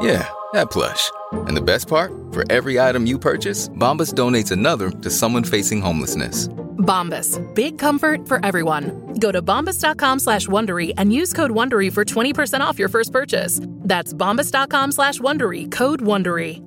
[0.00, 1.10] Yeah, that plush.
[1.32, 2.12] And the best part?
[2.32, 6.48] For every item you purchase, Bombas donates another to someone facing homelessness.
[6.86, 7.42] Bombas.
[7.54, 9.14] Big comfort for everyone.
[9.18, 13.60] Go to bombas.com slash Wondery and use code Wondery for 20% off your first purchase.
[13.64, 15.70] That's bombas.com slash Wondery.
[15.70, 16.62] Code Wondery.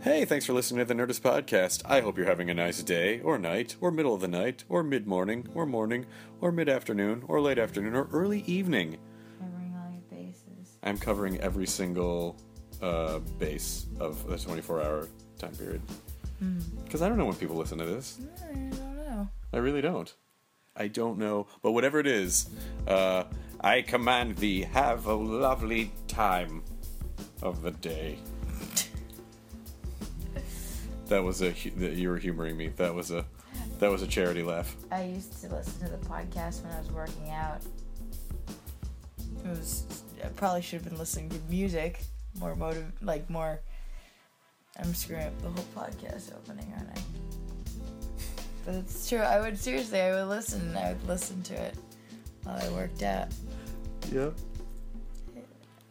[0.00, 1.82] Hey, thanks for listening to the Nerdist Podcast.
[1.84, 4.84] I hope you're having a nice day, or night, or middle of the night, or
[4.84, 6.06] mid morning, or morning,
[6.40, 8.96] or mid afternoon, or late afternoon, or early evening.
[9.40, 10.76] Covering all your bases.
[10.84, 12.36] I'm covering every single
[12.82, 15.82] uh, base of the 24 hour time period.
[16.84, 18.20] Because I don't know when people listen to this.
[18.48, 19.28] I don't know.
[19.52, 20.12] I really don't.
[20.76, 21.48] I don't know.
[21.62, 22.48] But whatever it is,
[22.86, 23.24] uh,
[23.60, 26.62] I command thee, have a lovely time
[27.42, 28.18] of the day.
[31.06, 32.68] that was a you were humoring me.
[32.76, 33.24] That was a
[33.80, 34.76] that was a charity laugh.
[34.92, 37.60] I used to listen to the podcast when I was working out.
[39.44, 40.04] It was.
[40.24, 42.00] I probably should have been listening to music.
[42.38, 43.60] More motive, like more.
[44.78, 47.00] I'm screwing up the whole podcast opening, aren't I?
[48.64, 49.18] But it's true.
[49.20, 50.00] I would seriously.
[50.00, 50.76] I would listen.
[50.76, 51.74] I would listen to it
[52.44, 53.28] while I worked out.
[54.12, 54.34] Yep.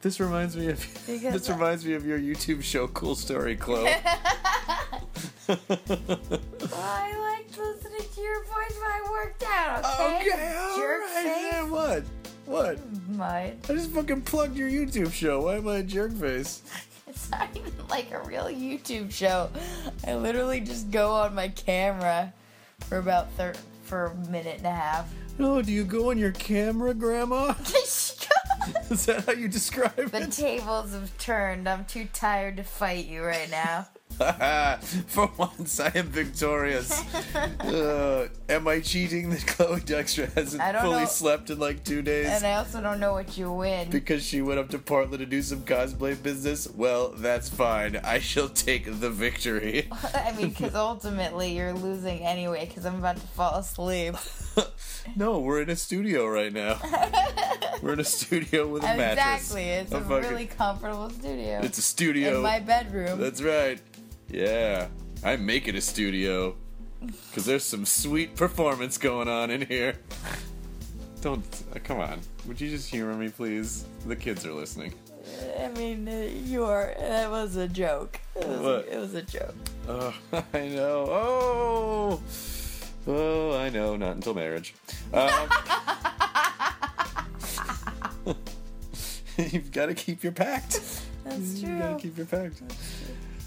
[0.01, 3.55] This reminds me of Because this I- reminds me of your YouTube show, Cool Story
[3.55, 3.89] Chloe.
[5.49, 9.83] I liked listening to your voice when I worked out.
[9.99, 10.75] Okay.
[10.77, 11.25] Jerk face.
[11.25, 12.03] yeah, what?
[12.47, 12.79] What?
[13.09, 13.59] Mine.
[13.69, 15.41] I just fucking plugged your YouTube show.
[15.43, 16.63] Why am I a jerk face?
[17.09, 19.49] It's not even like a real YouTube show.
[20.05, 22.33] I literally just go on my camera
[22.81, 25.11] for about thir- for a minute and a half.
[25.39, 27.53] Oh, do you go on your camera, Grandma?
[28.89, 30.11] Is that how you describe the it?
[30.11, 31.67] The tables have turned.
[31.67, 33.87] I'm too tired to fight you right now.
[35.07, 36.91] For once, I am victorious.
[37.35, 41.05] uh, am I cheating that Chloe Dykstra hasn't fully know.
[41.05, 42.27] slept in like two days?
[42.27, 43.91] And I also don't know what you win.
[43.91, 46.67] because she went up to Portland to do some cosplay business?
[46.67, 47.97] Well, that's fine.
[47.97, 49.87] I shall take the victory.
[50.15, 52.65] I mean, because ultimately you're losing anyway.
[52.65, 54.15] Because I'm about to fall asleep.
[55.15, 56.79] no, we're in a studio right now.
[57.83, 59.11] we're in a studio with a mattress.
[59.43, 59.63] exactly.
[59.65, 61.59] It's a, fucking- really comfortable studio.
[61.61, 62.37] It's a studio.
[62.37, 63.19] in my bedroom.
[63.19, 63.79] That's right.
[64.29, 64.87] Yeah,
[65.23, 66.55] I make it a studio
[67.29, 69.95] because there's some sweet performance going on in here.
[71.21, 71.45] Don't
[71.75, 72.19] uh, come on.
[72.47, 73.85] Would you just humor me, please?
[74.05, 74.93] The kids are listening.
[75.59, 76.93] I mean, uh, you are.
[76.99, 78.19] That was a joke.
[78.35, 78.87] It was, What?
[78.87, 79.55] It was a joke.
[79.87, 80.13] Oh,
[80.53, 81.05] I know.
[81.09, 82.21] Oh,
[83.07, 83.95] oh, I know.
[83.95, 84.73] Not until marriage.
[85.13, 85.29] Um,
[89.37, 90.81] you've got to keep your pact.
[91.23, 91.69] That's true.
[91.69, 92.61] You gotta keep your pact.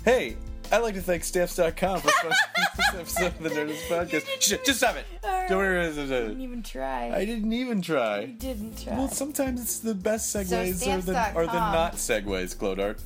[0.04, 0.36] Hey,
[0.72, 4.26] I'd like to thank Stamps.com for sponsoring this episode of the Nerdist Podcast.
[4.40, 5.04] Shh, just stop it.
[5.48, 5.80] Don't worry.
[5.84, 7.10] I didn't even try.
[7.12, 8.20] I didn't even try.
[8.20, 8.96] You didn't try.
[8.96, 11.36] Well, sometimes it's the best segues or the, Stamps.com.
[11.36, 13.00] or the not segues, Clodart.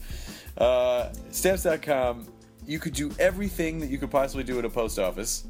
[0.58, 2.26] Uh, Stamps.com,
[2.66, 5.44] you could do everything that you could possibly do at a post office.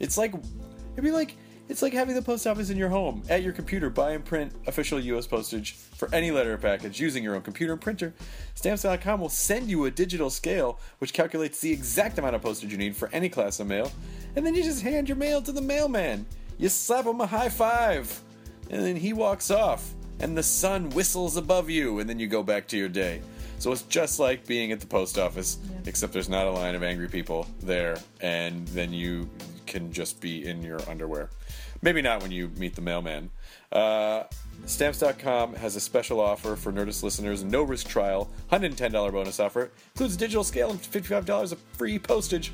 [0.00, 0.32] It's like,
[0.94, 1.36] it'd be like,
[1.68, 3.88] it's like having the post office in your home, at your computer.
[3.88, 5.26] Buy and print official U.S.
[5.26, 8.12] postage for any letter or package using your own computer and printer.
[8.54, 12.78] Stamps.com will send you a digital scale which calculates the exact amount of postage you
[12.78, 13.90] need for any class of mail,
[14.36, 16.26] and then you just hand your mail to the mailman.
[16.58, 18.20] You slap him a high five,
[18.70, 22.42] and then he walks off, and the sun whistles above you, and then you go
[22.42, 23.22] back to your day.
[23.58, 26.82] So it's just like being at the post office, except there's not a line of
[26.82, 29.30] angry people there, and then you
[29.66, 31.30] can just be in your underwear.
[31.84, 33.30] Maybe not when you meet the mailman.
[33.70, 34.22] Uh,
[34.64, 40.16] Stamps.com has a special offer for Nerdist listeners, no risk trial, $110 bonus offer, includes
[40.16, 42.52] digital scale and $55 of free postage.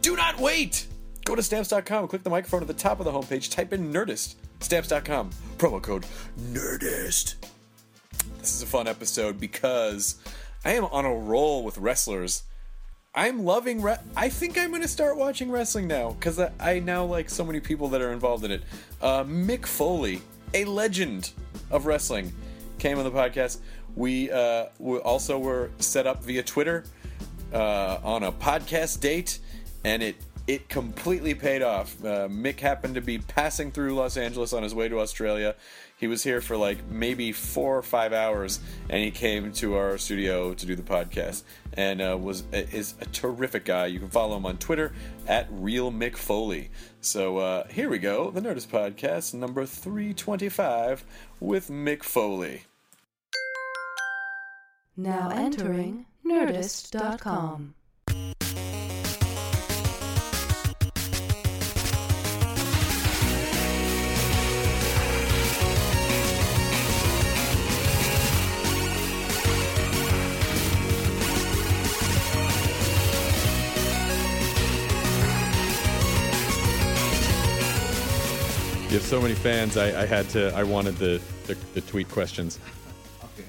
[0.00, 0.86] Do not wait!
[1.26, 4.36] Go to Stamps.com, click the microphone at the top of the homepage, type in Nerdist.
[4.60, 5.28] Stamps.com,
[5.58, 6.06] promo code
[6.40, 7.34] NERDIST.
[8.38, 10.16] This is a fun episode because
[10.64, 12.44] I am on a roll with wrestlers.
[13.14, 13.82] I'm loving.
[13.82, 17.44] Re- I think I'm gonna start watching wrestling now because I, I now like so
[17.44, 18.62] many people that are involved in it.
[19.02, 20.22] Uh, Mick Foley,
[20.54, 21.32] a legend
[21.70, 22.32] of wrestling,
[22.78, 23.58] came on the podcast.
[23.94, 26.84] We, uh, we also were set up via Twitter
[27.52, 29.40] uh, on a podcast date,
[29.84, 30.16] and it
[30.46, 31.94] it completely paid off.
[32.02, 35.54] Uh, Mick happened to be passing through Los Angeles on his way to Australia.
[36.02, 38.58] He was here for like maybe four or five hours,
[38.88, 41.44] and he came to our studio to do the podcast,
[41.74, 43.86] and uh, was is a terrific guy.
[43.86, 44.92] You can follow him on Twitter
[45.28, 46.72] at Real Mick Foley.
[47.00, 51.04] So uh, here we go, the Nerdist Podcast number three twenty five
[51.38, 52.64] with Mick Foley.
[54.96, 57.74] Now entering Nerdist.com.
[78.92, 79.78] You have so many fans.
[79.78, 80.54] I, I had to.
[80.54, 82.58] I wanted the, the, the tweet questions.
[83.24, 83.48] Okay.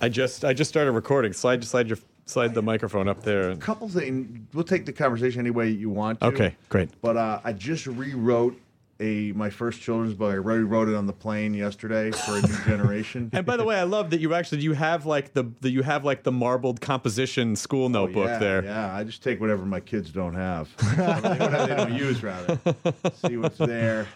[0.00, 1.34] I just I just started recording.
[1.34, 3.50] Slide slide your slide the microphone up there.
[3.50, 4.40] A couple things.
[4.54, 6.26] We'll take the conversation any way you want to.
[6.28, 6.88] Okay, great.
[7.02, 8.58] But uh, I just rewrote
[9.00, 10.32] a my first children's book.
[10.32, 13.28] I rewrote it on the plane yesterday for a new generation.
[13.34, 15.82] And by the way, I love that you actually you have like the, the you
[15.82, 18.64] have like the marbled composition school notebook Oh, yeah, there.
[18.64, 22.58] Yeah, I just take whatever my kids don't have, whatever they don't use, rather.
[23.26, 24.06] See what's there,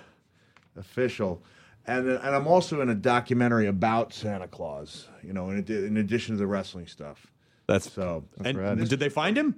[0.77, 1.43] official.
[1.87, 5.09] And and I'm also in a documentary about Santa Claus.
[5.23, 7.27] You know, in, in addition to the wrestling stuff.
[7.67, 8.89] That's So, and rad.
[8.89, 9.57] did they find him?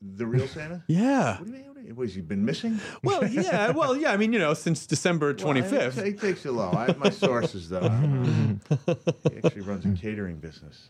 [0.00, 0.84] the real Santa.
[0.86, 1.38] Yeah.
[1.38, 1.66] What do you mean?
[1.66, 2.78] What do you- what, has he been missing?
[3.02, 3.70] Well, yeah.
[3.70, 4.12] Well, yeah.
[4.12, 5.96] I mean, you know, since December 25th.
[5.96, 6.04] Well.
[6.04, 6.70] He takes it low.
[6.70, 7.88] I have my sources, though.
[9.30, 10.88] He actually runs a catering business.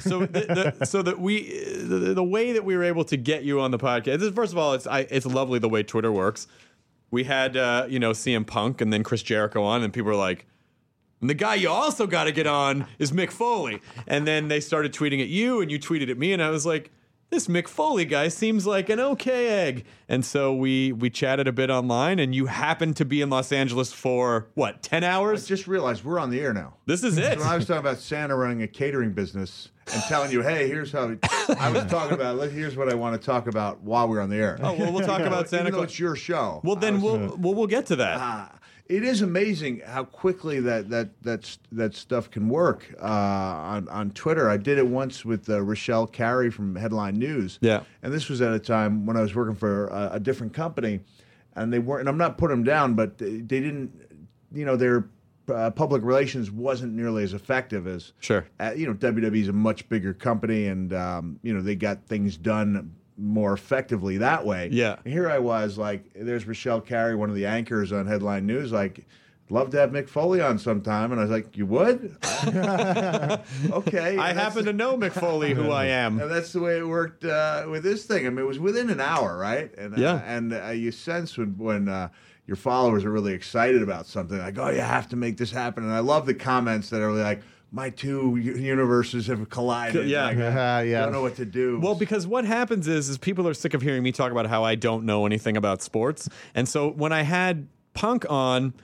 [0.00, 0.20] so.
[0.20, 1.42] so the, the, so that we
[1.76, 4.52] the, the way that we were able to get you on the podcast this, first
[4.52, 6.46] of all it's I, it's lovely the way twitter works
[7.12, 10.16] we had uh, you know cm punk and then chris jericho on and people were
[10.16, 10.46] like
[11.20, 13.80] and the guy you also got to get on is mick foley.
[14.08, 16.66] And then they started tweeting at you and you tweeted at me and i was
[16.66, 16.90] like
[17.32, 21.52] this Mick Foley guy seems like an okay egg, and so we we chatted a
[21.52, 22.18] bit online.
[22.18, 25.46] And you happened to be in Los Angeles for what ten I hours?
[25.46, 26.74] just realized we're on the air now.
[26.86, 27.38] This is it.
[27.38, 30.92] When I was talking about Santa running a catering business and telling you, hey, here's
[30.92, 31.16] how
[31.58, 32.38] I was talking about.
[32.50, 34.58] Here's what I want to talk about while we're on the air.
[34.62, 35.84] Oh well, we'll talk about Santa Even Claus.
[35.84, 36.60] it's your show.
[36.62, 38.18] Well, then was- we'll, we'll we'll get to that.
[38.20, 38.52] Ah,
[38.92, 44.10] it is amazing how quickly that that that that stuff can work uh, on on
[44.10, 44.50] Twitter.
[44.50, 47.58] I did it once with uh, Rochelle Carey from Headline News.
[47.62, 47.82] Yeah.
[48.02, 51.00] and this was at a time when I was working for a, a different company,
[51.56, 52.00] and they weren't.
[52.00, 53.90] And I'm not putting them down, but they, they didn't.
[54.54, 55.08] You know, their
[55.48, 58.46] uh, public relations wasn't nearly as effective as Sure.
[58.60, 62.36] uh, you know, WWE's a much bigger company, and um, you know they got things
[62.36, 64.68] done more effectively that way.
[64.72, 64.96] Yeah.
[65.04, 68.72] And here I was, like, there's Rochelle Carey, one of the anchors on Headline News,
[68.72, 69.06] like,
[69.50, 72.16] love to have Mick Foley on sometime, and I was like, you would?
[73.70, 74.16] okay.
[74.18, 76.20] I happen to know Mick Foley, who I am.
[76.20, 78.26] and that's the way it worked uh, with this thing.
[78.26, 79.70] I mean, it was within an hour, right?
[79.76, 80.14] And Yeah.
[80.14, 82.08] uh, and uh, you sense when when uh,
[82.46, 85.84] your followers are really excited about something, like, oh, you have to make this happen.
[85.84, 87.42] And I love the comments that are like,
[87.72, 90.06] my two universes have collided.
[90.06, 90.26] Yeah.
[90.26, 91.80] Like, I don't know what to do.
[91.80, 94.62] Well, because what happens is, is people are sick of hearing me talk about how
[94.62, 98.74] I don't know anything about sports, and so when I had Punk on,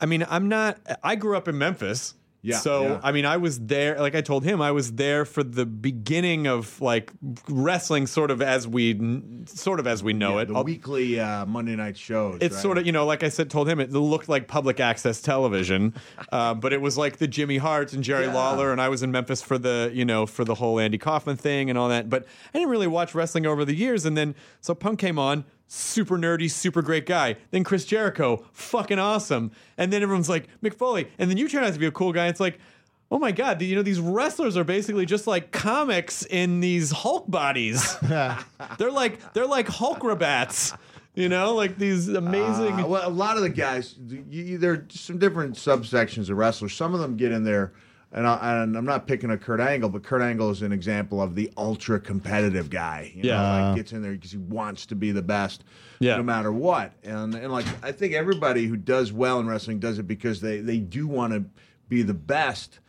[0.00, 0.78] I mean, I'm not.
[1.02, 2.14] I grew up in Memphis.
[2.42, 3.00] Yeah, So yeah.
[3.02, 4.00] I mean, I was there.
[4.00, 7.12] Like I told him, I was there for the beginning of like
[7.48, 8.98] wrestling, sort of as we,
[9.46, 10.48] sort of as we know Yeah, it.
[10.48, 12.38] the I'll- weekly uh, Monday night shows.
[12.40, 12.62] It's right?
[12.62, 15.94] sort of, you know, like I said, told him it looked like public access television,
[16.32, 18.34] uh, but it was like the Jimmy Hart and Jerry Yeah.
[18.34, 21.36] Lawler, and I was in Memphis for the, you know, for the whole Andy Kaufman
[21.36, 22.08] thing and all that.
[22.08, 25.44] But I didn't really watch wrestling over the years, and then so Punk came on,
[25.70, 27.36] super nerdy, super great guy.
[27.52, 31.64] Then Chris Jericho, fucking awesome, and then everyone's like Mick Foley, and then you turn
[31.64, 32.28] out to be a cool guy.
[32.28, 32.58] It's like.
[33.12, 33.60] Oh my God!
[33.60, 37.96] You know these wrestlers are basically just like comics in these Hulk bodies.
[38.78, 40.78] they're like they're like Hulk rabats.
[41.16, 42.74] You know, like these amazing.
[42.74, 46.36] Uh, well, a lot of the guys, you, you, there are some different subsections of
[46.36, 46.72] wrestlers.
[46.72, 47.72] Some of them get in there,
[48.12, 51.22] and, I, and I'm not picking a Kurt Angle, but Kurt Angle is an example
[51.22, 53.12] of the ultra competitive guy.
[53.14, 53.66] You know, Yeah.
[53.68, 55.64] like gets in there because he wants to be the best,
[56.00, 56.16] Yeah.
[56.16, 56.92] no matter what.
[57.04, 60.58] And and like I think everybody who does well in wrestling does it because they
[60.60, 61.44] they do want to
[61.88, 62.80] be the best.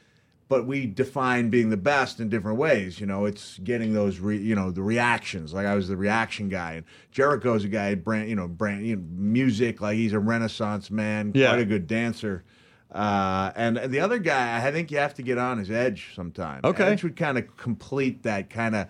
[0.50, 3.00] But we define being the best in different ways.
[3.00, 5.54] You know, it's getting those, re, you know, the reactions.
[5.54, 8.98] Like I was the reaction guy, and Jericho's a guy, brand, you know, brand, you
[8.98, 9.80] know, music.
[9.80, 11.48] Like he's a Renaissance man, Yeah.
[11.52, 12.44] quite a good dancer.
[12.92, 16.62] Uh, and the other guy, I think you have to get on his Edge sometime.
[16.64, 16.84] Okay.
[16.84, 18.88] Edge would kind of complete that kind of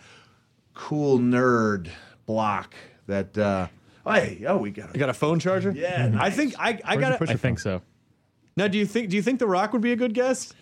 [0.73, 1.89] cool nerd
[2.25, 2.73] block
[3.07, 3.37] that.
[3.37, 3.67] Uh,
[4.05, 4.89] oh, hey, oh, we got.
[4.93, 5.71] I got a phone charger.
[5.71, 7.33] Yeah, I think I, I Where'd you got put it.
[7.33, 7.57] your phone?
[7.57, 7.81] so.
[8.57, 10.55] Now, do you think do you think The Rock would be a good guest?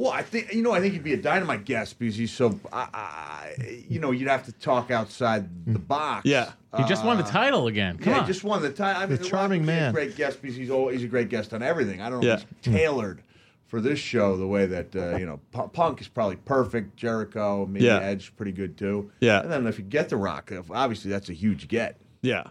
[0.00, 0.72] Well, I think you know.
[0.72, 2.58] I think he'd be a dynamite guest because he's so.
[2.72, 6.24] I, I, you know, you'd have to talk outside the box.
[6.24, 6.52] Yeah.
[6.74, 7.98] He just won the title again.
[7.98, 8.24] Come yeah, on.
[8.24, 9.02] he just won the title.
[9.02, 9.90] I mean, The Rock charming would be man.
[9.90, 12.00] A great guest because he's always, he's a great guest on everything.
[12.00, 12.34] I don't know Yeah.
[12.36, 13.22] if he's tailored
[13.66, 16.96] for this show the way that uh, you know P- Punk is probably perfect.
[16.96, 17.98] Jericho, maybe Yeah.
[17.98, 19.10] Edge, pretty good too.
[19.20, 19.42] Yeah.
[19.42, 22.00] And then if you get the Rock, obviously that's a huge get.
[22.22, 22.44] Yeah.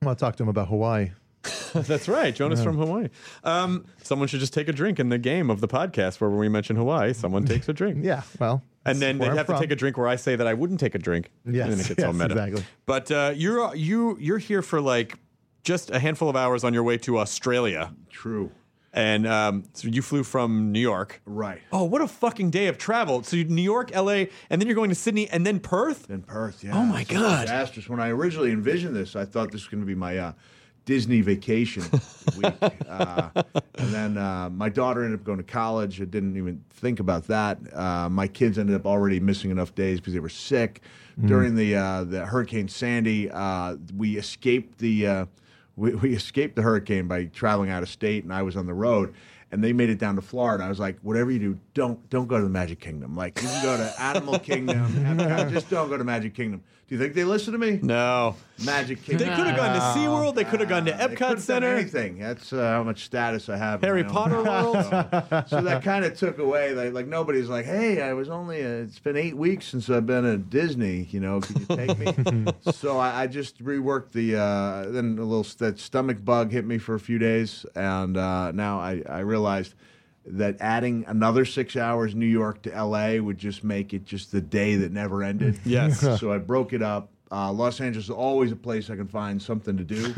[0.00, 1.10] I'm gonna talk to him about Hawaii.
[1.74, 2.34] That's right.
[2.34, 3.08] Jonah's from Hawaii.
[3.44, 6.38] Um, someone should just take a drink in the game of the podcast where when
[6.38, 7.98] we mention Hawaii, someone takes a drink.
[8.04, 9.56] Yeah, well, And then where they I'm have from.
[9.56, 11.30] to take a drink where I say that I wouldn't take a drink.
[11.44, 12.32] Yes, and then it gets all yes, meta.
[12.34, 12.64] exactly.
[12.86, 15.18] But uh, you're you you're here for like
[15.64, 18.52] just a handful of hours on your way to Australia, True.
[18.92, 21.20] and um, so you flew from New York.
[21.26, 21.60] Right.
[21.72, 23.24] Oh, what a fucking day of travel!
[23.24, 26.08] So you New York, L.A., and then you're going to Sydney, and then Perth.
[26.08, 26.76] In Perth, yeah.
[26.78, 27.42] Oh, my It's God.
[27.42, 27.88] Disastrous.
[27.88, 30.32] When I originally envisioned this, I thought this was going to be my uh,
[30.86, 31.82] Disney vacation
[32.36, 32.54] week.
[32.88, 33.28] Uh,
[33.74, 36.00] and then uh, my daughter ended up going to college.
[36.00, 37.58] I didn't even think about that.
[37.74, 40.80] Uh, my kids ended up already missing enough days because they were sick.
[41.18, 45.26] During the uh, the Hurricane Sandy, uh, we escaped the uh,
[45.74, 48.74] we, we escaped the hurricane by traveling out of state, and I was on the
[48.74, 49.14] road.
[49.50, 50.64] And they made it down to Florida.
[50.64, 53.16] I was like, whatever you do, don't don't go to the Magic Kingdom.
[53.16, 56.62] Like you can go to Animal Kingdom, Epcot, just don't go to Magic Kingdom.
[56.88, 57.80] Do you think they listen to me?
[57.82, 59.28] No, Magic Kingdom.
[59.28, 60.36] they could have gone to SeaWorld.
[60.36, 61.74] They could have gone to They could've Epcot done Center.
[61.74, 62.20] Anything.
[62.20, 63.82] That's uh, how much status I have.
[63.82, 64.64] in Harry my own Potter mind.
[64.64, 64.84] World.
[64.84, 66.74] So, so that kind of took away.
[66.74, 68.62] Like, like nobody's like, hey, I was only.
[68.64, 71.08] Uh, it's been eight weeks since I've been at Disney.
[71.10, 72.52] You know, could you take me?
[72.72, 74.36] so I, I just reworked the.
[74.36, 78.52] Uh, then a little that stomach bug hit me for a few days, and uh,
[78.52, 79.74] now I, I realized
[80.26, 83.20] that adding another six hours New York to L.A.
[83.20, 85.58] would just make it just the day that never ended.
[85.64, 86.00] Yes.
[86.20, 87.10] so I broke it up.
[87.32, 89.96] Uh, Los Angeles is always a place I can find something to do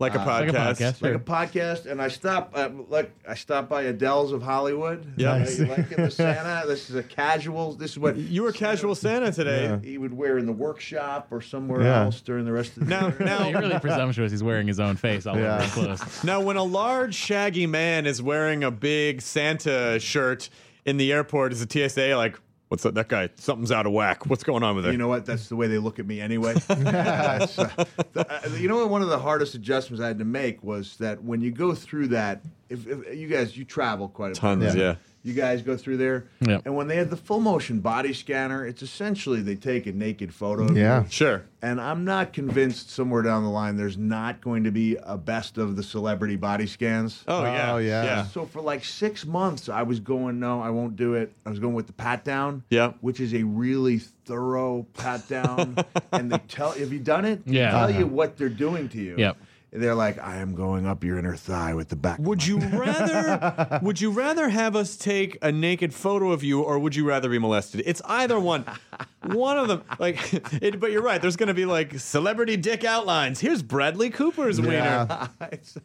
[0.00, 0.40] like a podcast.
[0.40, 1.02] Like a podcast.
[1.02, 5.06] like a podcast, and I stop uh, like I stop by Adele's of Hollywood.
[5.16, 5.48] Yeah.
[5.48, 6.66] You like in the Santa.
[6.66, 7.74] This is a casual.
[7.74, 9.78] This is what You were casual Santa today.
[9.84, 12.02] he would wear in the workshop or somewhere Yeah.
[12.06, 13.16] else during the rest of the Now, year.
[13.20, 14.32] now, You're really presumptuous.
[14.32, 15.54] He's wearing his own face all Yeah.
[15.54, 16.24] over his clothes.
[16.24, 20.50] Now, when a large, shaggy man is wearing a big Santa shirt
[20.84, 22.36] in the airport, is the TSA like,
[22.68, 22.94] "What's that?
[22.94, 23.28] That guy?
[23.36, 24.26] Something's out of whack.
[24.26, 25.26] What's going on with it?" You know what?
[25.26, 26.54] That's the way they look at me anyway.
[28.16, 28.90] Uh, uh, you know what?
[28.90, 32.08] One of the hardest adjustments I had to make was that when you go through
[32.08, 34.94] that, if, if you guys you travel quite a Tons, bit, yeah.
[35.24, 36.62] You guys go through there, Yep.
[36.64, 40.32] and when they have the full motion body scanner, it's essentially they take a naked
[40.32, 40.64] photo.
[40.64, 41.02] Of Yeah.
[41.02, 41.10] you.
[41.10, 41.42] Sure.
[41.60, 45.58] And I'm not convinced somewhere down the line there's not going to be a best
[45.58, 47.24] of the celebrity body scans.
[47.26, 47.72] Oh, yeah.
[47.72, 48.04] Oh, yeah.
[48.04, 48.24] Yeah.
[48.26, 51.32] So for like six months, I was going, no, I won't do it.
[51.44, 52.62] I was going with the pat down.
[52.70, 52.92] Yeah.
[53.00, 55.76] Which is a really thorough pat down.
[56.12, 57.44] and they tell, have you done it?
[57.44, 57.72] They Yeah.
[57.72, 58.06] tell you uh-huh.
[58.06, 59.16] what they're doing to you.
[59.18, 59.36] Yep.
[59.70, 62.18] They're like, I am going up your inner thigh with the back.
[62.20, 66.78] Would you rather would you rather have us take a naked photo of you or
[66.78, 67.82] would you rather be molested?
[67.84, 68.64] It's either one.
[69.24, 70.32] One of them like
[70.62, 71.20] it, but you're right.
[71.20, 73.40] There's going to be like celebrity dick outlines.
[73.40, 74.72] Here's Bradley Cooper's wiener.
[74.74, 75.28] Yeah.
[75.52, 75.76] It's-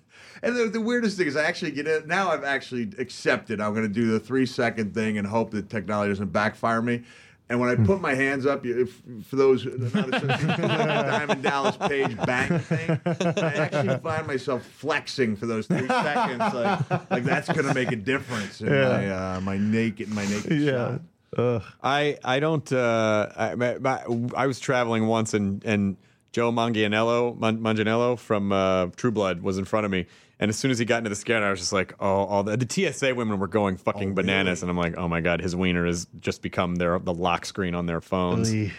[0.41, 2.05] and the, the weirdest thing is, I actually get it.
[2.05, 3.61] Now I've actually accepted.
[3.61, 7.03] I'm going to do the three second thing and hope that technology doesn't backfire me.
[7.49, 10.57] And when I put my hands up, you- if, for those who are not associated,
[10.57, 16.53] the Diamond Dallas Page bang thing, I actually find myself flexing for those three seconds.
[16.53, 20.51] Like, like that's going to make a difference in my uh, my naked my naked
[20.61, 20.71] Yeah.
[20.71, 21.01] shot.
[21.37, 21.63] Ugh.
[21.83, 22.71] I I don't.
[22.71, 24.03] Uh, I, my, my,
[24.35, 25.97] I was traveling once and and
[26.31, 30.05] Joe Manganiello Man, Manganiello from uh, True Blood was in front of me,
[30.43, 32.43] and as soon as he got into the scanner, I was just like, oh, all
[32.43, 34.69] the, the TSA women were going fucking Oh, bananas, really?
[34.71, 37.73] and I'm like, oh my god, his wiener has just become their the lock screen
[37.75, 38.53] on their phones.
[38.53, 38.69] Ugh.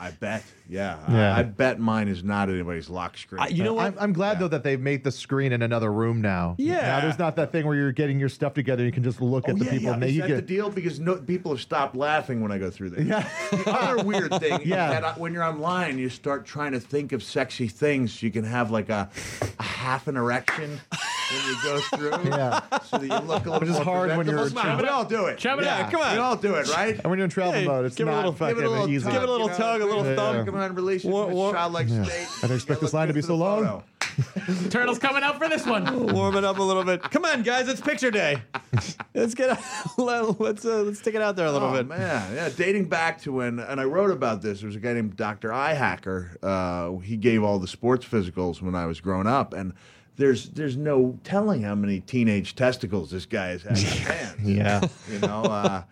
[0.00, 0.42] I bet.
[0.72, 0.98] Yeah.
[1.08, 1.36] Yeah.
[1.36, 3.40] I, I bet mine is not anybody's lock screen.
[3.42, 3.86] I- you know what?
[3.86, 6.54] I'm, I'm glad though that they've made the screen in another room now.
[6.58, 6.80] Yeah.
[6.80, 8.84] Now there's not that thing where you're getting your stuff together.
[8.84, 9.92] You can just look oh, at Oh, the yeah, people yeah.
[9.94, 10.70] and they Is you that get the deal?
[10.70, 13.02] Because no, people have stopped laughing when I go through there.
[13.04, 13.28] Yeah.
[13.50, 14.86] the other weird thing Yeah.
[14.88, 18.22] is that I- when you're online, you start trying to think of sexy things.
[18.22, 19.10] You can have like a,
[19.58, 22.12] a half an erection when you go through.
[22.32, 22.60] Yeah.
[22.84, 24.82] So that you look a little Which is more hard when you're Come on, tra-
[24.82, 25.38] we all do it.
[25.38, 25.90] Chop it Yeah, up.
[25.90, 26.12] come on.
[26.12, 26.94] We all do it, right?
[26.98, 28.64] and when you're in travel Hey, mode, it's give it a not little- fucking give
[28.64, 29.04] it a little easy.
[29.04, 30.36] tug, Give it a little you know, tug, a little you know, thumb.
[30.62, 32.04] Come on, release it What- from a childlike Yeah.
[32.04, 32.28] state.
[32.44, 33.82] I don't expect this line to be so long.
[34.70, 36.12] Turtle's coming out for this one.
[36.12, 37.02] Warm it up a little bit.
[37.02, 38.42] Come on, guys, it's picture day.
[39.14, 39.58] Let's get
[39.98, 41.86] let's uh, let's stick it out there a little oh, bit.
[41.86, 44.60] man, yeah, dating back to when, and I wrote about this.
[44.60, 45.52] There was a guy named Dr.
[45.52, 46.38] Eye Hacker.
[46.42, 49.74] Uh, he gave all the sports physicals when I was growing up, and
[50.16, 54.40] there's there's no telling how many teenage testicles this guy has had in his hands.
[54.42, 54.86] Yeah.
[55.10, 55.82] you know, uh,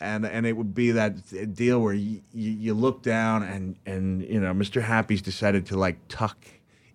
[0.00, 4.22] and and it would be that deal where you, you, you look down and and
[4.22, 4.82] you know Mr.
[4.82, 6.36] Happy's decided to like tuck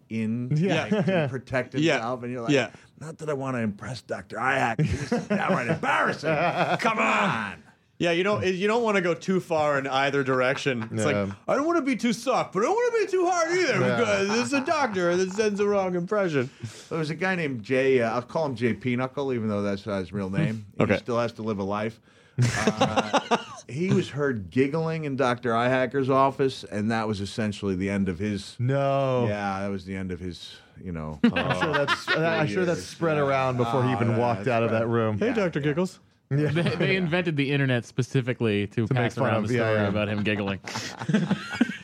[0.10, 0.88] in Yeah.
[0.92, 1.94] like, to protect Yeah.
[1.94, 2.70] himself, and you're like, Yeah.
[3.00, 6.36] not that I want to impress Doctor Iac, this is downright embarrassing.
[6.80, 7.63] Come on.
[8.03, 10.89] Yeah, you don't you don't want to go too far in either direction.
[10.91, 11.22] It's Yeah.
[11.24, 13.25] like I don't want to be too soft, but I don't want to be too
[13.29, 13.95] hard either Yeah.
[13.98, 16.50] because it's a doctor that sends the wrong impression.
[16.89, 18.01] There was a guy named Jay.
[18.01, 20.65] Uh, I'll call him Jay Pinochle, even though that's not his real name.
[20.81, 20.93] Okay.
[20.95, 22.01] He still has to live a life.
[22.41, 23.38] Uh,
[23.69, 25.51] he was heard giggling in Dr.
[25.51, 28.55] Ihacker's office, and that was essentially the end of his.
[28.60, 29.27] No.
[29.29, 30.55] Yeah, that was the end of his.
[30.83, 31.19] You know.
[31.33, 34.72] I'm sure that's I'm sure that's spread around before he even walked it's out of
[34.72, 35.19] that room.
[35.19, 36.00] Hey, Doctor Giggles.
[36.36, 39.88] They, they invented the internet specifically to, make pass fun around of- the story yeah.
[39.88, 40.60] about him giggling.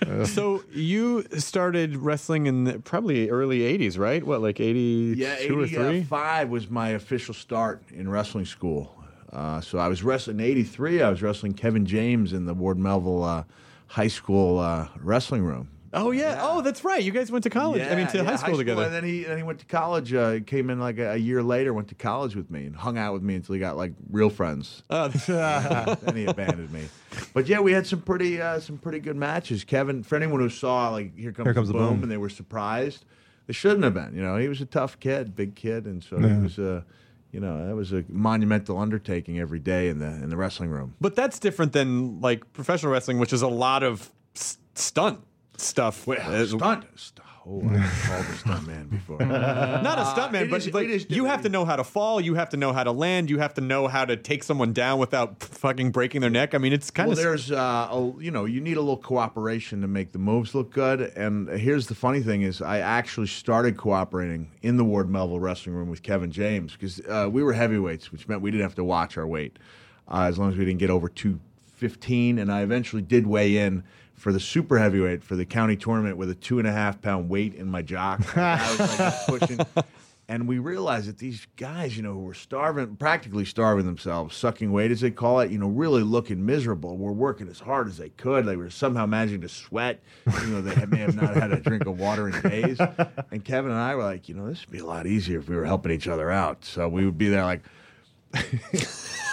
[0.26, 4.24] So you started wrestling in the, probably early '80s, right?
[4.24, 5.98] What, like '82 Yeah, or three?
[5.98, 8.96] 85 was my official start in wrestling school.
[9.32, 11.04] Uh, so I was wrestling in 83.
[11.04, 13.44] I was wrestling Kevin James in the Ward Melville uh,
[13.88, 15.70] High School uh, wrestling room.
[15.94, 16.40] Oh yeah.
[16.42, 17.02] Oh, that's right.
[17.02, 17.82] You guys went to college.
[17.82, 18.84] I mean, to Yeah, high yeah, school together.
[18.84, 20.14] And then he then he went to college.
[20.14, 21.74] Uh, came in like a, a year later.
[21.74, 24.30] Went to college with me and hung out with me until he got like real
[24.30, 24.84] friends.
[24.90, 26.88] Oh, then he abandoned me.
[27.34, 29.64] But yeah, we had some pretty uh, some pretty good matches.
[29.64, 32.04] Kevin, for anyone who saw like Here Comes, Here Comes the the boom, Boom.
[32.04, 33.06] and they were surprised,
[33.48, 34.14] they shouldn't have been.
[34.16, 36.86] You know, he was a tough kid, big kid, and so he was a,
[37.32, 40.94] you know, that was a monumental undertaking every day in the in the wrestling room.
[41.02, 45.20] but that's different than like professional wrestling, which is a lot of s- stunt
[45.62, 46.06] stuff.
[46.08, 46.86] Well, Uh, stunt.
[46.96, 49.18] st- Oh, I've called a stunt man before.
[49.26, 52.22] Not a stuntman, it but, is- is you have to know how to fall.
[52.22, 53.28] You have to know how to land.
[53.30, 56.54] You have to know how to take someone down without fucking breaking their neck.
[56.54, 58.98] I mean, it's kind well, of there's, uh, a, you know, you need a little
[58.98, 61.02] cooperation to make the moves look good.
[61.02, 65.76] And here's the funny thing: is I actually started cooperating in the Ward Melville wrestling
[65.76, 68.84] room with Kevin James because uh, we were heavyweights, which meant we didn't have to
[68.84, 69.58] watch our weight
[70.08, 72.38] uh, as long as we didn't get over two fifteen.
[72.38, 73.84] And I eventually did weigh in
[74.20, 77.30] for the super heavyweight for the county tournament with a two and a half pound
[77.30, 78.38] weight in my jock.
[78.38, 79.60] I was like pushing.
[80.30, 84.72] And we realized that these guys, you know, who were starving, practically starving themselves, sucking
[84.72, 87.98] weight as they call it, you know, really looking miserable, were working as hard as
[87.98, 88.46] they could.
[88.46, 91.88] They were somehow managing to sweat, You know, they may have not had a drink
[91.88, 92.80] of water in days.
[93.32, 95.50] And Kevin and I were like, you know, this would be a lot easier if
[95.50, 96.64] we were helping each other out.
[96.64, 97.62] So we would be there like,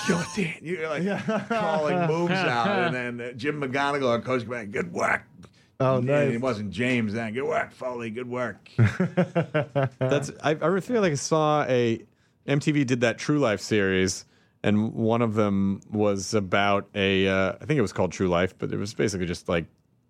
[0.09, 4.73] Yo, Dan, you're like calling moves out, and then uh, Jim McGonigal, our coach, went,
[4.73, 5.23] "Good work."
[5.79, 6.33] Oh, And nice.
[6.33, 7.35] It wasn't James then.
[7.35, 8.09] Good work, Foley.
[8.11, 8.71] Good work.
[9.99, 12.01] That's I, I feel like I saw a
[12.47, 14.25] MTV did that True Life series,
[14.63, 18.55] and one of them was about a uh, I think it was called True Life,
[18.59, 19.67] but it was basically just like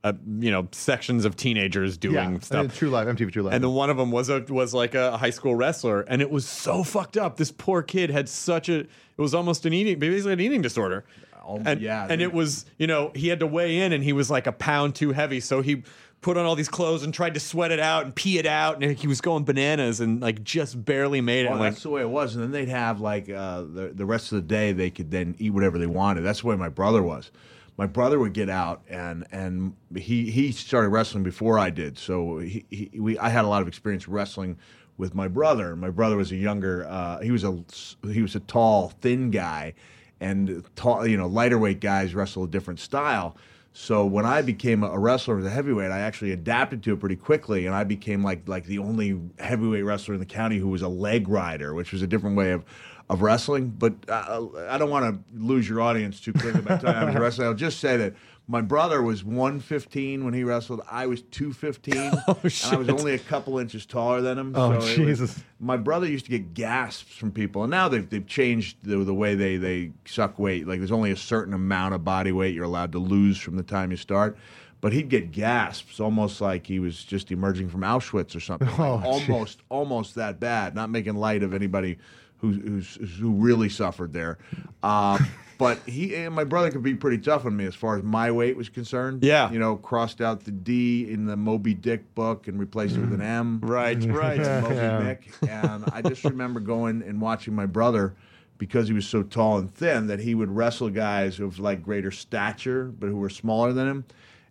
[0.06, 2.38] a, you know sections of teenagers doing yeah.
[2.40, 2.66] stuff.
[2.66, 3.54] Uh, True Life, MTV True Life.
[3.54, 6.30] And then one of them was a was like a high school wrestler, and it
[6.30, 7.36] was so fucked up.
[7.36, 11.04] This poor kid had such a it was almost an eating basically an eating disorder.
[11.46, 14.02] Um, and, yeah, and they- it was you know he had to weigh in, and
[14.02, 15.82] he was like a pound too heavy, so he
[16.20, 18.82] put on all these clothes and tried to sweat it out and pee it out,
[18.82, 21.44] and he was going bananas and like just barely made it.
[21.44, 23.92] Well, And, like that's the way it was, and then they'd have like uh, the
[23.94, 26.22] the rest of the day they could then eat whatever they wanted.
[26.22, 27.30] That's the way my brother was.
[27.76, 32.38] My brother would get out and and he he started wrestling before I did, so
[32.38, 34.58] he, he we I had a lot of experience wrestling
[34.96, 35.76] with my brother.
[35.76, 36.86] My brother was a younger.
[36.88, 37.62] Uh, he was a
[38.10, 39.74] he was a tall, thin guy,
[40.20, 43.36] and tall you know lighter weight guys wrestle a different style.
[43.78, 47.16] So when I became a wrestler as a heavyweight, I actually adapted to it pretty
[47.16, 50.80] quickly, and I became like like the only heavyweight wrestler in the county who was
[50.80, 52.64] a leg rider, which was a different way of
[53.08, 53.68] of wrestling.
[53.68, 57.14] But uh, I don't want to lose your audience too quickly by telling I was
[57.16, 57.46] wrestler.
[57.46, 58.14] I'll just say that
[58.48, 60.80] my brother was 115 when he wrestled.
[60.90, 62.32] I was 215, and I
[62.76, 64.52] was only a couple inches taller than him.
[64.54, 65.40] Oh, so it was- Jesus.
[65.58, 69.14] my brother used to get gasps from people, and now they've, they've changed the, the
[69.14, 70.66] way they, they suck weight.
[70.68, 73.62] Like there's only a certain amount of body weight you're allowed to lose from the
[73.64, 74.36] time you start.
[74.82, 78.68] But he'd get gasps, almost like he was just emerging from Auschwitz or something.
[78.78, 80.74] Like, Oh, almost, almost that bad.
[80.74, 81.98] Not making light of anybody
[82.38, 84.38] who who's, who really suffered there.
[84.82, 85.26] Um,
[85.58, 88.30] but he and my brother could be pretty tough on me as far as my
[88.30, 89.22] weight was concerned.
[89.24, 89.50] Yeah.
[89.50, 93.12] you know, crossed out the D in the Moby Dick book and replaced it with
[93.12, 93.60] an M.
[93.62, 94.38] right, right.
[94.38, 95.02] Moby Yeah.
[95.02, 95.30] Dick.
[95.48, 98.14] And I just remember going and watching my brother
[98.58, 102.10] because he was so tall and thin that he would wrestle guys of like greater
[102.10, 104.04] stature but who were smaller than him.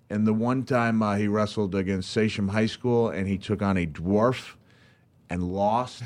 [0.09, 3.77] And the one time uh, he wrestled against Sachem High School and he took on
[3.77, 4.53] a dwarf
[5.31, 6.03] and lost,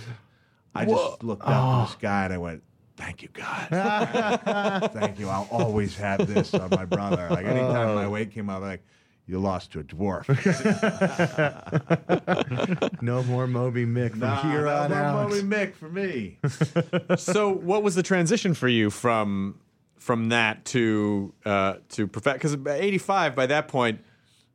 [0.81, 2.63] I just looked up at the sky and I went,
[2.97, 3.69] Thank you, God.
[4.93, 5.29] Thank you.
[5.29, 7.27] I'll always have this on my brother.
[7.29, 8.83] Like anytime my weight came up, like,
[9.25, 10.25] you lost to a dwarf.
[13.01, 15.29] No more Moby Mick from Nah, here no on more out.
[15.29, 16.39] Moby Mick for me.
[17.17, 19.59] so what was the transition for you from
[19.97, 24.01] from that to uh to perfect because 85 by that point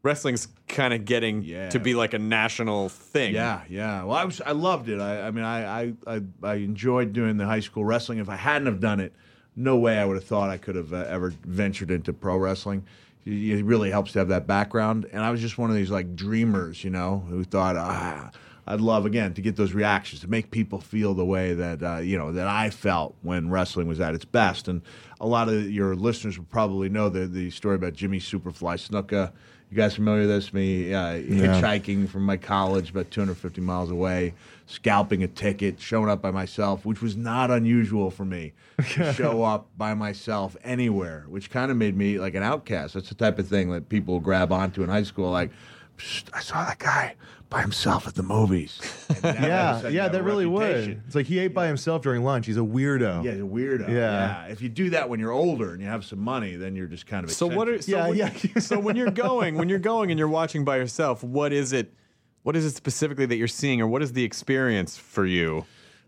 [0.05, 1.71] wrestling's kind of getting Yeah.
[1.71, 4.05] to be like a national thing Yeah, yeah.
[4.05, 5.01] Well, I was I loved it.
[5.01, 8.19] I, I mean, I, I I enjoyed doing the high school wrestling.
[8.21, 9.13] If I hadn't have done it,
[9.57, 12.85] no way I would have thought I could have uh, ever ventured into pro wrestling.
[13.25, 15.07] It it really helps to have that background.
[15.13, 18.31] And I was just one of these like dreamers, you know, who thought, ah,
[18.67, 21.99] I'd love again to get those reactions, to make people feel the way that uh,
[21.99, 24.69] you know that I felt when wrestling was at its best.
[24.69, 24.83] And
[25.21, 29.33] a lot of your listeners will probably know the the story about Jimmy Superfly Snuka.
[29.75, 30.53] You guys familiar with this?
[30.53, 34.35] Me uh, hitchhiking from my college about 250 miles away,
[34.67, 38.53] scalping a ticket, showing up by myself, which was not unusual for me
[38.91, 42.95] to show up by myself anywhere, which kind of made me like an outcast.
[42.95, 45.33] That's the type of thing that people grab onto in high school.
[45.33, 45.51] Like,
[45.99, 47.17] "Psst, I saw that guy
[47.55, 48.81] by himself at the movies.
[49.23, 51.01] And now all of a Yeah, yeah, have that really would.
[51.07, 52.47] It's like he ate by himself during lunch.
[52.47, 53.25] He's a weirdo.
[53.25, 53.89] Yeah, he's a weirdo.
[53.89, 53.95] Yeah.
[53.95, 54.47] Yeah.
[54.47, 57.07] If you do that when you're older and you have some money, then you're just
[57.07, 57.31] kind of.
[57.31, 58.59] so what are so Yeah, when, yeah.
[58.59, 61.95] so when you're going when you're going and you're watching by yourself what is it
[62.43, 65.65] what is it specifically that you're seeing or what is the experience for you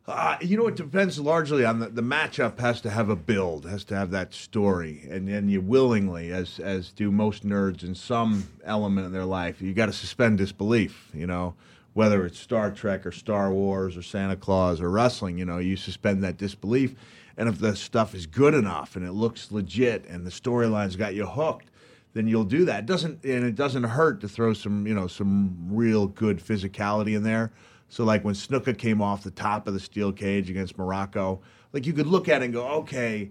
[0.08, 2.60] Uh, you know, it depends largely on the, the matchup.
[2.60, 6.60] Has to have a build, has to have that story, and then you willingly, as
[6.60, 11.10] as do most nerds in some element in their life, you got to suspend disbelief.
[11.12, 11.54] You know,
[11.94, 15.76] whether it's Star Trek or Star Wars or Santa Claus or wrestling, you know, you
[15.76, 16.94] suspend that disbelief,
[17.36, 21.16] and if the stuff is good enough and it looks legit and the storyline's got
[21.16, 21.68] you hooked,
[22.14, 22.80] then you'll do that.
[22.80, 27.16] It doesn't and it doesn't hurt to throw some you know some real good physicality
[27.16, 27.50] in there.
[27.88, 31.40] So like when Snuka came off the top of the steel cage against Morocco,
[31.72, 33.30] like you could look at it and go, okay,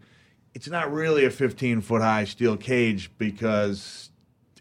[0.54, 4.10] it's not really a 15 foot high steel cage because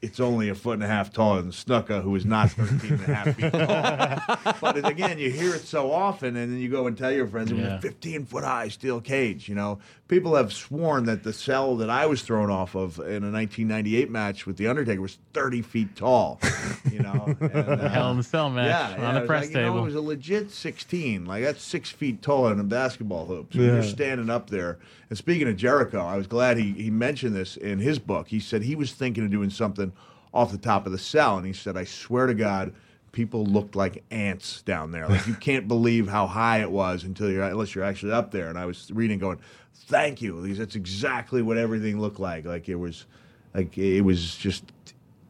[0.04, 3.00] it's only a foot and a half taller than Snuka, who is not 13 and
[3.00, 4.54] a half feet tall.
[4.60, 7.50] but again, you hear it so often, and then you go and tell your friends
[7.50, 9.48] it was a 15 foot high steel cage.
[9.48, 13.24] You know, people have sworn that the cell that I was thrown off of in
[13.24, 16.38] a 1998 match with the Undertaker was 30 feet tall.
[16.90, 19.26] You know, and, uh, Hell in the Cell match yeah, yeah, on it the was
[19.28, 21.24] press like, you know, it was a legit 16.
[21.24, 23.52] Like that's six feet taller than a basketball hoop.
[23.54, 23.74] So Yeah.
[23.74, 24.78] you're standing up there.
[25.08, 28.28] And speaking of Jericho, I was glad he, he mentioned this in his book.
[28.28, 29.92] He said he was thinking of doing something
[30.32, 32.74] off the top of the cell, and he said, "I swear to God."
[33.14, 35.08] People looked like ants down there.
[35.08, 38.48] Like you can't believe how high it was until you're unless you're actually up there.
[38.48, 39.38] And I was reading, going,
[39.86, 42.44] "Thank you," because that's exactly what everything looked like.
[42.44, 43.06] Like it was,
[43.54, 44.64] like it was just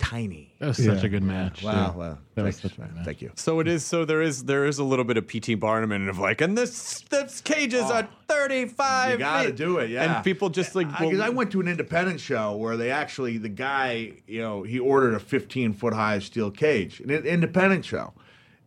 [0.04, 0.52] tiny.
[0.58, 1.06] That was such Yeah.
[1.06, 1.62] a good match.
[1.62, 1.98] Wow, too.
[1.98, 2.18] wow.
[2.34, 3.04] That was such a good match.
[3.04, 3.30] Thank you.
[3.36, 6.18] so it is so there is there is a little bit of pt barnum of
[6.18, 9.56] like and this this cages are 35 You got to feet.
[9.56, 10.16] do it, yeah.
[10.16, 13.38] and people just like because well, I went to an independent show where they actually
[13.38, 18.12] the guy you know he ordered a 15 foot high steel cage, an independent show.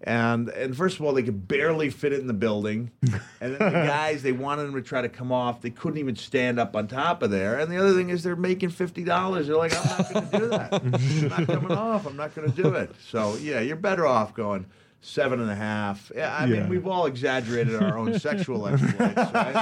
[0.02, 3.58] And and first of all, they could barely fit it in the building, and then
[3.58, 5.62] the guys they wanted them to try to come off.
[5.62, 7.58] They couldn't even stand up on top of there.
[7.60, 9.48] And the other thing is they're making fifty dollars.
[9.48, 10.82] They're like, I'm not going to do that.
[10.84, 12.06] it's not coming off.
[12.06, 12.92] I'm not going to do it.
[13.10, 14.68] So yeah, you're better off going
[15.02, 16.12] seven and a half.
[16.16, 16.60] Yeah, I Yeah.
[16.62, 19.56] mean we've all exaggerated our own sexual exploits, right?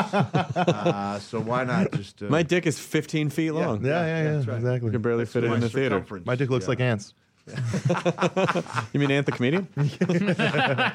[0.55, 4.31] Uh, so why not just uh, my dick is 15 feet long Yeah, yeah, yeah,
[4.33, 4.55] that's right.
[4.57, 4.87] exactly.
[4.87, 6.03] you can barely fit it my in the theater.
[6.25, 6.69] My dick looks Yeah.
[6.69, 7.13] like ants.
[8.93, 9.67] you mean ant the comedian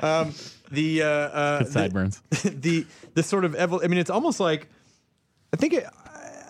[0.02, 0.34] um,
[0.72, 2.22] the uh, uh, Good the- sideburns.
[2.44, 4.68] the the sort of evol- I mean, it's almost like
[5.52, 5.86] I think it.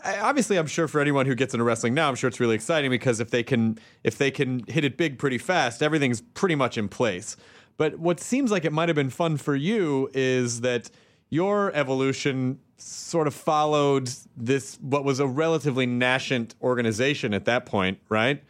[0.03, 2.55] I, obviously, I'm sure for anyone who gets into wrestling now, I'm sure it's really
[2.55, 6.55] exciting because if they can if they can hit it big pretty fast, everything's pretty
[6.55, 7.37] much in place.
[7.77, 10.91] But what seems like it might have been fun for you is that
[11.29, 17.99] your evolution sort of followed this what was a relatively nascent organization at that point,
[18.09, 18.43] right?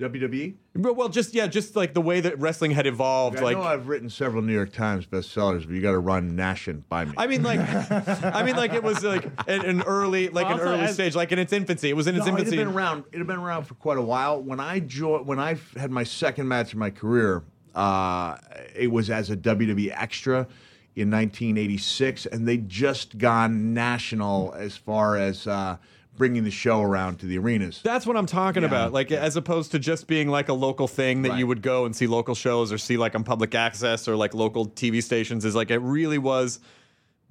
[0.00, 0.54] WWE.
[0.76, 3.62] Well, well, just yeah, just like the way that wrestling had evolved, I like know
[3.62, 7.12] I've written several New York Times bestsellers, but you got to run Nashon by me.
[7.16, 7.60] I mean, like,
[8.24, 11.14] I mean, like it was like an, an early, like Well, an early as- stage,
[11.14, 11.90] like in its infancy.
[11.90, 12.56] It was in its No, it had infancy.
[12.56, 13.04] been around.
[13.12, 14.42] It had been around for quite a while.
[14.42, 17.42] When I joined, when I had my second match in my career,
[17.74, 18.36] uh,
[18.74, 20.46] it was as a WWE extra
[20.96, 25.76] in 1986, and they'd just gone national as far as uh,
[26.20, 27.80] bringing the show around to the arenas.
[27.82, 28.68] That's what I'm talking Yeah.
[28.68, 28.92] about.
[28.92, 31.96] Like, as opposed to just being like a local thing that you would go and
[31.96, 35.46] see local shows or see like on public access or like local TV stations.
[35.46, 36.60] Is like it really was.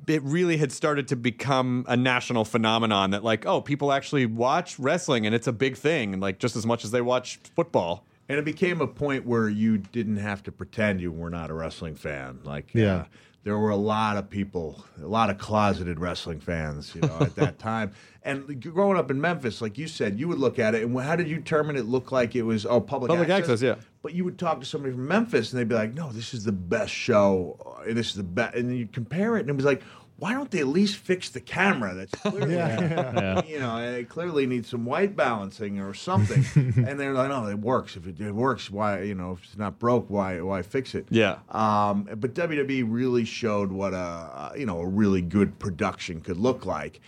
[0.08, 4.80] It really had started to become a national phenomenon that like, oh, people actually watch
[4.80, 8.06] wrestling and it's a big thing, like just as much as they watch football.
[8.28, 11.54] And it became a point where you didn't have to pretend you were not a
[11.54, 12.40] wrestling fan.
[12.44, 12.96] Like, Yeah.
[12.96, 13.06] uh,
[13.44, 17.36] there were a lot of people, a lot of closeted wrestling fans, you know, at
[17.36, 17.92] that time.
[18.24, 21.16] And growing up in Memphis, like you said, you would look at it, and how
[21.16, 23.76] did you determine it looked like it was oh public, Public access, yeah.
[24.02, 26.44] But you would talk to somebody from Memphis, and they'd be like, "No, this is
[26.44, 27.82] the best show.
[27.88, 29.82] and This is the best." And then you compare it, and it was like,
[30.18, 31.94] "Why don't they at least fix the camera?
[31.96, 33.42] That's clearly, Yeah.
[33.46, 36.44] you know, it clearly needs some white balancing or something."
[36.86, 37.96] and they're like, "No, it works.
[37.96, 39.02] If it, it works, why?
[39.04, 40.42] You know, if it's not broke, why?
[40.42, 41.38] Why fix it?" Yeah.
[41.50, 46.38] Um, but WWE really showed what a uh, you know a really good production could
[46.38, 47.00] look like,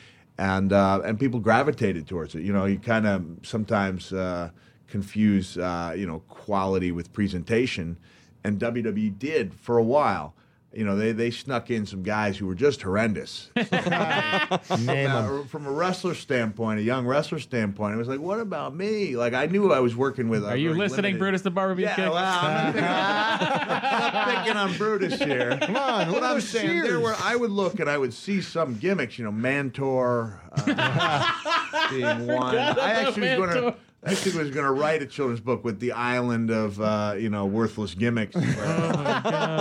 [0.41, 2.41] and uh, and people gravitated towards it.
[2.41, 4.49] You know, you kind of sometimes uh,
[4.88, 7.95] confuse uh, you know quality with presentation,
[8.43, 10.34] and WWE did for a while.
[10.73, 13.49] You know, they, they snuck in some guys who were just horrendous.
[13.57, 15.41] Name 'em.
[15.41, 19.17] Uh, from a wrestler standpoint, a young wrestler standpoint, it was like, what about me?
[19.17, 20.45] Like, I knew I was working with.
[20.45, 25.19] Are you listening, limited- Brutus the Barber Yeah, well, I'm not, I'm picking on Brutus
[25.19, 25.57] here.
[25.62, 28.39] Come on, What I'm those saying, there were I would look and I would see
[28.41, 32.55] some gimmicks, you know, Mantaur uh, being one.
[32.55, 33.75] I actually was going to.
[34.03, 34.11] Mantaur.
[34.11, 37.45] Actually, was going to write a children's book with the island of uh, you know
[37.45, 38.35] worthless gimmicks.
[38.35, 38.65] where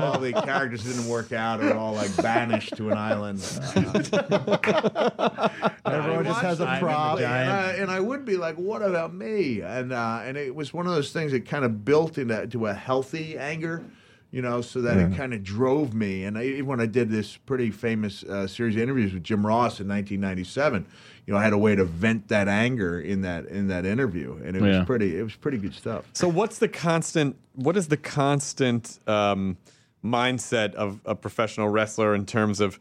[0.03, 3.40] all the characters didn't work out; are all like banished to an island.
[5.83, 7.18] Uh, Everyone just has a watched it prop.
[7.18, 10.72] and I, and I would be like, "What about me?" And uh, and it was
[10.72, 13.83] one of those things that kind of built into to a healthy anger,
[14.31, 16.24] you know, so that it kind of drove me.
[16.24, 19.44] And I, even when I did this pretty famous uh, series of interviews with Jim
[19.44, 20.87] Ross in 1997,
[21.26, 24.40] you know, I had a way to vent that anger in that in that interview,
[24.44, 24.78] and it Yeah.
[24.78, 26.04] was pretty it was pretty good stuff.
[26.12, 27.37] So what's the constant?
[27.54, 29.56] What is the constant um,
[30.04, 32.78] mindset of a professional wrestler in terms of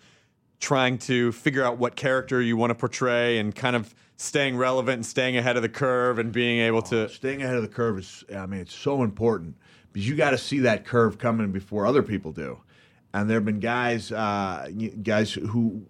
[0.59, 4.95] trying to figure out what character you want to portray and kind of staying relevant
[4.95, 7.07] and staying ahead of the curve and being able to?
[7.09, 9.55] Staying ahead of the curve is, I mean, it's so important
[9.93, 12.59] because you got to see that curve coming before other people do.
[13.13, 14.69] And there have been guys, uh,
[15.01, 15.81] guys who,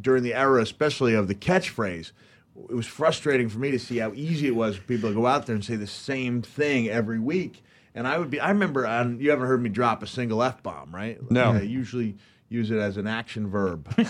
[0.00, 2.12] during the era, especially of the catchphrase,
[2.68, 5.26] it was frustrating for me to see how easy it was for people to go
[5.26, 7.62] out there and say the same thing every week.
[7.94, 10.62] And I would be, I remember, on, you haven't heard me drop a single F
[10.62, 11.18] bomb, right?
[11.30, 11.52] No.
[11.52, 12.16] I usually
[12.54, 13.84] use it as an action verb.
[13.96, 14.06] the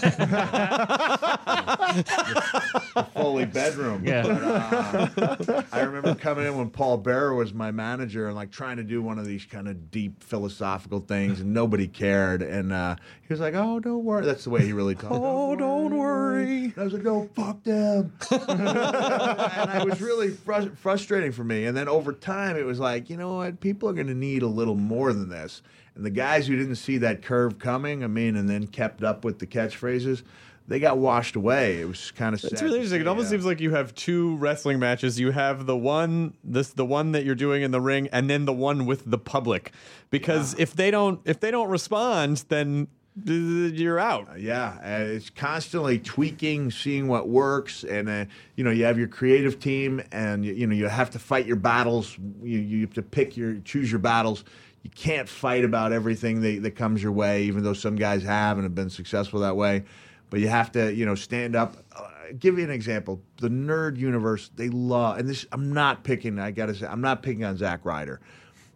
[3.15, 4.05] Foley bedroom.
[4.05, 5.09] Yeah.
[5.15, 8.77] But, uh, I remember coming in when Paul Bearer was my manager and like trying
[8.77, 12.43] to do one of these kind of deep philosophical things, and nobody cared.
[12.43, 15.15] And uh, he was like, "Oh, don't worry." That's the way he really talked.
[15.15, 16.65] oh, don't worry.
[16.65, 21.65] And I was like, "No, fuck them." and it was really frus- frustrating for me.
[21.65, 23.61] And then over time, it was like, you know what?
[23.61, 25.63] People are going to need a little more than this.
[25.95, 29.25] And the guys who didn't see that curve coming, I mean, and then kept up
[29.25, 30.23] with the catchphrases,
[30.67, 31.81] they got washed away.
[31.81, 32.53] It was kind of sad.
[32.53, 33.03] It's really interesting.
[33.03, 35.21] It almost uh, seems like you have two wrestling matches.
[35.21, 38.47] You have the one this the one that you're doing in the ring, and then
[38.47, 39.73] the one with the public.
[40.11, 42.89] Because if they don't if they don't respond, then
[43.25, 44.41] you're out.
[44.41, 48.25] Yeah, uh, it's constantly tweaking, seeing what works, and uh,
[48.57, 51.47] you know you have your creative team, and you, you know you have to fight
[51.47, 52.17] your battles.
[52.43, 54.45] You, you have to pick your choose your battles.
[54.85, 58.59] You can't fight about everything that, that comes your way, even though some guys have
[58.59, 59.85] and have been successful that way.
[60.31, 61.77] But you have to, you know, stand up.
[61.95, 63.21] Uh, give you an example.
[63.39, 65.47] The nerd universe, they love, and this.
[65.53, 66.39] I'm not picking.
[66.39, 68.21] I gotta say, I'm not picking on Zack Ryder,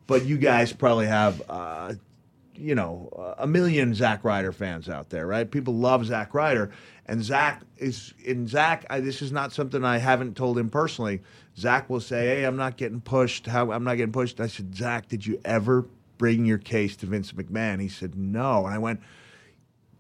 [0.07, 1.43] but you guys probably have.
[1.49, 1.95] Uh,
[2.55, 5.49] you know, a million Zack Ryder fans out there, right?
[5.49, 6.71] People love Zack Ryder,
[7.07, 11.23] and Zack is in Zack, I, this is not something I haven't told him personally.
[11.57, 13.47] Zack will say, "Hey, I'm not getting pushed.
[13.47, 15.87] How I'm not getting pushed." I said, Zack, did you ever
[16.19, 19.01] bring your case to Vince McMahon?" He said, "No," and I went.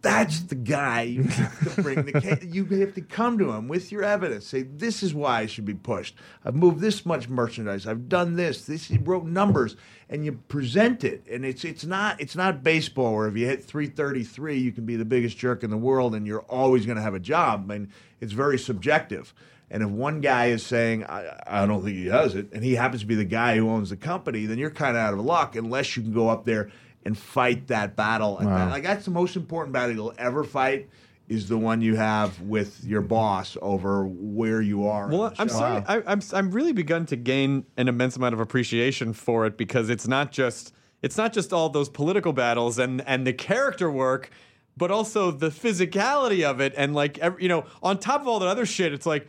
[0.00, 2.44] That's the guy you have to bring the case.
[2.44, 4.46] You have to come to him with your evidence.
[4.46, 6.14] Say, this is why I should be pushed.
[6.44, 7.85] I've moved this much merchandise.
[7.85, 8.64] I've done this.
[8.64, 9.74] This he wrote numbers,
[10.09, 11.24] and you present it.
[11.28, 14.94] And it's it's not it's not baseball where if you hit 333, you can be
[14.94, 17.68] the biggest jerk in the world, and you're always going to have a job.
[17.68, 19.35] I mean, it's very subjective.
[19.70, 22.74] And if one guy is saying, I, I don't think he has it, and he
[22.74, 25.20] happens to be the guy who owns the company, then you're kind of out of
[25.20, 26.70] luck unless you can go up there
[27.04, 28.38] and fight that battle.
[28.38, 30.88] And that- like that's the most important battle you'll ever fight
[31.28, 35.09] is the one you have with your boss over where you are.
[35.09, 35.54] Well, I'm show.
[35.54, 35.85] sorry.
[35.87, 39.90] I, I'm I'm really begun to gain an immense amount of appreciation for it because
[39.90, 44.31] it's not just it's not just all those political battles and and the character work,
[44.76, 48.38] but also the physicality of it and like every, you know on top of all
[48.38, 49.28] that other shit, it's like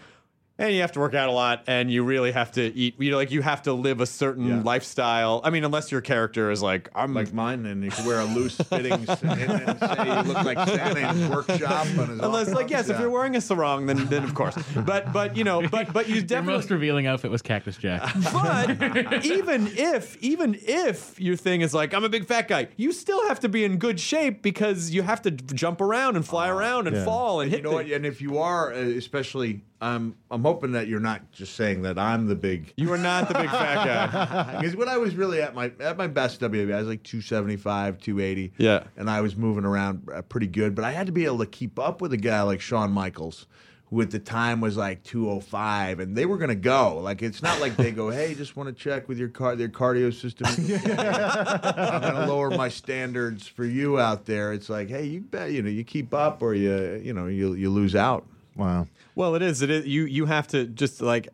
[0.60, 2.94] and you have to work out a lot, and you really have to eat.
[3.00, 4.62] You know, like you have to live a certain Yeah.
[4.64, 5.42] lifestyle.
[5.44, 8.26] I mean, unless your character is like I'm like mine, and you can wear a
[8.26, 11.86] loose fitting and, and say you look like Santa in his workshop.
[11.98, 14.56] On his Unless, like, yes, if you're wearing a sarong, then, then of course.
[14.76, 16.54] But, but you know, but, but you Your definitely.
[16.56, 18.02] most revealing outfit was Cactus Jack.
[18.34, 22.92] But even if, even if your thing is like, I'm a big fat guy, you
[22.92, 26.50] still have to be in good shape because you have to jump around and fly
[26.50, 27.06] around and yeah.
[27.06, 27.64] fall and You hit.
[27.64, 27.86] know what?
[27.86, 31.98] And if you are, uh, especially, I'm I'm hoping that you're not just saying that
[31.98, 32.74] I'm the big.
[32.76, 34.56] You are not the big fat guy.
[34.60, 38.00] Because when I was really at my at my best WAB, I was like 275,
[38.00, 38.54] 280.
[38.58, 38.84] Yeah.
[38.98, 41.46] And I was moving around uh, pretty good, but I had to be able to
[41.46, 43.48] keep up with a guy like Shawn Michaels,
[43.90, 46.98] who at the time was like 205, and they were going to go.
[46.98, 49.70] Like it's not like they go, hey, just want to check with your car their
[49.70, 50.48] cardio system.
[50.48, 54.52] I'm going to lower my standards for you out there.
[54.52, 57.54] It's like, hey, you bet, you know, you keep up or you you know you
[57.54, 58.26] you lose out.
[58.60, 58.88] Wow.
[59.16, 59.62] Well, it is.
[59.62, 59.88] It is.
[59.88, 61.30] You you have to just like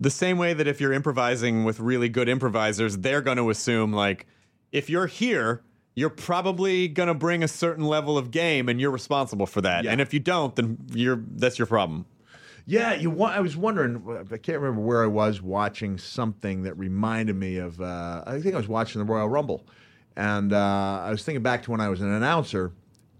[0.00, 3.92] the same way that if you're improvising with really good improvisers, they're going to assume
[3.92, 4.26] like
[4.72, 5.62] if you're here,
[5.94, 9.84] you're probably going to bring a certain level of game, and you're responsible for that.
[9.84, 9.92] Yeah.
[9.92, 12.04] And if you don't, then you're that's your problem.
[12.66, 13.22] Yeah, you.
[13.22, 14.26] I was wondering.
[14.32, 17.80] I can't remember where I was watching something that reminded me of.
[17.80, 19.64] Uh, I think I was watching the Royal Rumble,
[20.16, 22.72] and uh, I was thinking back to when I was an announcer,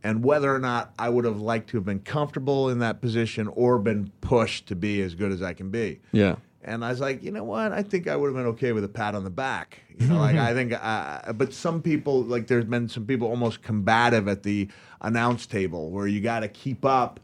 [0.07, 3.49] and whether or not I would have liked to have been comfortable in that position
[3.49, 5.99] or been pushed to be as good as I can be.
[6.13, 6.37] Yeah.
[6.63, 7.73] And I was like, you know what?
[7.73, 9.81] I think I would have been okay with a pat on the back.
[9.99, 13.63] You know, like I think, uh, but some people, like there's been some people almost
[13.63, 14.69] combative at the
[15.01, 17.19] announce table where you got to keep up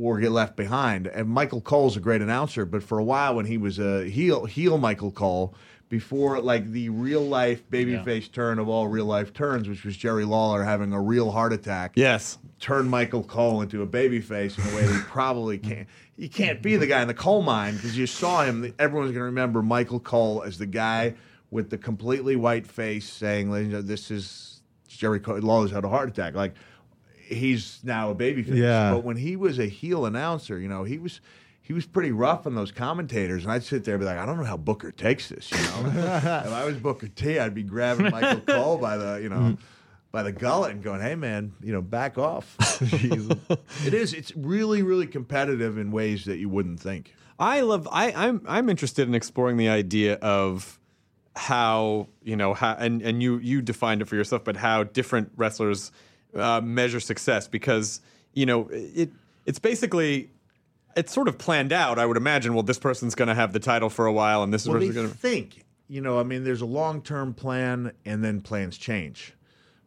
[0.00, 1.08] or get left behind.
[1.08, 4.46] And Michael Cole's a great announcer, but for a while when he was a heel,
[4.46, 5.54] heel Michael Cole,
[5.92, 10.24] before like the real life babyface turn of all real life turns, which was Jerry
[10.24, 12.38] Lawler having a real heart attack Yes.
[12.60, 15.86] turn Michael Cole into a babyface in a way that he probably can't.
[16.16, 18.72] You can't be the guy in the coal mine because you saw him.
[18.78, 21.12] Everyone's going to remember Michael Cole as the guy
[21.50, 25.40] with the completely white face saying, "Ladies and gentlemen, "This is Jerry Cole.
[25.40, 26.54] Lawler's had a heart attack." Like
[27.26, 28.56] he's now a babyface.
[28.56, 28.94] Yeah.
[28.94, 31.20] But when he was a heel announcer, you know, he was.
[31.64, 34.26] He was pretty rough on those commentators, and I'd sit there and be like, I
[34.26, 35.50] don't know how Booker takes this.
[35.50, 39.28] You know, if I was Booker T, I'd be grabbing Michael Cole by the, you
[39.28, 39.56] know,
[40.10, 44.12] by the gullet and going, "Hey, man, you know, back off." it is.
[44.12, 47.14] It's really, really competitive in ways that you wouldn't think.
[47.38, 47.88] I love.
[47.90, 50.78] I, I'm I'm interested in exploring the idea of
[51.34, 55.32] how you know how and and you you defined it for yourself, but how different
[55.36, 55.90] wrestlers
[56.34, 58.00] uh, measure success because
[58.34, 59.10] you know it
[59.46, 60.30] it's basically
[60.96, 61.98] it's sort of planned out.
[61.98, 62.54] I would imagine.
[62.54, 64.94] Well, this person's going to have the title for a while, and this Well, person's
[64.94, 65.16] going to.
[65.16, 69.34] think, you know, I mean, there's a long-term plan, and then plans change.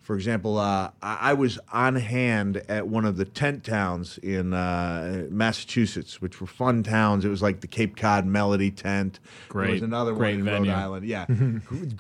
[0.05, 4.53] For example, uh, I, I was on hand at one of the tent towns in
[4.53, 7.25] uh, Massachusetts, which were fun towns.
[7.25, 9.19] It was like the Cape Cod Melody Tent.
[9.49, 9.65] Great.
[9.65, 10.69] There was another great one in venue.
[10.71, 11.05] Rhode Island.
[11.07, 11.35] Yeah, G-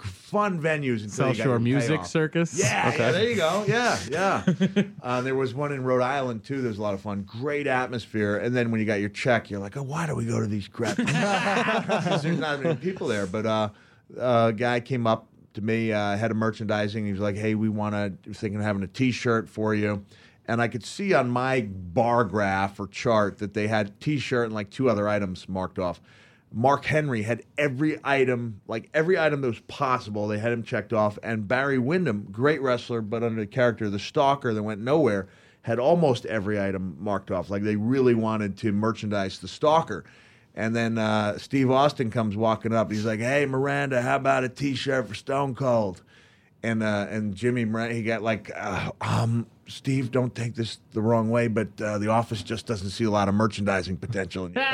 [0.03, 1.09] fun venues.
[1.09, 2.05] South Shore Music.
[2.05, 2.55] Circus.
[2.59, 2.97] Yeah, Okay.
[2.99, 3.65] yeah, there you go.
[3.67, 4.43] Yeah, yeah.
[5.01, 6.61] uh, there was one in Rhode Island too.
[6.61, 7.23] There was a lot of fun.
[7.23, 8.37] Great atmosphere.
[8.37, 10.45] And then when you got your check, you're like, oh, why do we go to
[10.45, 10.97] these crap?
[12.21, 13.25] There's not many people there.
[13.25, 13.69] But uh,
[14.15, 17.05] a guy came up to me, uh, head of merchandising.
[17.05, 20.05] He was like, hey, we want to thinking of having a T-shirt for you.
[20.47, 24.53] And I could see on my bar graph or chart that they had T-shirt and
[24.53, 25.99] like two other items marked off.
[26.53, 30.27] Mark Henry had every item, like every item that was possible.
[30.27, 31.17] They had him checked off.
[31.23, 35.27] And Barry Windham, great wrestler, but under the character of the Stalker that went nowhere,
[35.63, 37.49] had almost every item marked off.
[37.49, 40.05] Like they really wanted to merchandise the Stalker.
[40.57, 42.89] And then uh, Steve Austin comes walking up.
[42.89, 46.01] He's like, "Hey, Miranda, how about a T-shirt for Stone Cold?"
[46.63, 51.01] And uh, and Jimmy Miranda, he got like, uh, um, "Steve, don't take this the
[51.01, 54.53] wrong way, but uh, the office just doesn't see a lot of merchandising potential in
[54.53, 54.61] you."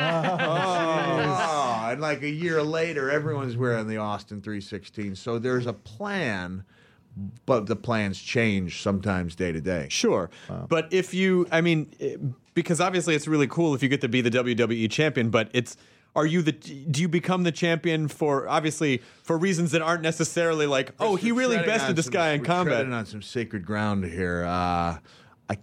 [0.54, 5.16] Oh, and like a year later, everyone's wearing the Austin 316.
[5.16, 6.64] So there's a plan,
[7.44, 9.88] but the plans change sometimes day to day.
[9.90, 10.30] Sure,
[10.68, 14.20] but if you, I mean, because obviously it's really cool if you get to be
[14.20, 15.76] the WWE champion, but it's.
[16.14, 16.52] Are you the?
[16.52, 21.32] Do you become the champion for obviously for reasons that aren't necessarily like, oh, he
[21.32, 22.84] really bested this some- guy in combat?
[22.84, 24.44] on some sacred ground here.
[24.44, 24.98] Uh,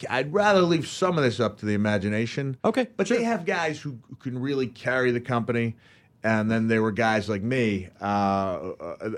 [0.10, 2.58] I, would rather leave some of this up to the imagination.
[2.65, 5.75] Okay, but they have guys who, who can really carry the company.
[6.23, 9.10] And then there were guys like me uh, uh,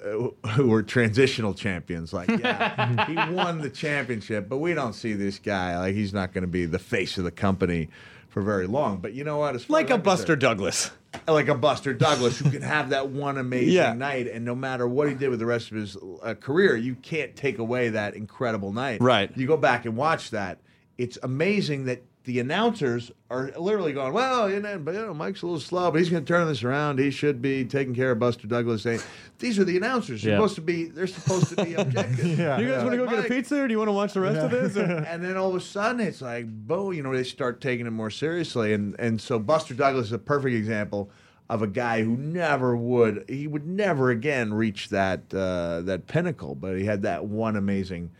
[0.51, 2.13] who were transitional champions.
[2.13, 5.77] Like, yeah, he won the championship, but we don't see this guy.
[5.79, 7.89] Like, he's not going to be the face of the company
[8.29, 8.97] for very long.
[8.97, 9.67] But you know what?
[9.67, 10.91] Like a Buster Douglas.
[11.27, 13.93] like a Buster Douglas who can have that one amazing Yeah.
[13.93, 16.93] night, and no matter what he did with the rest of his uh, career, you
[16.95, 19.01] can't take away that incredible night.
[19.01, 19.35] Right.
[19.35, 20.59] You go back and watch that.
[20.99, 25.41] It's amazing that the announcers are literally going, well, you know, but, you know Mike's
[25.41, 26.99] a little slow, but he's going to turn this around.
[26.99, 28.83] He should be taking care of Buster Douglas.
[28.83, 28.99] Saying,
[29.39, 30.21] these are the announcers.
[30.21, 30.37] They're Yeah.
[30.37, 30.85] supposed to be.
[30.85, 32.37] They're supposed to be objective.
[32.37, 32.59] Yeah.
[32.59, 34.13] You guys want to go Like, get a pizza, or do you want to watch
[34.13, 34.77] the rest of this?
[35.07, 37.91] and then all of a sudden it's like, boom, you know, they start taking it
[37.91, 38.73] more seriously.
[38.73, 41.09] And and so Buster Douglas is a perfect example
[41.49, 46.53] of a guy who never would he would never again reach that uh, that pinnacle,
[46.53, 48.11] but he had that one amazing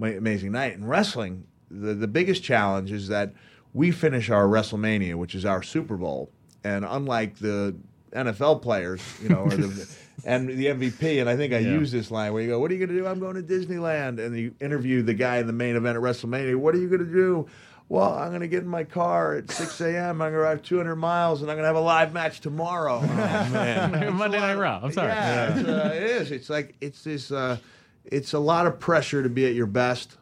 [0.00, 0.74] amazing night.
[0.74, 3.32] In wrestling, the, the biggest challenge is that
[3.74, 6.30] we finish our WrestleMania, which is our Super Bowl,
[6.64, 7.74] and unlike the
[8.12, 9.88] NFL players, you know, or the
[10.24, 11.72] and the MVP, and I think I Yeah.
[11.72, 13.06] use this line where you go, "What are you going to do?
[13.06, 16.56] I'm going to Disneyland," and you interview the guy in the main event at WrestleMania.
[16.56, 17.46] What are you going to do?
[17.88, 20.20] Well, I'm going to get in my car at 6 a.m.
[20.20, 23.00] I'm going to drive 200 miles, and I'm going to have a live match tomorrow.
[23.00, 24.12] Oh, man.
[24.16, 24.80] Monday Night Raw.
[24.82, 25.10] I'm sorry.
[25.12, 26.30] Yeah, It's, uh, it is.
[26.32, 27.30] It's like it's this.
[27.30, 27.58] Uh,
[28.04, 30.16] it's a lot of pressure to be at your best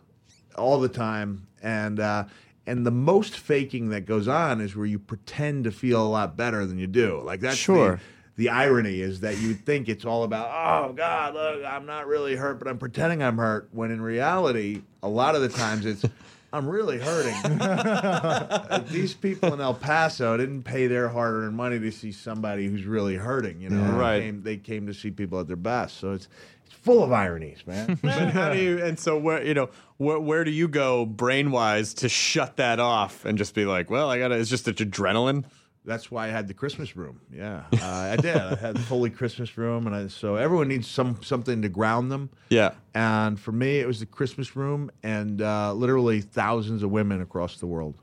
[0.57, 2.24] all the time, and uh,
[2.66, 6.36] and the most faking that goes on is where you pretend to feel a lot
[6.36, 7.20] better than you do.
[7.24, 7.96] Like that's Sure.
[8.36, 12.07] The, the irony is that you think it's all about, oh God, look, I'm not
[12.09, 13.68] really hurt, but I'm pretending I'm hurt.
[13.72, 16.05] When in reality, a lot of the times it's.
[16.52, 17.59] I'm really hurting.
[18.92, 23.16] These people in El Paso didn't pay their hard-earned money to see somebody who's really
[23.16, 23.61] hurting.
[23.61, 23.90] You know, Yeah.
[23.90, 24.22] They Right.
[24.22, 25.98] came- they came to see people at their best.
[25.98, 26.28] So it's
[26.74, 27.98] full of ironies, man.
[28.02, 28.82] But how do you?
[28.84, 32.80] And so where you know where where do you go brain wise to shut that
[32.80, 34.36] off and just be like, well, I gotta.
[34.36, 35.44] It's just it's adrenaline.
[35.86, 37.20] That's why I had the Christmas room.
[37.30, 38.34] Yeah, uh, I did.
[38.34, 42.10] I had the fully Christmas room, and I, so everyone needs some something to ground
[42.10, 42.30] them.
[42.48, 42.72] Yeah.
[42.94, 47.58] And for me, it was the Christmas room, and uh, literally thousands of women across
[47.58, 47.96] the world.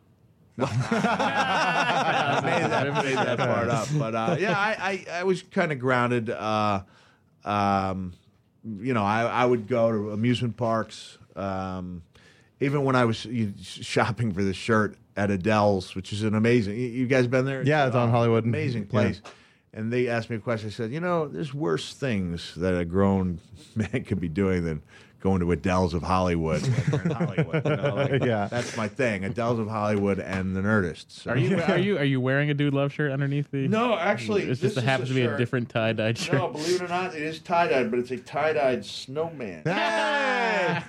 [0.59, 5.72] I made that, made that part up, but uh, yeah, I, I, I was kind
[5.72, 6.30] of grounded.
[6.30, 6.84] Uh,
[7.43, 8.13] um,
[8.64, 11.18] you know, I, I would go to amusement parks.
[11.36, 12.03] Um,
[12.59, 13.26] even when I was
[13.62, 16.76] shopping for this shirt at Adele's, which is an amazing.
[16.80, 17.64] You, you guys been there?
[17.64, 18.45] Yeah, it's on Hollywood.
[18.45, 18.89] Amazing Yeah.
[18.89, 19.22] place.
[19.74, 20.68] And they asked me a question.
[20.68, 23.39] I said, you know, there's worse things that a grown
[23.76, 24.82] man could be doing than
[25.22, 26.61] going to Adele's of Hollywood.
[26.67, 27.63] when they're in Hollywood.
[27.65, 28.47] you know, like, Yeah.
[28.51, 29.24] That's my thing.
[29.24, 31.11] Adele's of Hollywood and the Nerdists.
[31.11, 33.67] So- Are you are you are you wearing a dude love shirt underneath the?
[33.67, 36.34] No, actually, it's just is it happens a to be a different tie dyed shirt.
[36.34, 39.63] No, believe it or not, it is tie dyed, but it's a tie dyed snowman.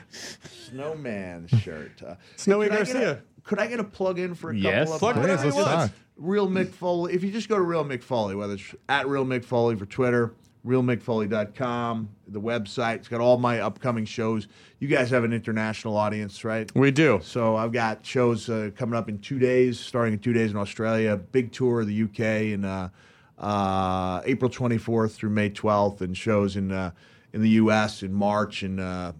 [0.71, 2.03] snowman shirt.
[2.03, 3.13] Uh, Snowy could I get Garcia.
[3.13, 4.89] a- Could I get a plug in for a Yes.
[4.89, 5.67] couple of Plug my- whatever let's want.
[5.69, 5.91] talk.
[6.17, 7.15] Real Mick Foley.
[7.15, 9.87] If you just go to Real Mick Foley, whether it's at Real Mick Foley for
[9.87, 10.33] Twitter,
[10.67, 14.47] realmickfoley.com, the website, it's got all my upcoming shows.
[14.79, 16.71] You guys have an international audience, right?
[16.75, 17.21] We do.
[17.23, 20.57] So I've got shows uh, coming up in two days, starting in two days in
[20.57, 22.91] Australia, big tour of the UK in uh,
[23.39, 26.93] uh, April 24th through May 12th, and shows in uh,
[27.33, 29.13] in the US in March in uh,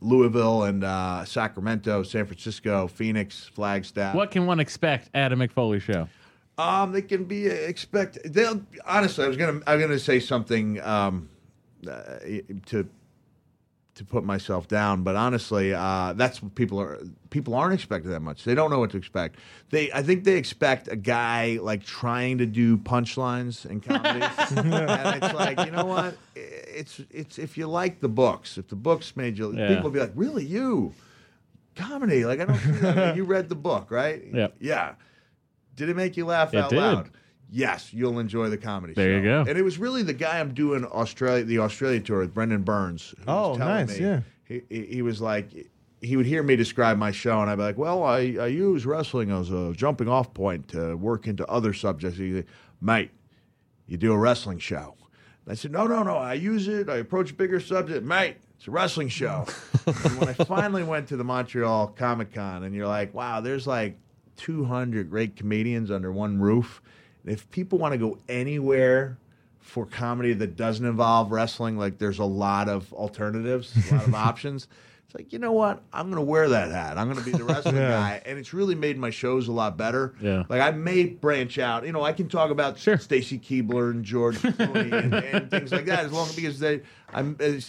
[0.00, 4.14] Louisville and uh, Sacramento, San Francisco, Phoenix, Flagstaff.
[4.14, 6.08] What can one expect at a Mick Foley show?
[6.58, 8.18] Um, they can be expect.
[8.24, 9.24] They'll honestly.
[9.24, 9.60] I was gonna.
[9.66, 11.28] I'm gonna say something um,
[11.88, 12.18] uh,
[12.66, 12.88] to
[13.94, 16.98] to put myself down, but honestly, uh, that's what people are.
[17.30, 18.44] People aren't expecting that much.
[18.44, 19.36] They don't know what to expect.
[19.70, 19.92] They.
[19.92, 25.34] I think they expect a guy like trying to do punchlines and comedies, and it's
[25.34, 26.16] like you know what?
[26.34, 28.58] It's it's if you like the books.
[28.58, 29.68] If the books made you, Yeah.
[29.68, 30.92] people will be like, really you
[31.76, 32.24] comedy?
[32.24, 32.84] Like I don't.
[32.84, 34.24] I mean, you read the book, right?
[34.32, 34.56] Yep.
[34.60, 34.94] Yeah.
[35.78, 36.78] Did it make you laugh It out did.
[36.78, 37.10] loud?
[37.50, 38.92] Yes, you'll enjoy the comedy.
[38.92, 39.40] There you go.
[39.48, 43.14] And it was really the guy I'm doing Australia, the Australia tour with Brendon Burns.
[43.18, 44.20] who was Oh, telling nice, me- yeah.
[44.44, 45.48] He, he, he was like,
[46.02, 48.84] he would hear me describe my show, and I'd be like, well, I, I use
[48.86, 52.18] wrestling as a jumping off point to work into other subjects.
[52.18, 52.44] He'd say,
[52.80, 53.10] mate,
[53.86, 54.94] you do a wrestling show.
[55.44, 56.16] And I said, no, no, no.
[56.16, 56.88] I use it.
[56.90, 58.04] I approach bigger subject.
[58.04, 59.46] Mate, it's a wrestling show.
[59.86, 63.66] and when I finally went to the Montreal Comic Con, and you're like, wow, there's
[63.66, 63.98] like
[64.38, 66.80] 200 great comedians under one roof.
[67.24, 69.18] And if people want to go anywhere
[69.60, 74.14] for comedy that doesn't involve wrestling, like there's a lot of alternatives, a lot of
[74.28, 74.66] options.
[75.04, 75.82] It's like, you know what?
[75.90, 76.98] I'm going to wear that hat.
[76.98, 77.88] I'm going to be the wrestling Yeah.
[77.88, 78.22] guy.
[78.26, 80.14] And it's really made my shows a lot better.
[80.20, 80.42] Yeah.
[80.50, 81.86] Like I may branch out.
[81.86, 82.98] You know, I can talk about Sure.
[82.98, 86.82] Stacy Keibler and George Clooney and, and things like that as long as because they
[87.14, 87.20] I,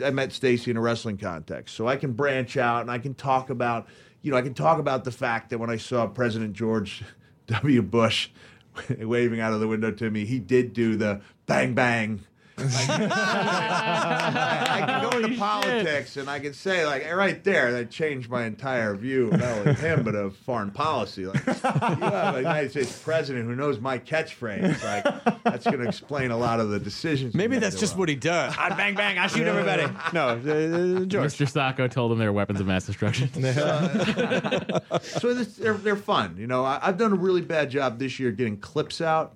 [0.03, 1.75] I met Stacy in a wrestling context.
[1.75, 3.87] So I can branch out and I can talk about,
[4.21, 7.03] you know, I can talk about the fact that when I saw President George
[7.47, 7.81] W.
[7.81, 8.29] Bush
[8.99, 12.21] waving out of the window to me, he did do the bang bang
[13.11, 18.45] I can go into politics and I can say like right there that changed my
[18.45, 21.25] entire view not only him but of foreign policy.
[21.25, 24.83] Like you have a United States president who knows my catchphrase.
[24.83, 27.33] Like that's going to explain a lot of the decisions.
[27.33, 28.53] Maybe that's just what he does.
[28.57, 29.17] I bang bang.
[29.17, 29.87] I shoot everybody.
[30.13, 31.33] No, uh, uh, George.
[31.33, 31.45] Mr.
[31.45, 33.29] Socko told them they were weapons of mass destruction.
[35.01, 36.35] so this, they're they're fun.
[36.37, 39.33] You know, I, I've done a really bad job this year getting clips out.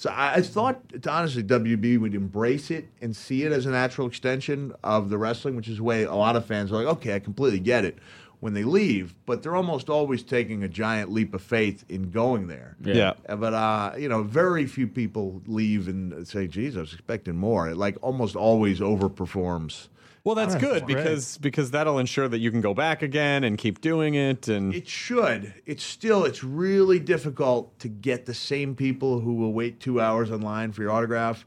[0.00, 4.06] So I, I thought, honestly, WB would embrace it and see it as a natural
[4.06, 7.14] extension of the wrestling, which is the way a lot of fans are like, okay,
[7.14, 7.98] I completely get it
[8.38, 12.46] when they leave, but they're almost always taking a giant leap of faith in going
[12.46, 12.76] there.
[12.82, 13.12] Yeah.
[13.28, 17.36] Uh, But uh, you know, very few people leave and say, "Geez, I was expecting
[17.36, 19.88] more." It like almost always overperforms.
[20.22, 23.80] Well, that's good because because that'll ensure that you can go back again and keep
[23.80, 24.48] doing it.
[24.48, 25.54] And It should.
[25.64, 26.24] It's still.
[26.24, 30.82] It's really difficult to get the same people who will wait two hours online for
[30.82, 31.46] your autograph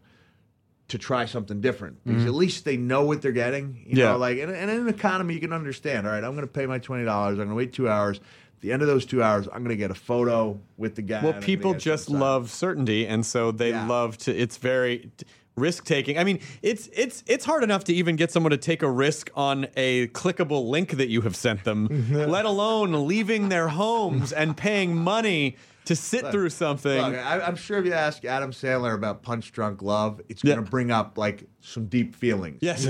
[0.89, 2.28] to try something different because Mhm.
[2.28, 3.84] at least they know what they're getting.
[3.88, 4.11] You Yeah.
[4.13, 6.05] know, like and, and in an economy, you can understand.
[6.07, 7.34] All right, I'm going to pay my twenty dollars.
[7.34, 8.17] I'm going to wait two hours.
[8.17, 11.01] At the end of those two hours, I'm going to get a photo with the
[11.01, 11.15] guy.
[11.21, 12.19] well, and I'm gonna people get just sign.
[12.19, 14.36] love certainty, and so they love to.
[14.36, 15.09] It's very
[15.56, 16.18] risk taking.
[16.18, 19.30] I mean, it's it's it's hard enough to even get someone to take a risk
[19.36, 24.58] on a clickable link that you have sent them, let alone leaving their homes and
[24.58, 27.01] paying money to sit Look, through something.
[27.01, 30.64] Look, I, I'm sure if you ask Adam Sandler about Punch Drunk Love, it's going
[30.64, 32.60] to bring up like some deep feelings.
[32.62, 32.88] Yes.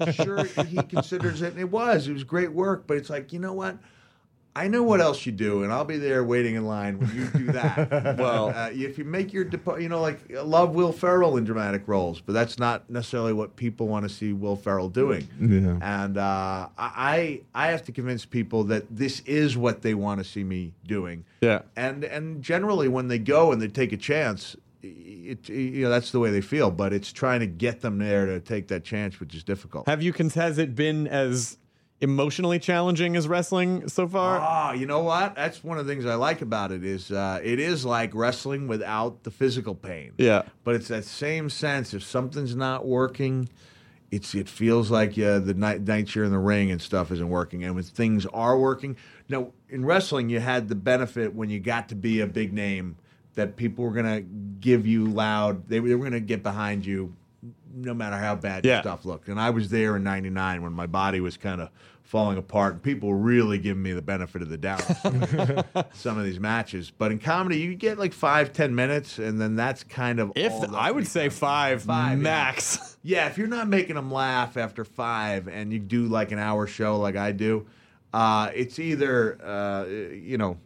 [0.00, 2.08] I'm sure he considers it, and it was.
[2.08, 3.78] It was great work, but it's like, you know what?
[4.54, 7.24] I know what else you do, and I'll be there waiting in line when you
[7.26, 8.16] do that.
[8.18, 11.88] Well- uh, if you make your, depo- you know, like love Will Ferrell in dramatic
[11.88, 15.26] roles, but that's not necessarily what people want to see Will Ferrell doing.
[15.40, 15.78] Yeah.
[15.80, 20.24] And uh, I I have to convince people that this is what they want to
[20.24, 21.24] see me doing.
[21.40, 21.62] Yeah.
[21.76, 26.10] And and generally when they go and they take a chance, it, you know that's
[26.12, 26.70] the way they feel.
[26.70, 29.86] But it's trying to get them there to take that chance, which is difficult.
[29.88, 30.12] Have you?
[30.34, 31.56] Has it been as
[32.02, 34.38] emotionally challenging as wrestling so far?
[34.40, 35.34] Ah, you know what?
[35.36, 38.68] That's one of the things I like about it is uh, it is like wrestling
[38.68, 40.12] without the physical pain.
[40.18, 40.42] Yeah.
[40.64, 41.94] But it's that same sense.
[41.94, 43.48] If something's not working,
[44.10, 47.30] it's it feels like uh, the night nights you're in the ring and stuff isn't
[47.30, 47.64] working.
[47.64, 48.96] And when things are working,
[49.28, 52.96] now in wrestling you had the benefit when you got to be a big name
[53.34, 55.66] that people were gonna give you loud.
[55.68, 57.14] They, they were gonna get behind you,
[57.74, 58.82] no matter how bad Yeah.
[58.82, 59.28] stuff looked.
[59.28, 61.70] And I was there in '99 when my body was kind of
[62.12, 64.82] falling apart, and people really giving me the benefit of the doubt.
[64.82, 68.74] Some, of these- some of these matches, but in comedy, you get like five, ten
[68.74, 72.90] minutes, and then that's kind of If the- I would say five, Five, max.
[73.04, 76.68] Yeah, if you're not making them laugh after five and you do like an hour
[76.68, 77.66] show like I do,
[78.12, 80.58] uh, it's either uh, you know,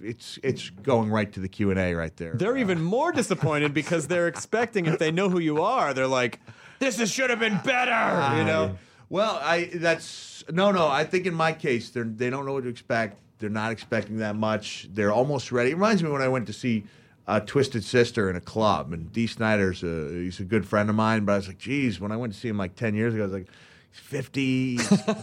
[0.00, 2.32] it's it's going right to the Q and A right there.
[2.34, 6.38] They're even more disappointed because they're expecting if they know who you are, they're like,
[6.78, 8.78] "This is, should have been better," you know.
[9.10, 10.88] Well, I that's no, no.
[10.88, 13.18] I think in my case, they they don't know what to expect.
[13.38, 14.88] They're not expecting that much.
[14.92, 15.70] They're almost ready.
[15.70, 16.84] It reminds me when I went to see
[17.26, 20.96] uh, Twisted Sister in a club, and Dee Snider's a, he's a good friend of
[20.96, 21.24] mine.
[21.24, 23.24] But I was like, geez, when I went to see him like ten years ago,
[23.24, 23.48] I was like,
[23.90, 24.78] he's fifty,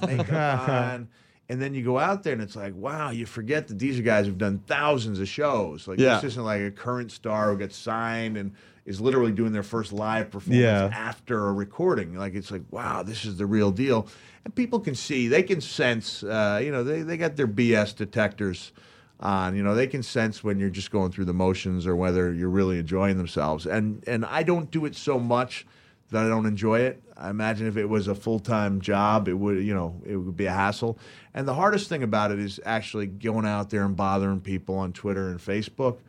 [0.05, 1.07] makeup on.
[1.49, 4.01] And then you go out there and it's like, wow, you forget that these are
[4.01, 5.87] guys who've done thousands of shows.
[5.87, 6.15] Like Yeah.
[6.15, 8.53] this isn't like a current star who gets signed and
[8.85, 10.89] is literally doing their first live performance Yeah.
[10.93, 12.15] after a recording.
[12.15, 14.07] Like it's like, wow, this is the real deal.
[14.45, 17.95] And people can see, they can sense, uh, you know, they, they got their BS
[17.95, 18.73] detectors
[19.19, 19.55] on.
[19.55, 22.49] You know, they can sense when you're just going through the motions or whether you're
[22.49, 23.65] really enjoying themselves.
[23.65, 25.65] And and I don't do it so much
[26.11, 27.01] that I don't enjoy it.
[27.17, 30.37] I imagine if it was a full time job, it would, you know, it would
[30.37, 30.97] be a hassle.
[31.33, 34.93] And the hardest thing about it is actually going out there and bothering people on
[34.93, 35.99] Twitter and Facebook.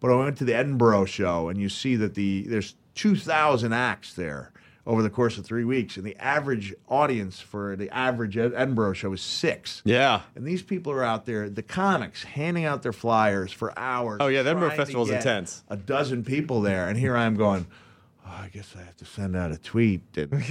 [0.00, 4.14] But I went to the Edinburgh show, and you see that the there's 2,000 acts
[4.14, 4.52] there
[4.86, 8.94] over the course of three weeks, and the average audience for the average Ed- Edinburgh
[8.94, 9.82] show is six.
[9.84, 10.22] Yeah.
[10.34, 14.18] And these people are out there, the comics, handing out their flyers for hours.
[14.20, 15.62] Oh, yeah, the Edinburgh Festival is intense.
[15.68, 17.66] A dozen people there, and here I am going.
[18.26, 20.32] Oh, I guess I have to send out a tweet and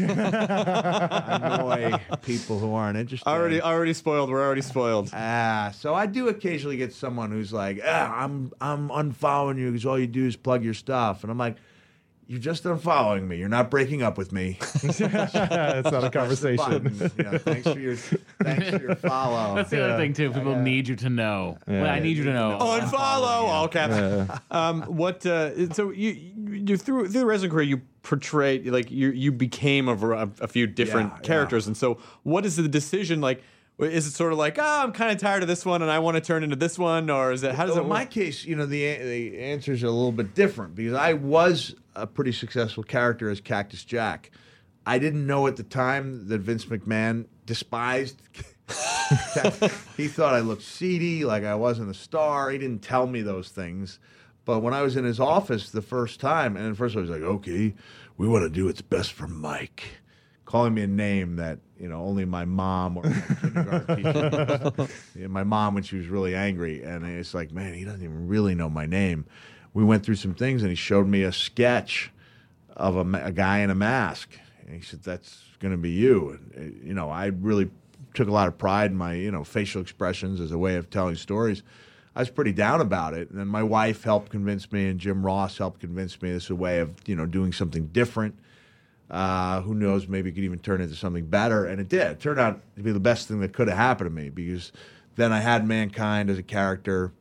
[1.01, 3.27] annoy people who aren't interested.
[3.27, 4.29] Already, already spoiled.
[4.29, 5.09] We're already spoiled.
[5.13, 9.85] Ah, so I do occasionally get someone who's like, ah, "I'm I'm unfollowing you because
[9.85, 11.55] all you do is plug your stuff," and I'm like,
[12.29, 13.37] "You're just unfollowing me.
[13.37, 16.57] You're not breaking up with me." it's not a conversation.
[16.57, 17.11] button.
[17.17, 19.55] You know, thanks for your thanks for your follow.
[19.57, 20.31] That's the other thing too.
[20.31, 21.57] People need you to know.
[21.67, 22.57] well, I need you to know.
[22.61, 24.31] Unfollow all caps.
[24.51, 25.25] Um, what?
[25.25, 29.87] Uh, so you, you through through the wrestling career, you portrayed like you you became
[29.89, 31.21] a, ver- a few different Yeah, yeah.
[31.27, 33.41] characters, and so what is the decision like?
[33.79, 35.99] Is it sort of like, oh, I'm kind of tired of this one and I
[35.99, 38.05] want to turn into this one, or is it how does So it in my
[38.05, 42.05] case, you know, the the answers are a little bit different because I was a
[42.05, 44.31] pretty successful character as Cactus Jack.
[44.85, 48.21] I didn't know at the time that Vince McMahon despised.
[49.97, 52.49] he thought I looked seedy, like I wasn't a star.
[52.49, 53.99] He didn't tell me those things.
[54.45, 57.09] But when I was in his office the first time, and at first I was
[57.09, 57.75] like, okay,
[58.17, 59.83] we want to do what's best for Mike.
[60.49, 63.95] Calling me a name that, you know, only my mom or my kindergarten
[65.15, 66.81] teacher my mom when she was really angry.
[66.81, 69.27] And it's like, man, he doesn't even really know my name.
[69.75, 72.11] We went through some things and he showed me a sketch
[72.75, 74.39] of a, a guy in a mask.
[74.65, 76.39] And he said, that's going to be you.
[76.55, 77.69] And, uh, you know, I really
[78.15, 80.89] took a lot of pride in my, you know, facial expressions as a way of
[80.89, 81.61] telling stories.
[82.15, 83.29] I was pretty down about it.
[83.29, 86.49] And then my wife helped convince me, and Jim Ross helped convince me this is
[86.49, 88.35] a way of, you know, doing something different.
[89.09, 90.07] Uh, who knows?
[90.07, 91.65] Maybe it could even turn into something better.
[91.65, 92.07] And it did.
[92.07, 94.71] It turned out to be the best thing that could have happened to me because
[95.15, 97.11] then I had Mankind as a character.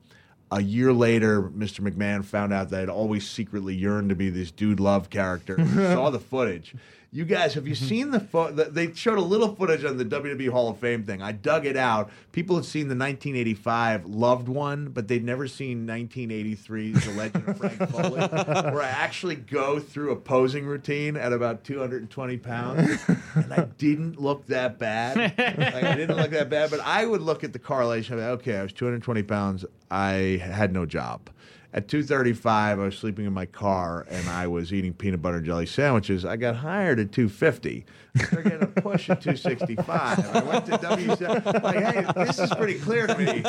[0.50, 1.80] A year later, Mr.
[1.80, 5.56] McMahon found out that I'd always secretly yearned to be this dude love character.
[5.74, 6.74] saw the footage.
[7.10, 7.86] You guys, have you mm-hmm.
[7.86, 11.04] seen the fo- the- They showed a little footage on the WWE Hall of Fame
[11.04, 11.22] thing.
[11.22, 12.10] I dug it out.
[12.32, 17.56] People had seen the 1985 Loved One, but they'd never seen 1983's The Legend of
[17.56, 18.20] Frank Foley,
[18.74, 23.00] where I actually go through a posing routine at about 220 pounds,
[23.34, 25.16] and I didn't look that bad.
[25.16, 28.18] Like, I didn't look that bad, but I would look at the correlation.
[28.18, 29.64] Okay, I was 220 pounds.
[29.90, 31.30] I had no job.
[31.74, 35.44] At 235, I was sleeping in my car and I was eating peanut butter and
[35.44, 36.24] jelly sandwiches.
[36.24, 37.84] I got hired at 250.
[38.18, 40.34] I started getting a push at 265.
[40.34, 41.62] I went to WC.
[41.62, 41.76] Like,
[42.16, 43.42] hey, this is pretty clear to me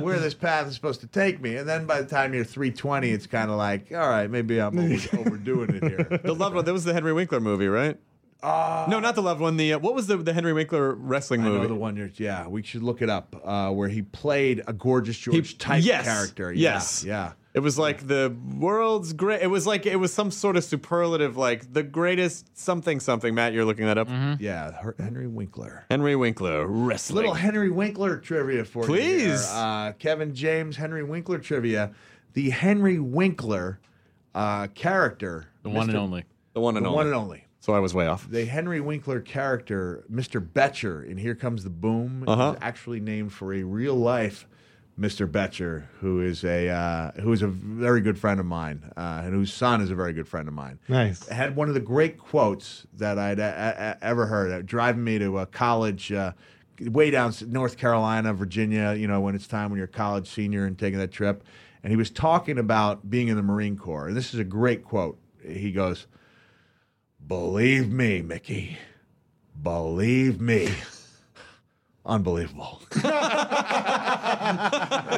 [0.00, 1.56] where this path is supposed to take me.
[1.56, 4.78] And then by the time you're 320, it's kind of like, all right, maybe I'm
[4.78, 6.20] over- overdoing it here.
[6.22, 6.64] the loved one.
[6.64, 7.98] That was the Henry Winkler movie, right?
[8.40, 9.56] Uh, no, not the loved one.
[9.56, 11.66] The uh, what was the the Henry Winkler wrestling I know movie?
[11.66, 15.18] the one you're, yeah, we should look it up, uh, where he played a gorgeous
[15.18, 16.52] George type yes, character.
[16.52, 17.32] Yeah, Yes, Yeah.
[17.54, 19.40] It was like the world's great.
[19.42, 23.34] It was like it was some sort of superlative, like the greatest something something.
[23.34, 24.08] Matt, you're looking that up.
[24.38, 25.84] Yeah, Her- Henry Winkler.
[25.90, 27.16] Henry Winkler wrestling.
[27.16, 28.86] Little Henry Winkler trivia for you.
[28.86, 29.46] Please.
[29.48, 31.92] Uh, Kevin James, Henry Winkler trivia.
[32.34, 33.80] The Henry Winkler
[34.34, 35.46] uh, character.
[35.62, 35.90] The one Mr.
[35.90, 36.24] and only.
[36.52, 36.96] the one and The only.
[36.96, 37.44] one and only.
[37.60, 38.30] So I was way off.
[38.30, 40.40] The Henry Winkler character, Mr.
[40.40, 42.52] Betcher, in Here Comes the Boom, Uh-huh.
[42.52, 44.46] is actually named for a real life
[44.98, 45.30] Mr.
[45.30, 49.32] Betcher, who is a uh, who is a very good friend of mine, uh, and
[49.32, 50.80] whose son is a very good friend of mine.
[50.88, 51.28] Nice.
[51.28, 55.18] Had one of the great quotes that I'd uh, uh, ever heard, uh, driving me
[55.20, 56.32] to a college uh,
[56.80, 58.94] way down North Carolina, Virginia.
[58.94, 61.44] You know, when it's time when you're a college senior and taking that trip,
[61.84, 64.84] and he was talking about being in the Marine Corps, and this is a great
[64.84, 65.16] quote.
[65.46, 66.08] He goes,
[67.24, 68.78] "Believe me, Mickey,
[69.62, 70.74] believe me."
[72.08, 72.80] Unbelievable.
[72.94, 73.02] and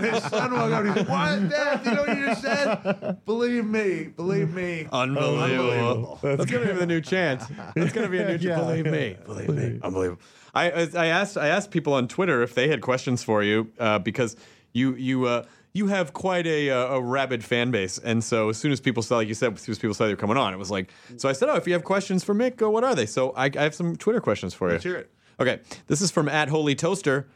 [0.05, 1.87] his son walked up and he said, What, Dad?
[1.87, 3.25] You know what you just said?
[3.25, 4.89] Believe me, believe me.
[4.91, 6.19] Unbelievable.
[6.21, 7.43] That's gonna be the new chant.
[7.77, 8.43] That's gonna be a new chant.
[8.43, 8.59] Yeah.
[8.59, 9.17] Believe me.
[9.25, 9.79] Believe me.
[9.83, 10.21] Unbelievable.
[10.53, 14.01] I I asked I asked people on Twitter if they had questions for you uh,
[14.01, 14.35] because
[14.73, 18.59] you you uh, you have quite a uh, a rabid fan base, and so as
[18.59, 20.37] soon as people saw, like you said, as soon as people saw you were coming
[20.37, 20.91] on, it was like.
[21.19, 23.07] So I said, oh, if you have questions for Mick, what are they?
[23.07, 24.73] So I, I have some Twitter questions for you.
[24.73, 25.11] Let's hear it.
[25.41, 27.27] Okay, this is from at Holy Toaster.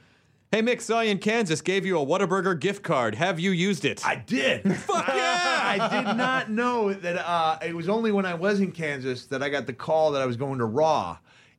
[0.52, 1.62] Hey Mick, saw you in Kansas.
[1.62, 3.14] Gave you a Whataburger gift card.
[3.14, 4.06] Have you used it?
[4.06, 4.76] I did.
[4.76, 5.60] Fuck yeah!
[5.64, 9.42] I did not know that uh, it was only when I was in Kansas that
[9.42, 11.16] I got the call that I was going to Raw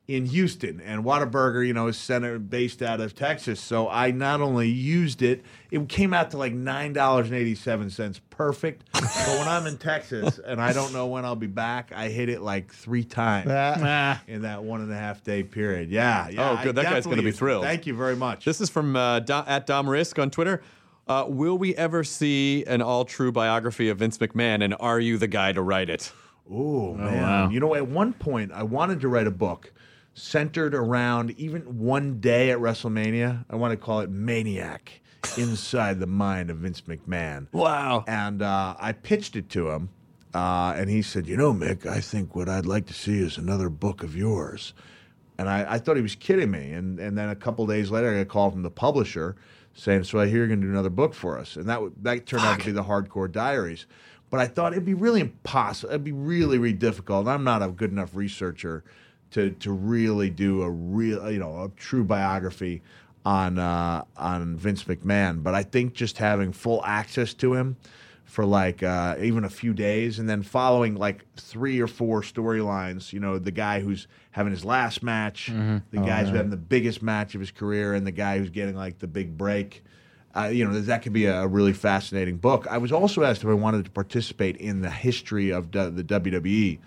[0.08, 3.58] in Houston, and Whataburger, you know, is center based out of Texas.
[3.60, 5.42] So I not only used it,
[5.72, 8.84] it came out to like nine dollars and eighty seven cents, perfect.
[8.92, 9.02] but
[9.38, 12.40] when I'm in Texas and I don't know when I'll be back, I hit it
[12.40, 14.22] like three times Ah.
[14.28, 15.90] in that one and a half day period.
[15.90, 16.50] Yeah, yeah.
[16.52, 16.78] Oh, good.
[16.78, 17.64] I That guy's gonna be thrilled.
[17.64, 18.44] Thank you very much.
[18.44, 20.62] This is from uh, Do- at Dom Risk on Twitter.
[21.08, 25.18] Uh, will we ever see an all true biography of Vince McMahon, and are you
[25.18, 26.12] the guy to write it?
[26.48, 27.22] Oh man!
[27.22, 27.48] wow.
[27.50, 29.72] You know, at one point, I wanted to write a book
[30.16, 33.44] centered around even one day at WrestleMania.
[33.50, 35.00] I want to call it Maniac
[35.36, 37.46] Inside the Mind of Vince McMahon.
[37.52, 38.02] Wow.
[38.08, 39.90] And uh, I pitched it to him,
[40.34, 43.36] uh, and he said, "You know, Mick, I think what I'd like to see is
[43.36, 44.72] another book of yours."
[45.38, 46.72] And I, I thought he was kidding me.
[46.72, 49.36] And and then a couple days later, I got a call from the publisher
[49.74, 51.92] saying, "So I hear you're going to do another book for us." And that w-
[52.02, 53.86] that turned out to be the Hardcore Diaries.
[54.30, 55.90] But I thought it'd be really impossible.
[55.90, 57.28] It'd be really, really difficult.
[57.28, 58.82] I'm not a good enough researcher
[59.36, 62.82] to to really do a real, you know, a true biography
[63.24, 65.42] on uh, on Vince McMahon.
[65.42, 67.76] But I think just having full access to him
[68.24, 73.12] for like uh, even a few days, and then following like three or four storylines.
[73.12, 75.76] You know, the guy who's having his last match, Mm-hmm.
[75.90, 78.74] the guy who's having the biggest match of his career, and the guy who's getting
[78.74, 79.82] like the big break.
[80.34, 82.66] Uh, you know, that could be a really fascinating book.
[82.68, 86.78] I was also asked if I wanted to participate in the history of the WWE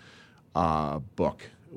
[0.56, 1.00] uh,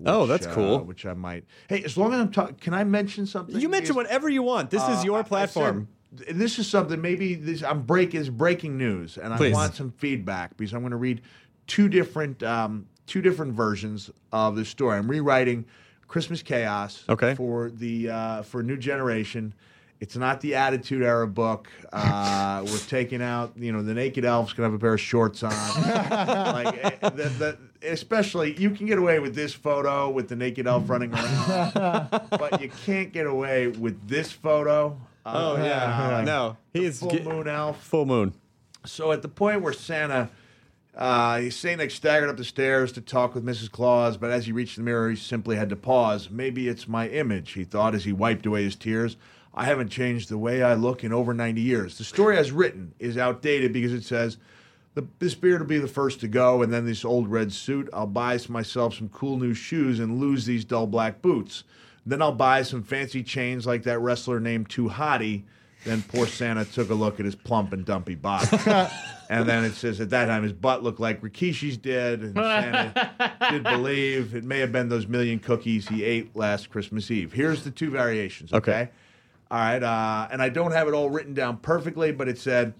[0.07, 0.79] Oh, which, that's uh, cool.
[0.81, 1.45] which I might.
[1.69, 3.59] Hey, as long as I'm talking, can I mention something?
[3.61, 4.71] You mention whatever you want.
[4.71, 5.89] This uh, is your platform.
[5.89, 9.53] said- this is something maybe this I'm break is breaking news, and Please.
[9.55, 11.23] I want some feedback because I'm going to read
[11.67, 14.99] two different um, two different versions of the story.
[14.99, 15.65] I'm rewriting
[16.09, 17.35] Christmas Chaos Okay.
[17.35, 19.55] for the uh, for New Generation.
[20.03, 21.69] It's not the Attitude Era book.
[21.93, 25.45] Uh, we're taking out, you know, the naked elf's gonna have a pair of shorts
[25.45, 25.51] on.
[25.77, 30.67] like, eh, the, the, especially, you can get away with this photo with the naked
[30.67, 31.73] elf running around,
[32.31, 35.01] but you can't get away with this photo.
[35.25, 37.81] Oh Uh, yeah, like no, the he's full ge- moon elf.
[37.85, 38.35] Full moon.
[38.85, 40.31] So at the point where Santa,
[40.97, 43.71] uh, he's saying like staggered up the stairs to talk with Mrs.
[43.71, 46.29] Claus, but as he reached the mirror, he simply had to pause.
[46.29, 49.17] Maybe it's my image, he thought as he wiped away his tears.
[49.55, 51.99] I haven't changed the way I look in over 90 years.
[51.99, 54.39] The story as written is outdated because it says,
[54.95, 57.89] the, this beard will be the first to go, and then this old red suit.
[57.93, 61.65] I'll buy myself some cool new shoes and lose these dull black boots.
[62.05, 65.45] Then I'll buy some fancy chains like that wrestler named Too Hottie.
[65.85, 68.47] Then poor Santa took a look at his plump and dumpy body.
[69.31, 72.23] and then it says at that time his butt looked like Rikishi's did.
[72.23, 77.11] And Santa did believe it may have been those million cookies he ate last Christmas
[77.11, 77.33] Eve.
[77.33, 78.73] Here's the two variations, okay?
[78.73, 78.91] Okay.
[79.53, 79.83] All right.
[79.83, 82.75] Uh, and I don't have it all written down perfectly, but it said,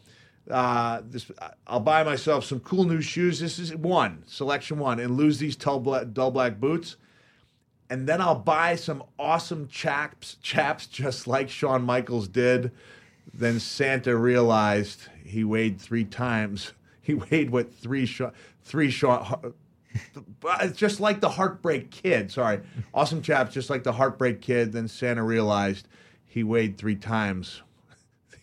[0.51, 1.31] uh, this,
[1.69, 3.39] I'll buy myself some cool new shoes.
[3.39, 6.97] This is one, selection one, and lose these dull black, dull black boots
[7.93, 12.73] and then I'll buy some awesome chaps, chaps just like Shawn Michaels did.
[13.35, 16.73] Then Santa realized he weighed three times.
[17.05, 18.31] He weighed what three Shawn,
[18.63, 19.55] three Shawn.
[20.61, 22.31] It's just like the Heartbreak Kid.
[22.31, 22.61] Sorry,
[22.95, 24.71] awesome chaps, just like the Heartbreak Kid.
[24.71, 25.89] Then Santa realized
[26.33, 27.63] he weighed three times.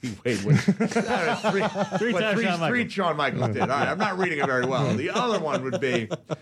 [0.01, 2.67] He weighed what, three, Three what times three, Shawn Michaels.
[2.69, 3.61] three Shawn Michaels did.
[3.63, 4.93] All right, I'm not reading it very well.
[4.95, 6.07] The other one would be.
[6.09, 6.35] Uh,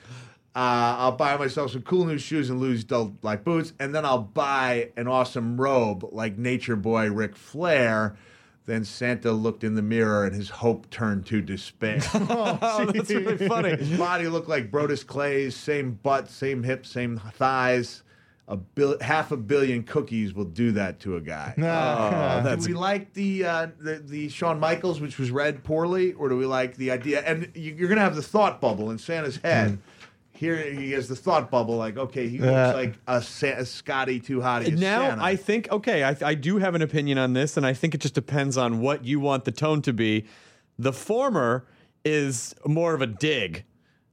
[0.56, 4.20] I'll buy myself some cool new shoes and lose dull black boots, and then I'll
[4.22, 8.16] buy an awesome robe like Nature Boy Ric Flair.
[8.68, 12.00] Then Santa looked in the mirror and his hope turned to despair.
[12.14, 13.76] Oh, that's really funny.
[13.76, 18.04] his body looked like Brodus Clay's, same butt, same hips, same thighs.
[18.50, 21.54] A bil- half a billion cookies will do that to a guy.
[22.48, 26.30] Oh, do we like the, uh, the the Shawn Michaels, which was read poorly, or
[26.30, 27.22] do we like the idea?
[27.24, 29.80] And you- you're going to have the thought bubble in Santa's head.
[30.32, 32.68] Here he has the thought bubble, like okay, he Yeah.
[32.68, 34.66] looks like a, Sa- a Scotty too hot.
[34.68, 35.24] Now Santa.
[35.24, 38.02] I think okay, I, I do have an opinion on this, and I think it
[38.02, 40.26] just depends on what you want the tone to be.
[40.80, 41.66] The former
[42.06, 43.66] is more of a dig.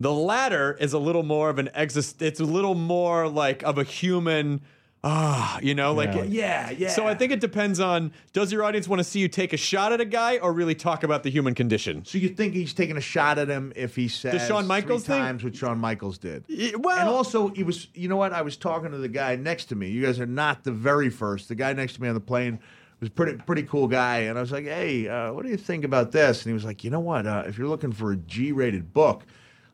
[0.04, 2.20] The latter is a little more of an exist.
[2.20, 4.60] It's a little more like of a human.
[5.02, 6.90] Ah, you know, like yeah, yeah.
[6.90, 9.56] So I think it depends on does your audience want to see you take a
[9.56, 12.04] shot at a guy or really talk about the human condition?
[12.04, 15.14] So you think he's taking a shot at him if he says Shawn Michaels three
[15.14, 15.22] thing?
[15.22, 16.44] times what Shawn Michaels did?
[16.50, 17.88] Y- well- and also he was.
[17.94, 18.34] You know what?
[18.34, 19.88] I was talking to the guy next to me.
[19.88, 21.48] You guys are not the very first.
[21.48, 22.58] The guy next to me on the plane
[23.00, 25.82] was pretty pretty cool guy, and I was like, "Hey, uh, what do you think
[25.82, 27.26] about this?" And he was like, "You know what?
[27.26, 29.24] Uh, if you're looking for a G-rated book."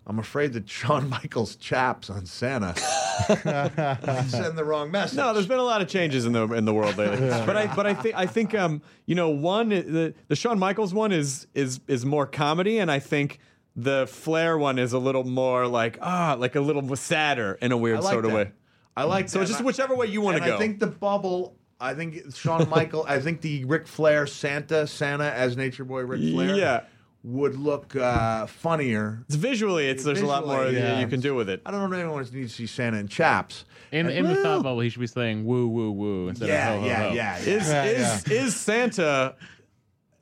[0.06, 2.74] I'm afraid that Shawn Michaels chaps on Santa
[4.28, 5.16] send the wrong message.
[5.16, 7.28] No, there's been a lot of changes in the in the world lately.
[7.28, 10.92] But I but I think I think um you know one the the Shawn Michaels
[10.94, 13.38] one is is is more comedy and I think
[13.76, 17.76] the Flair one is a little more like ah like a little sadder in a
[17.76, 18.36] weird like sort of that.
[18.36, 18.52] way.
[18.96, 19.42] I like So that.
[19.44, 20.56] it's just whichever way you want to go.
[20.56, 21.56] I think the bubble.
[21.82, 23.06] I think Shawn Michael.
[23.08, 26.54] I think the Ric Flair Santa Santa as Nature Boy Ric Flair.
[26.56, 26.80] Yeah.
[27.22, 29.22] Would look uh, funnier.
[29.26, 31.00] it's visually it's there's a lot more yeah.
[31.00, 31.60] you can do with it.
[31.66, 33.66] I don't know if anyone needs to see Santa in chaps.
[33.92, 36.48] In, And- in the Well, thought bubble, he should be saying woo, woo, woo instead
[36.48, 37.14] Yeah, of ho, ho, yeah, ho.
[37.14, 37.56] yeah, yeah.
[37.56, 39.34] Is Yeah, is is Santa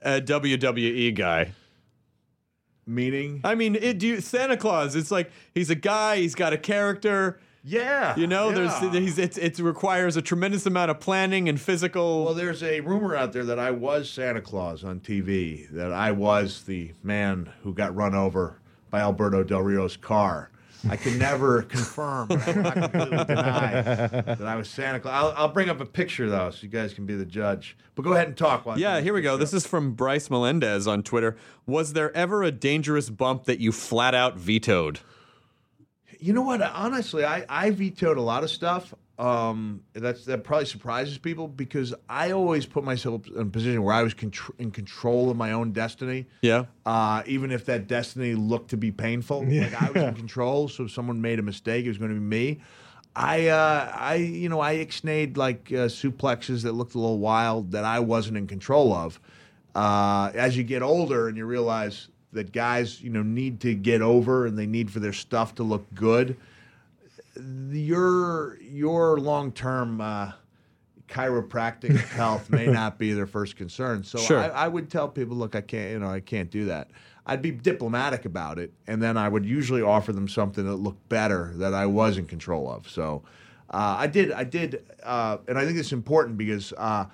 [0.03, 1.53] a WWE guy?
[2.86, 4.96] Meaning, I mean, it, do you, Santa Claus.
[4.96, 6.16] It's like he's a guy.
[6.16, 7.38] He's got a character.
[7.69, 8.89] Yeah, You know, yeah.
[8.91, 12.25] there's it's, it requires a tremendous amount of planning and physical.
[12.25, 15.69] Well, there's a rumor out there that I was Santa Claus on TV.
[15.71, 18.61] That I was the man who got run over
[18.91, 20.51] by Alberto Del Rio's car.
[20.89, 25.12] I can never confirm, but I will not completely deny that I was Santa Claus.
[25.12, 27.77] I'll, I'll bring up a picture though, so you guys can be the judge.
[27.95, 28.64] But go ahead and talk.
[28.64, 29.33] while Yeah, here we go.
[29.33, 31.37] picture This is from Bryce Melendez on Twitter.
[31.66, 35.01] Was there ever a dangerous bump that you flat out vetoed?
[36.19, 36.61] You know what?
[36.62, 38.95] Honestly, I, I vetoed a lot of stuff.
[39.19, 43.95] Um, that's that probably surprises people because I always put myself in a position where
[43.95, 46.27] I was contr- in control of my own destiny.
[46.43, 46.66] Yeah.
[46.87, 50.69] Uh, even if that destiny looked to be painful, like I was in control.
[50.69, 52.61] So if someone made a mistake, it was going to be me.
[53.16, 57.73] I, uh, I, you know, I ixnayed like uh, suplexes that looked a little wild
[57.73, 59.19] that I wasn't in control of.
[59.75, 64.03] Uh, as you get older and you realize that guys, you know, need to get
[64.03, 66.37] over and they need for their stuff to look good,
[67.70, 70.33] your your long term uh,
[71.09, 74.05] chiropractic health may not be their first concern.
[74.05, 74.39] So Sure.
[74.39, 76.91] I, I would tell people, look, I can't, you know, I can't do that.
[77.26, 81.07] I'd be diplomatic about it, and then I would usually offer them something that looked
[81.11, 82.89] better that I was in control of.
[82.89, 83.22] So
[83.70, 87.05] uh, I did, I did, uh, and I think it's important because uh,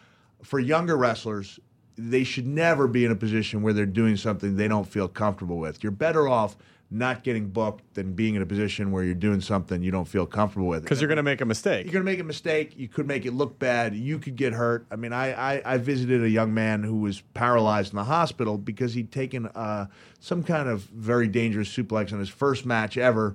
[0.43, 1.59] for younger wrestlers,
[1.97, 5.59] they should never be in a position where they're doing something they don't feel comfortable
[5.59, 5.83] with.
[5.83, 6.57] You're better off
[6.91, 10.27] not getting booked than being in a position where you're doing something you don't feel
[10.27, 10.83] comfortable with.
[10.83, 11.85] Because you're going to make a mistake.
[11.85, 12.75] You're going to make a mistake.
[12.77, 13.95] You could make it look bad.
[13.95, 14.87] You could get hurt.
[14.91, 18.59] I mean, I, I, I visited a young man who was paralyzed in the hospital
[18.59, 19.87] because he'd taken uh,
[20.21, 23.35] some kind of very dangerous suplex in his first match ever.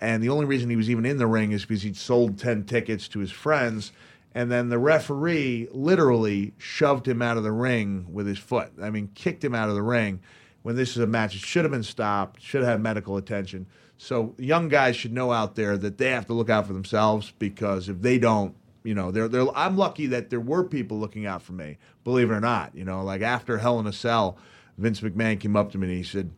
[0.00, 2.64] And the only reason he was even in the ring is because he'd sold 10
[2.64, 3.90] tickets to his friends.
[4.36, 8.70] And then the referee literally shoved him out of the ring with his foot.
[8.82, 10.20] I mean, kicked him out of the ring
[10.60, 11.34] when this is a match.
[11.34, 13.66] It should have been stopped, should have had medical attention.
[13.96, 17.32] So young guys should know out there that they have to look out for themselves
[17.38, 21.24] because if they don't, you know, they're, they're, I'm lucky that there were people looking
[21.24, 22.74] out for me, believe it or not.
[22.74, 24.36] You know, like after Hell in a Cell,
[24.76, 26.30] Vince McMahon came up to me and he said,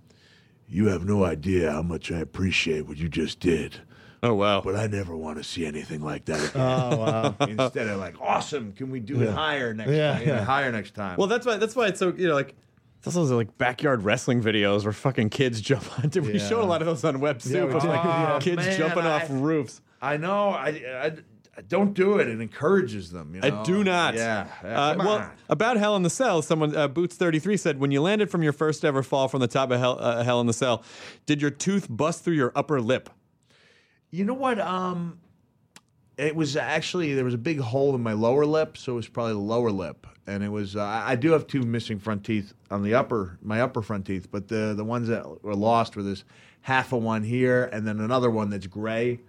[0.68, 3.80] You have no idea how much I appreciate what you just did.
[4.22, 4.60] Oh wow!
[4.60, 6.60] But I never want to see anything like that again.
[6.60, 7.34] Oh, wow.
[7.46, 10.28] Instead of like, awesome, can we do it higher next Yeah, time?
[10.28, 10.44] yeah.
[10.44, 11.16] Higher next time.
[11.16, 12.54] Well, that's why that's why it's so you know like
[12.98, 16.10] it's also those, like backyard wrestling videos where fucking kids jump on.
[16.14, 16.48] We Yeah.
[16.48, 17.68] showed a lot of those on Web Yeah, Soup.
[17.68, 19.80] we like Oh, kids man, jumping off roofs.
[20.02, 20.48] I know.
[20.50, 21.12] I, I,
[21.56, 22.26] I don't do it.
[22.28, 23.34] It encourages them.
[23.36, 23.60] You know?
[23.60, 24.14] I do not.
[24.14, 24.48] Yeah.
[24.64, 25.30] yeah, Uh, come well, on.
[25.48, 28.42] about Hell in the Cell, someone uh, Boots thirty three said, when you landed from
[28.42, 30.82] your first ever fall from the top of Hell, uh, Hell in the Cell,
[31.24, 33.10] did your tooth bust through your upper lip?
[34.10, 34.58] You know what?
[34.58, 35.18] Um,
[36.18, 39.08] it was actually there was a big hole in my lower lip, so it was
[39.08, 40.76] probably the lower lip, and it was.
[40.76, 44.28] Uh, I do have two missing front teeth on the upper, my upper front teeth,
[44.30, 46.24] but the the ones that were lost were this
[46.62, 49.20] half of one here, and then another one that's gray.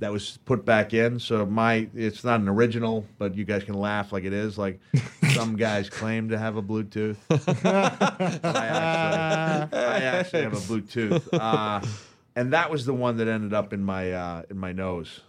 [0.00, 3.74] That was put back in, so my it's not an original, but you guys can
[3.74, 4.58] laugh like it is.
[4.58, 4.80] Like
[5.34, 7.16] some guys claim to have a Bluetooth.
[8.44, 11.86] I actually, I actually have a Bluetooth, uh,
[12.36, 15.20] and that was the one that ended up in my uh, in my nose.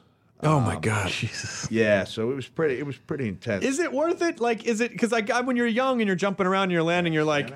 [0.43, 1.11] Oh my Um, god!
[1.71, 2.77] Yeah, so it was pretty.
[2.77, 3.63] It was pretty intense.
[3.63, 4.39] Is it worth it?
[4.39, 7.13] Like, is it because like when you're young and you're jumping around and you're landing,
[7.13, 7.53] you're like,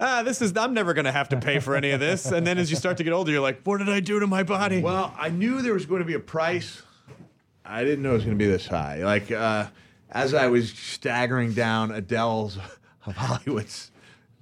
[0.00, 2.26] ah, this is I'm never gonna have to pay for any of this.
[2.26, 4.26] And then as you start to get older, you're like, what did I do to
[4.26, 4.80] my body?
[4.80, 6.82] Well, I knew there was going to be a price.
[7.64, 9.04] I didn't know it was going to be this high.
[9.04, 9.66] Like uh,
[10.10, 12.56] as I was staggering down Adele's
[13.04, 13.90] of Hollywood's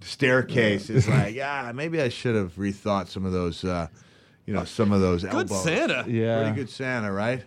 [0.02, 3.64] staircase, it's like, yeah, maybe I should have rethought some of those.
[3.64, 3.88] Uh,
[4.46, 5.62] you know, some of those Good elbows.
[5.64, 6.04] Santa.
[6.08, 6.42] Yeah.
[6.42, 7.42] Pretty good Santa, right?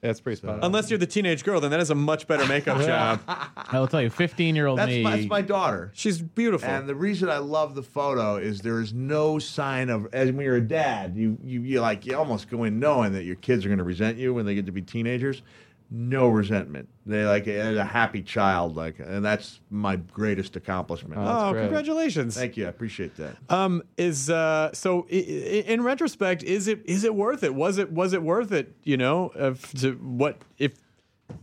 [0.00, 0.64] That's pretty spot on.
[0.64, 3.20] Unless you're the teenage girl, then that is a much better makeup job.
[3.26, 5.02] I will tell you, 15 year old That's me.
[5.02, 5.90] my, that's my daughter.
[5.92, 6.68] She's beautiful.
[6.68, 10.44] And the reason I love the photo is there is no sign of as when
[10.44, 13.64] you're a dad, you you you like you almost go in knowing that your kids
[13.64, 15.42] are going to resent you when they get to be teenagers.
[15.90, 16.88] No resentment.
[17.06, 21.14] They like a, a happy child, like, and that's my greatest accomplishment.
[21.24, 21.62] oh, great.
[21.62, 22.36] congratulations.
[22.36, 23.36] Thank you, I appreciate that.
[23.48, 27.54] Um, is uh, so i- i- in retrospect, is it is it worth it?
[27.54, 28.74] Was it was it worth it?
[28.84, 30.72] You know, of to what if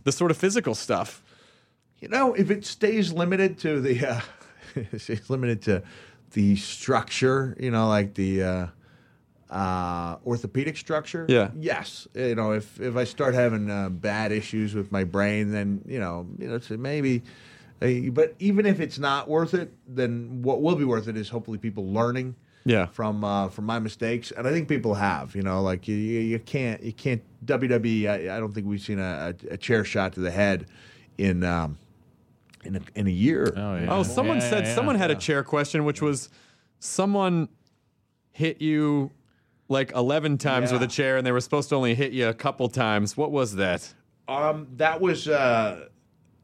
[0.04, 1.24] the sort of physical stuff?
[1.98, 4.20] You know, if it stays limited to the, uh,
[4.98, 5.82] stays limited to
[6.32, 8.66] the structure, you know, like the uh,
[9.50, 11.26] uh, orthopedic structure.
[11.28, 11.50] Yeah.
[11.58, 12.08] Yes.
[12.14, 15.98] You know, if if I start having uh, bad issues with my brain, then you
[16.00, 17.22] know, you know, so maybe.
[17.82, 21.28] Uh, but even if it's not worth it, then what will be worth it is
[21.28, 22.34] hopefully people learning.
[22.64, 22.86] Yeah.
[22.86, 25.36] From uh, from my mistakes, and I think people have.
[25.36, 28.08] You know, like you, you, you can't you can't WWE.
[28.10, 30.66] I, I don't think we've seen a, a, a chair shot to the head
[31.16, 31.78] in um,
[32.64, 33.52] in a, in a year.
[33.56, 33.86] Oh, yeah.
[33.88, 36.28] Oh, someone Yeah, said yeah, someone had a chair question, which was
[36.80, 37.48] someone
[38.32, 39.12] hit you
[39.68, 40.78] like eleven times Yeah.
[40.78, 43.16] with a chair, and they were supposed to only hit you a couple times.
[43.16, 43.94] What was that?
[44.28, 45.86] Um, that was uh,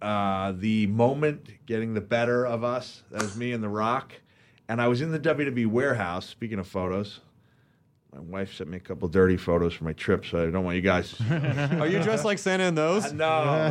[0.00, 3.02] uh, the moment getting the better of us.
[3.10, 4.12] That was me and The Rock,
[4.68, 6.26] and I was in the WWE warehouse.
[6.28, 7.20] Speaking of photos,
[8.14, 10.76] My wife sent me a couple dirty photos for my trip, so I don't want
[10.76, 11.18] you guys.
[11.30, 13.06] Are you dressed like Santa in those?
[13.06, 13.16] Uh, no,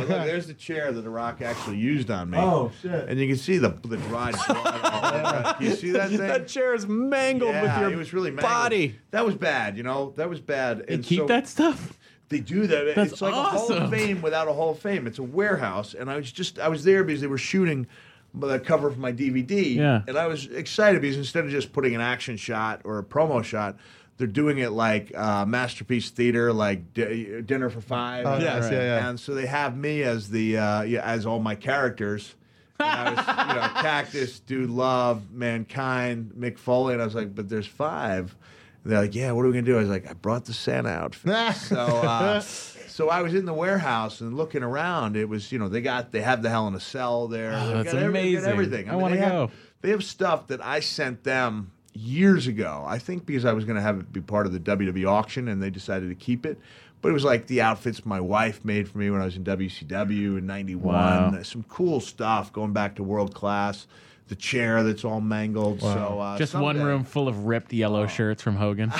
[0.00, 2.38] but look, there's the chair that The Rock actually used on me.
[2.38, 3.08] Oh, shit.
[3.08, 4.66] And you can see the the dried blood.
[4.82, 5.64] all over it.
[5.64, 6.18] you see that thing?
[6.18, 8.50] That chair is mangled yeah, with your it was really mangled.
[8.52, 8.98] body.
[9.12, 10.12] That was bad, you know.
[10.16, 10.86] That was bad.
[10.88, 11.96] They And keep so- that stuff.
[12.28, 12.94] They do that.
[12.96, 15.06] That's it's like a Hall of Fame without a Hall of Fame.
[15.06, 17.86] It's a warehouse, and I was just I was there because they were shooting
[18.34, 19.76] the cover of my DVD.
[19.76, 20.02] Yeah.
[20.08, 23.44] And I was excited because instead of just putting an action shot or a promo
[23.44, 23.76] shot,
[24.18, 28.26] they're doing it like uh, masterpiece theater, like di- Dinner for Five.
[28.26, 29.08] Oh, Yeah, nice, yeah, yeah.
[29.08, 32.34] And so they have me as the uh, yeah, as all my characters.
[32.78, 37.34] And I was, you know, Cactus, Dude Love, Mankind, Mick Foley, and I was like,
[37.34, 38.34] but there's five.
[38.82, 39.76] And they're like, yeah, what are we gonna do?
[39.76, 41.54] I was like, I brought the Santa outfit.
[41.56, 45.16] so, uh, so I was in the warehouse and looking around.
[45.16, 47.52] It was, you know, they got they have the Hell in a Cell there.
[47.54, 48.50] Oh, They've that's got every- they got amazing.
[48.52, 48.88] everything.
[48.88, 49.50] I mean, wanna they have- go.
[49.82, 52.84] They have stuff that I sent them years ago.
[52.86, 55.48] I think because I was going to have it be part of the WWE auction,
[55.48, 56.58] and they decided to keep it.
[57.00, 59.44] But it was like the outfits my wife made for me when I was in
[59.44, 60.82] WCW in '91.
[60.82, 61.42] Wow.
[61.42, 63.86] Some cool stuff going back to world class.
[64.28, 65.80] The chair that's all mangled.
[65.82, 65.86] So
[66.20, 68.90] uh, Just one room full of ripped yellow shirts from Hogan.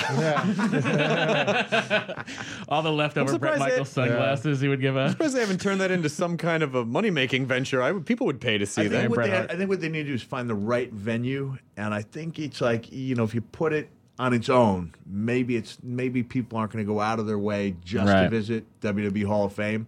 [2.68, 5.08] All the leftover Brett surprised they- Michaels sunglasses he would give us.
[5.08, 7.82] I'm surprised they haven't turned that into some kind of a money making venture.
[7.82, 9.00] I would, people would pay to see I that.
[9.02, 11.56] think, what they, I think what they need to do is find the right venue,
[11.76, 15.56] and I think it's like you know if you put it on its own, maybe
[15.56, 18.30] it's maybe people aren't going to go out of their way just to Right.
[18.30, 19.86] visit WWE Hall of Fame.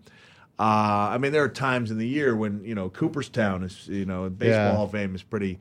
[0.58, 4.04] Uh, I mean, there are times in the year when you know Cooperstown is you
[4.04, 4.74] know baseball Yeah.
[4.76, 5.58] Hall of Fame is pretty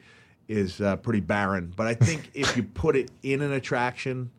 [0.48, 4.30] is uh, pretty barren, but I think if you put it in an attraction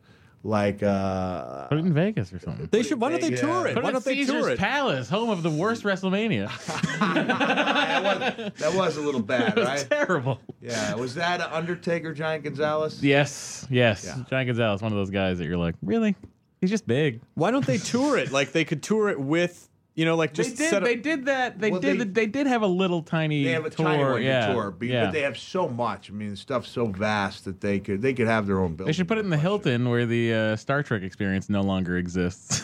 [0.43, 2.69] like uh, Put it in Vegas or something.
[2.71, 3.01] they should.
[3.01, 3.73] Why don't they tour it?
[3.73, 4.59] Put Why it don't at they Caesar's tour it?
[4.59, 6.49] Palace, home of the worst WrestleMania.
[6.99, 9.85] that, was, that was a little bad, right?
[9.89, 10.39] Terrible.
[10.61, 13.03] Yeah, was that Undertaker Giant Gonzalez?
[13.03, 14.05] Yes, yes.
[14.05, 14.23] Yeah.
[14.29, 16.15] John Gonzalez, one of those guys that you're like, really?
[16.61, 17.21] He's just big.
[17.33, 18.31] Why don't they tour it?
[18.31, 20.69] Like they could tour it with, you know, like just they did.
[20.69, 20.87] set up.
[20.87, 21.57] They did that.
[21.59, 21.99] They Well, did.
[21.99, 23.43] they- They, did have a little tiny.
[23.45, 23.85] They have a tour.
[23.85, 24.53] tiny one yeah.
[24.53, 25.05] tour, but, yeah.
[25.05, 26.09] but they have so much.
[26.09, 28.87] I mean, the stuff's so vast that they could they could have their own building.
[28.87, 31.97] They should put it in the Hilton where the uh, Star Trek experience no longer
[31.97, 32.63] exists.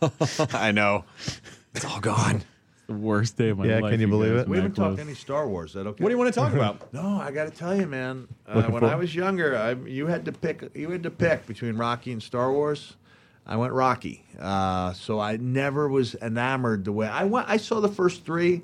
[0.54, 1.04] I know.
[1.74, 2.42] It's all gone.
[2.86, 3.84] the worst day of my Yeah, life.
[3.84, 4.48] Yeah, can you believe guys, it?
[4.48, 5.70] We haven't talked any Star Wars.
[5.70, 6.02] Is that okay?
[6.02, 6.88] What do you want to talk about?
[6.92, 8.28] No, I got to tell you, man.
[8.46, 10.70] Uh, when for- I was younger, I, you had to pick.
[10.74, 12.96] You had to pick between Rocky and Star Wars.
[13.46, 14.24] I went Rocky.
[14.38, 17.48] Uh, so I never was enamored the way I went.
[17.48, 18.62] I saw the first three,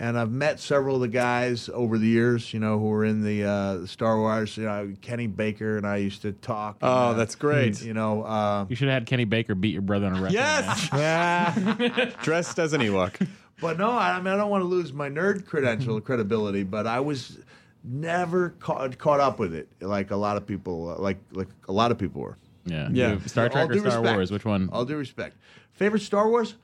[0.00, 2.52] and I've met several of the guys over the years.
[2.52, 4.56] You know, who were in the, uh, Star Wars.
[4.56, 6.78] You know, Kenny Baker and I used to talk.
[6.82, 7.82] Oh, uh, that's great.
[7.82, 8.24] You know.
[8.24, 10.90] Uh, You should have had Kenny Baker beat your brother in a wrestling match.
[10.92, 12.14] Yes.
[12.22, 13.26] Dressed as an Ewok.
[13.60, 16.86] But no, I, I mean I don't want to lose my nerd credential credibility, but
[16.86, 17.38] I was
[17.84, 21.72] never caught caught up with it like a lot of people uh, like like a
[21.72, 22.36] lot of people were.
[22.66, 22.88] Yeah.
[22.92, 23.12] Yeah.
[23.14, 24.16] You- Star All Trek or due Star respect.
[24.16, 24.30] Wars?
[24.30, 24.68] Which one?
[24.72, 25.36] All due respect.
[25.72, 26.56] Favorite Star Wars?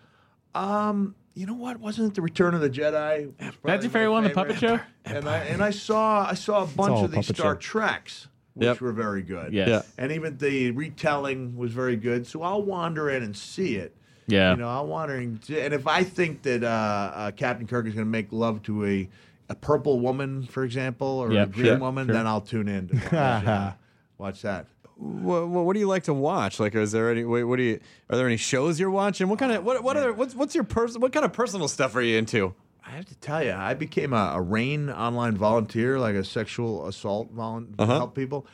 [0.54, 1.80] Um, you know what?
[1.80, 3.32] Wasn't it the Return of the Jedi?
[3.38, 4.80] That's your my favorite one, the puppet show?
[5.04, 7.58] And I and I saw I saw a bunch all of these puppet Star show.
[7.58, 8.80] Treks, which Yep.
[8.80, 9.52] were very good.
[9.52, 9.68] Yes.
[9.68, 9.82] Yeah.
[9.96, 12.26] And even the retelling was very good.
[12.26, 13.96] So I'll wander in and see it.
[14.26, 14.50] Yeah.
[14.52, 18.06] You know, I'm wondering, and if I think that uh, uh, Captain Kirk is going
[18.06, 19.08] to make love to a,
[19.48, 22.14] a purple woman, for example, or Yeah, a green sure, woman, sure.
[22.14, 23.72] then I'll tune in to watch, uh,
[24.18, 24.66] watch that.
[25.02, 26.60] What, what do you like to watch?
[26.60, 27.24] Like, is there any?
[27.24, 27.80] What, what do you?
[28.08, 29.28] Are there any shows you're watching?
[29.28, 29.64] What kind of?
[29.64, 29.82] What?
[29.82, 30.12] What other?
[30.12, 31.00] What's what's your person?
[31.00, 32.54] What kind of personal stuff are you into?
[32.86, 36.86] I have to tell you, I became a, a RAINN online volunteer, like a sexual
[36.86, 37.92] assault volunteer, Uh-huh.
[37.94, 38.46] help people.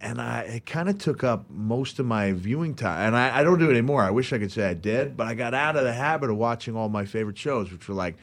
[0.00, 3.08] And I, it kind of took up most of my viewing time.
[3.08, 4.02] And I, I don't do it anymore.
[4.02, 6.36] I wish I could say I did, but I got out of the habit of
[6.36, 8.16] watching all my favorite shows, which were like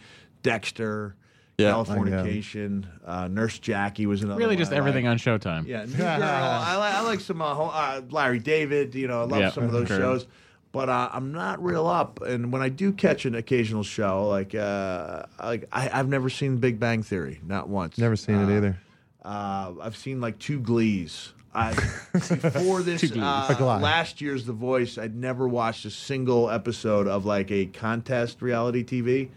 [0.44, 1.16] Dexter,
[1.58, 1.72] Yeah.
[1.74, 5.28] Californication, uh, Nurse Jackie was another Really one just I everything liked.
[5.28, 5.68] on Showtime.
[5.68, 6.08] Yeah, New Girl.
[6.08, 8.96] I, li- I like some uh, ho- uh, Larry David.
[8.96, 9.98] You know, I love Yeah, some of those sure.
[9.98, 10.28] shows.
[10.72, 14.56] But uh, I'm not real up, and when I do catch an occasional show, like
[14.56, 18.00] uh, like I, I've never seen Big Bang Theory, not once.
[18.00, 18.78] Never seen it Uh, either.
[19.24, 21.34] Uh, I've seen like two Glees.
[21.54, 21.74] I,
[22.14, 23.22] before this, Glees.
[23.24, 23.66] uh, A Glee.
[23.68, 28.84] last year's The Voice, I'd never watched a single episode of like a contest reality
[28.84, 29.30] TV.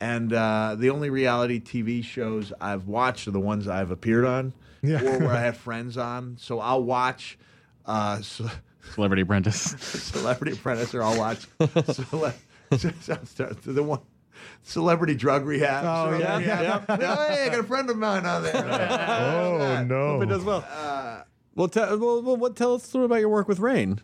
[0.00, 4.52] And uh, the only reality TV shows I've watched are the ones I've appeared on
[4.82, 5.00] Yeah.
[5.02, 6.36] or where I have friends on.
[6.38, 7.38] So I'll watch
[7.86, 8.42] uh, Ce-
[8.94, 9.56] Celebrity Apprentice.
[9.80, 12.34] Celebrity Apprentice or I'll watch Cele-
[12.70, 14.00] the one.
[14.62, 15.84] Celebrity Drug Rehab.
[15.84, 16.84] Oh, Celebrity yeah, Rehab.
[16.88, 16.96] Oh,
[17.28, 18.54] hey, I got a friend of mine on there.
[18.56, 20.08] Oh no!
[20.14, 20.60] hope It does well.
[21.56, 24.00] Well, tell well, well, what tell us a little about your work with RAINN.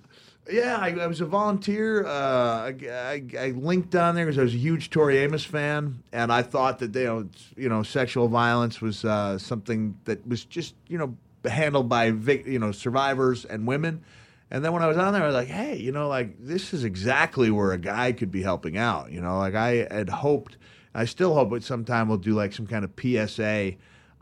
[0.51, 2.05] Yeah, I, I was a volunteer.
[2.05, 6.03] Uh, I, I, I linked on there because I was a huge Tori Amos fan,
[6.13, 10.45] and I thought that you know, you know, sexual violence was uh, something that was
[10.45, 14.03] just you know handled by vic, you know survivors and women,
[14.51, 16.73] And then when I was on there, I was like, hey, you know, like this
[16.73, 19.13] is exactly where a guy could be helping out.
[19.13, 20.57] You know, like I had hoped,
[20.95, 23.75] I still hope at sometime we'll do like some kind of PSA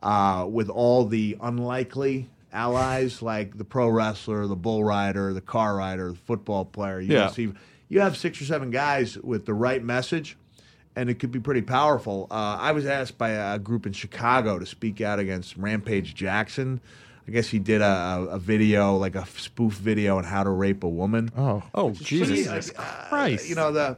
[0.02, 5.76] uh, with all the unlikely allies, like the pro wrestler, the bull rider, the car
[5.76, 7.00] rider, the football player.
[7.00, 7.28] You Yeah.
[7.30, 7.52] see,
[7.88, 10.36] you have six or seven guys with the right message,
[10.96, 12.26] and it could be pretty powerful.
[12.30, 16.80] Uh, I was asked by a group in Chicago to speak out against Rampage Jackson.
[17.28, 20.82] I guess he did a, a, video, like a spoof video on how to rape
[20.82, 21.30] a woman.
[21.36, 22.72] Oh, Oh, Jesus.
[22.72, 23.48] like, uh, Christ.
[23.48, 23.96] You know the.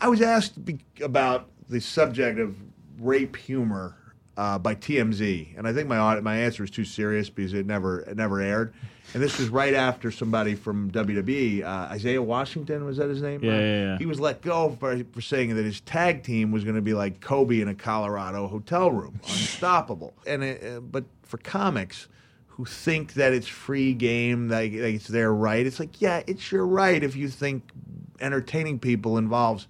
[0.00, 0.54] I was asked
[1.02, 2.56] about the subject of
[3.00, 3.96] rape humor
[4.38, 8.00] uh, by TMZ, and I think my my answer was too serious because it never
[8.02, 8.72] it never aired.
[9.12, 13.42] And this was right after somebody from WWE, uh, Isaiah Washington, was that his name?
[13.42, 13.98] Yeah, Uh, yeah, yeah.
[13.98, 16.92] He was let go for, for saying that his tag team was going to be
[16.92, 20.12] like Kobe in a Colorado hotel room, unstoppable.
[20.26, 22.06] And it, uh, but for comics
[22.48, 26.52] who think that it's free game, that that it's their right, it's like, yeah, it's
[26.52, 27.70] your right if you think
[28.20, 29.66] entertaining people involves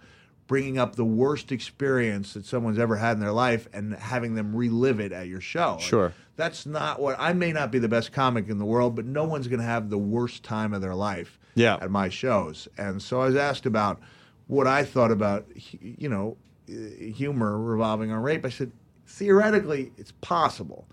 [0.49, 4.57] bringing up the worst experience that someone's ever had in their life and having them
[4.57, 5.73] relive it at your show.
[5.75, 6.13] Like, Sure.
[6.37, 9.25] that's not what I may not be the best comic in the world, but no
[9.25, 11.77] one's going to have the worst time of their life Yeah.
[11.81, 12.67] at my shows.
[12.77, 14.01] And so I was asked about
[14.49, 15.47] what I thought about,
[15.81, 16.37] you know,
[16.67, 18.45] humor revolving on rape.
[18.45, 18.73] I said,
[19.07, 20.87] theoretically, it's possible,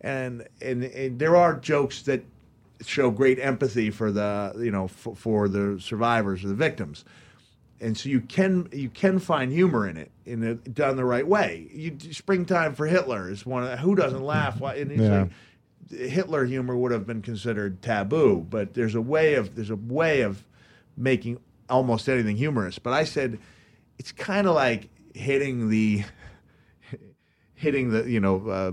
[0.00, 2.24] and and, and there are jokes that
[2.84, 7.04] show great empathy for the you know for, for the survivors or the victims.
[7.80, 11.68] And so you can you can find humor in it, in done the right way.
[11.72, 13.64] You, springtime for Hitler is one.
[13.64, 14.60] Of, who doesn't laugh?
[14.60, 14.76] Why?
[14.76, 15.22] And Yeah.
[15.22, 15.30] like,
[15.90, 20.22] Hitler humor would have been considered taboo, but there's a way of there's a way
[20.22, 20.44] of
[20.96, 22.78] making almost anything humorous.
[22.78, 23.38] But I said
[23.98, 26.04] it's kind of like hitting the
[27.54, 28.72] hitting the you know uh,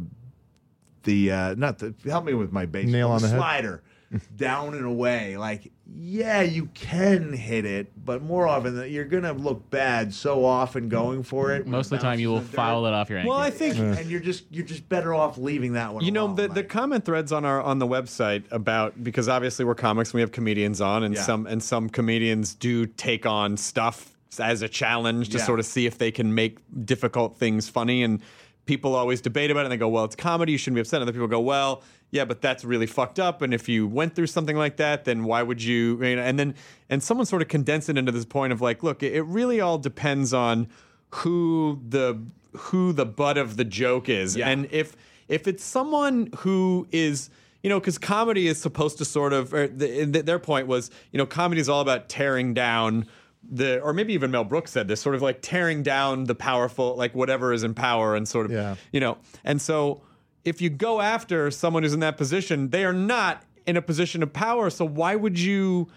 [1.04, 3.38] the uh, not the help me with my base Nail on the head?
[3.38, 3.84] slider
[4.36, 5.36] down and away.
[5.38, 10.44] Like yeah, you can hit it, but more often than you're gonna look bad so
[10.46, 11.68] often going for it.
[11.68, 12.88] Most of the time, you will bounces foul dirt.
[12.89, 13.32] it off your ankle.
[13.32, 16.04] Well, I think and you're just you're just better off leaving that one.
[16.04, 19.30] You know alone, the, the like- comment threads on our on the website about because
[19.30, 21.22] obviously we're comics and we have comedians on and Yeah.
[21.24, 25.44] some and some comedians do take on stuff as a challenge to Yeah.
[25.44, 28.20] sort of see if they can make difficult things funny and
[28.66, 31.02] people always debate about it and they go well it's comedy you shouldn't be upset
[31.04, 31.84] other people go well
[32.14, 35.24] yeah but that's really fucked up and if you went through something like that then
[35.26, 36.53] why would you, you know, and then
[36.89, 39.59] and someone sort of condensed it into this point of like look it, it really
[39.59, 40.68] all depends on
[41.09, 42.20] who the
[42.55, 44.49] who the butt of the joke is Yeah.
[44.49, 44.95] and if
[45.28, 47.30] if it's someone who is
[47.64, 50.91] you know because comedy is supposed to sort of or the, the, their point was
[51.11, 53.05] you know comedy is all about tearing down
[53.51, 56.95] the or maybe even mel brooks said this sort of like tearing down the powerful
[56.95, 58.76] like whatever is in power and sort of Yeah.
[58.91, 60.01] you know and so
[60.46, 64.22] if you go after someone who's in that position they are not in a position
[64.24, 65.88] of power so why would you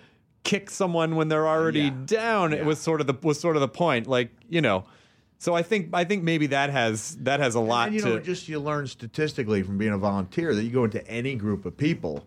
[0.45, 1.95] kick someone when they're already Yeah.
[2.07, 4.85] down it was sort of the was sort of the point like you know
[5.39, 8.09] so i think i think maybe that has that has a lot And you to
[8.09, 11.67] know, just you learn statistically from being a volunteer that you go into any group
[11.67, 12.25] of people,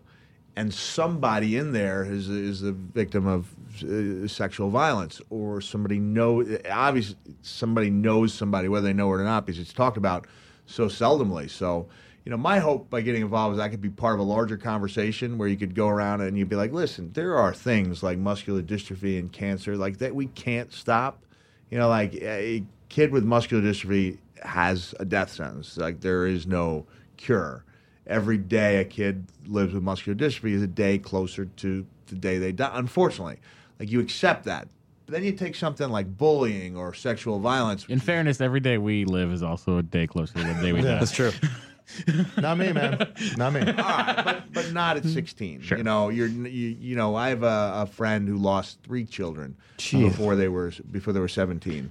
[0.56, 3.48] and somebody in there is is the victim of
[3.82, 9.24] uh, sexual violence, or somebody know obviously somebody knows somebody whether they know it or
[9.24, 10.26] not because it's talked about
[10.66, 11.48] so seldomly.
[11.48, 11.88] So.
[12.24, 14.58] You know, my hope by getting involved is I could be part of a larger
[14.58, 18.18] conversation where you could go around and you'd be like, listen, there are things like
[18.18, 21.24] muscular dystrophy and cancer like that we can't stop.
[21.70, 25.78] You know, like a kid with muscular dystrophy has a death sentence.
[25.78, 27.64] Like there is no cure.
[28.06, 32.38] Every day a kid lives with muscular dystrophy is a day closer to the day
[32.38, 32.70] they die.
[32.74, 33.38] Unfortunately,
[33.78, 34.68] like you accept that.
[35.06, 37.86] But then you take something like bullying or sexual violence.
[37.88, 40.82] In fairness, every day we live is also a day closer to the day we
[40.82, 40.98] die.
[40.98, 41.32] That's true
[42.40, 43.12] Not me, man.
[43.36, 43.60] Not me.
[43.60, 45.64] Right, but, but not at 16.
[45.68, 49.56] You know, you're you, you know, I have a, a friend who lost three children
[49.76, 51.90] before they were before they were 17.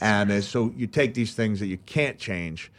[0.00, 2.70] and uh, so you take these things that you can't change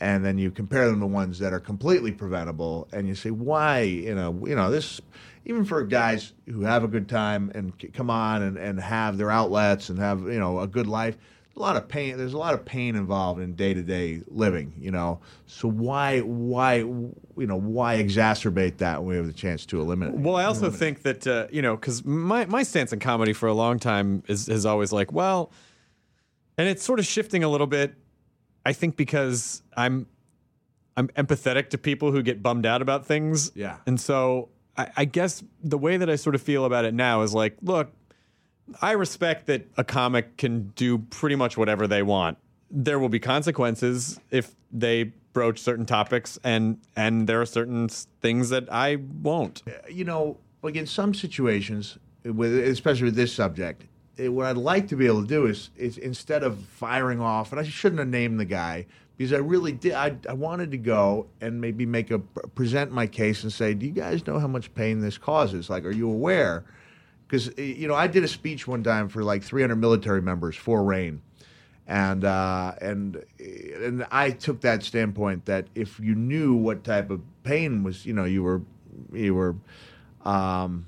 [0.00, 3.80] and then you compare them to ones that are completely preventable and you say why,
[3.80, 5.00] you know, you know, this
[5.46, 9.30] even for guys who have a good time and come on and, and have their
[9.30, 11.16] outlets and have, you know, a good life
[11.56, 15.20] a lot of pain there's a lot of pain involved in day-to-day living you know
[15.46, 16.76] so why why
[17.36, 20.20] you know why exacerbate that when we have the chance to eliminate it?
[20.20, 23.48] Well, I also think that uh, you know, because my my stance in comedy for
[23.48, 25.52] a long time is is always like, well,
[26.58, 27.94] and it's sort of shifting a little bit.
[28.66, 30.06] I think because I'm
[30.96, 33.52] I'm empathetic to people who get bummed out about things.
[33.54, 33.76] Yeah.
[33.86, 37.22] and so I, I guess the way that I sort of feel about it now
[37.22, 37.92] is like, look,
[38.80, 42.38] I respect that a comic can do pretty much whatever they want.
[42.70, 48.48] There will be consequences if they broach certain topics, and and there are certain things
[48.50, 49.62] that I won't.
[49.66, 53.84] Uh, you know like in some situations, with especially with this subject,
[54.16, 57.52] it, what I'd like to be able to do is is instead of firing off,
[57.52, 58.86] and I shouldn't have named the guy
[59.16, 59.92] because I really did.
[59.92, 63.86] I, I wanted to go and maybe make a present my case and say, do
[63.86, 65.68] you guys know how much pain this causes?
[65.68, 66.64] Like, are you aware?
[67.34, 70.84] Because you know, I did a speech one time for like 300 military members for
[70.84, 71.20] RAINN
[71.88, 77.22] and uh, and and I took that standpoint that if you knew what type of
[77.42, 78.62] pain was, you know, you were
[79.12, 79.56] you were
[80.24, 80.86] um,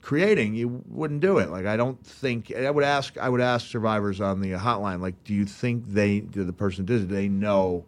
[0.00, 1.50] creating, you wouldn't do it.
[1.50, 5.22] Like I don't think I would ask I would ask survivors on the hotline, like,
[5.24, 7.08] do you think they do the person did it?
[7.10, 7.84] They know?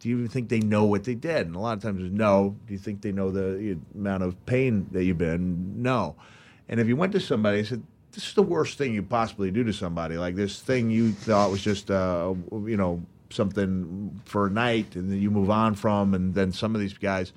[0.00, 1.46] Do you even think they know what they did?
[1.46, 2.56] And a lot of times, no.
[2.66, 5.82] Do you think they know the amount of pain that you've been?
[5.82, 6.16] No.
[6.68, 7.82] And if you went to somebody and said,
[8.12, 10.16] this is the worst thing you possibly do to somebody.
[10.16, 15.10] Like this thing you thought was just, uh, you know, something for a night, and
[15.10, 17.32] then you move on from, and then some of these guys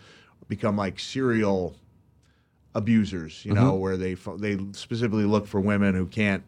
[0.48, 1.76] become like serial
[2.76, 3.44] abusers.
[3.44, 3.80] You know, Mhm.
[3.80, 6.44] where they they specifically look for women who can't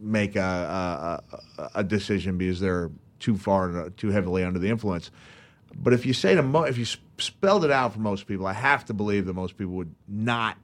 [0.00, 1.22] make a
[1.60, 5.10] a, a, a decision because they're too far too heavily under the influence.
[5.76, 6.86] But if you say to mo- if you
[7.18, 10.56] spelled it out for most people, I have to believe that most people would not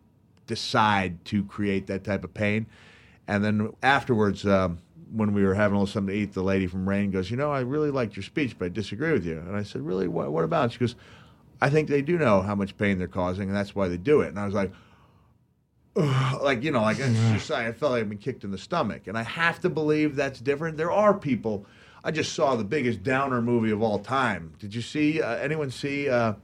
[0.47, 2.67] decide to create that type of pain.
[3.27, 4.79] And then afterwards, um,
[5.13, 7.37] when we were having a little something to eat, the lady from RAINN goes, "You
[7.37, 10.09] know, I really liked your speech, but I disagree with you." And I said, "Really?
[10.09, 10.97] What, what about?" She goes,
[11.61, 14.21] "I think they do know how much pain they're causing, and that's why they do
[14.21, 14.73] it." And I was like.
[15.97, 18.59] "Ugh," like you know, like it's just I felt like I'd been kicked in the
[18.59, 20.77] stomach, and I have to believe that's different.
[20.77, 21.67] There are people.
[22.03, 24.55] I just saw the biggest downer movie of all time.
[24.59, 25.23] Did you see?
[25.23, 26.09] Uh, anyone see?
[26.09, 26.35] Uh,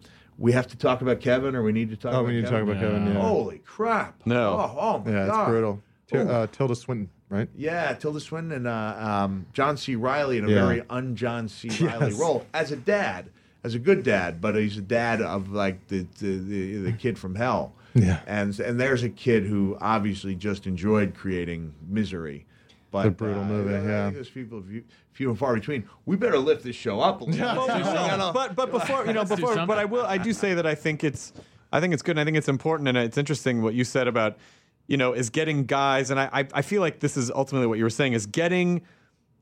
[0.40, 2.12] we have to talk about Kevin, or we need to talk.
[2.14, 2.66] Oh, about we need to Kevin?
[2.66, 3.20] talk about Kevin, yeah.
[3.20, 4.20] Holy crap!
[4.26, 4.54] No.
[4.54, 5.40] Oh, oh my yeah, god.
[5.42, 5.82] it's brutal.
[6.10, 7.48] T- uh, Tilda Swinton, right?
[7.54, 9.94] Yeah, Tilda Swinton and uh, um, John C.
[9.94, 10.64] Reilly in a Yeah.
[10.66, 11.68] very un-John C.
[11.68, 12.18] Reilly Yes.
[12.18, 13.30] role as a dad,
[13.62, 17.16] as a good dad, but he's a dad of like the the, the, the kid
[17.18, 17.74] from hell.
[17.94, 18.20] Yeah.
[18.26, 22.46] And and there's a kid who obviously just enjoyed creating misery.
[22.90, 24.04] But a brutal uh, movie, I yeah.
[24.04, 25.88] think There's people few, few and far between.
[26.06, 27.40] We better lift this show up a little.
[27.56, 27.76] Well, bit.
[27.76, 30.74] we but but before you know before but I will I do say that I
[30.74, 31.32] think it's
[31.72, 34.08] I think it's good and I think it's important and it's interesting what you said
[34.08, 34.36] about
[34.88, 37.78] you know is getting guys and I I, I feel like this is ultimately what
[37.78, 38.82] you were saying is getting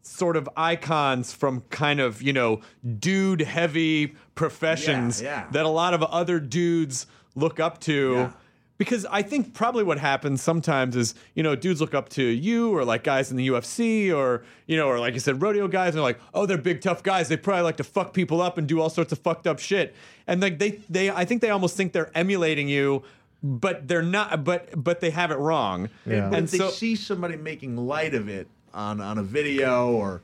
[0.03, 2.61] sort of icons from kind of you know
[2.99, 5.51] dude heavy professions Yeah, yeah.
[5.53, 8.33] that a lot of other dudes look up to Yeah.
[8.79, 12.75] Because I think probably what happens sometimes is, you know, dudes look up to you
[12.75, 15.95] or like guys in the UFC or, you know, or like you said, rodeo guys,
[15.95, 17.29] they're like, oh, they're big tough guys.
[17.29, 19.95] They probably like to fuck people up and do all sorts of fucked up shit.
[20.27, 23.03] And like they they I think they almost think they're emulating you,
[23.43, 25.89] but they're not but but they have it wrong.
[26.07, 26.29] Yeah.
[26.31, 30.23] But And if they see somebody making light of it on, on a video or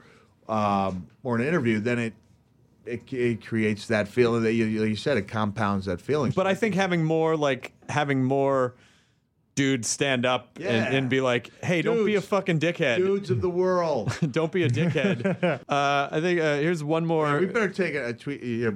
[0.48, 2.14] um, or an interview, then it,
[2.86, 6.32] it it creates that feeling that you, you said it compounds that feeling.
[6.36, 8.74] but I think having more like having more
[9.56, 10.70] dudes stand up Yeah.
[10.70, 12.96] and, and be like, hey, don't be a fucking dickhead.
[12.96, 15.24] dudes of the world, don't be a dickhead.
[15.68, 17.38] uh, I think uh, here's one more.
[17.38, 18.42] we better take a, a tweet.
[18.42, 18.70] Yeah,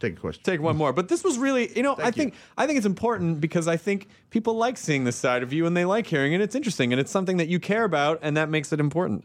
[0.00, 0.42] take a question.
[0.42, 0.94] take one more.
[0.94, 2.22] But this was really, you know, I Thank you.
[2.22, 5.66] think I think it's important because I think people like seeing this side of you
[5.66, 6.40] and they like hearing it.
[6.40, 9.24] It's interesting and it's something that you care about, and that makes it important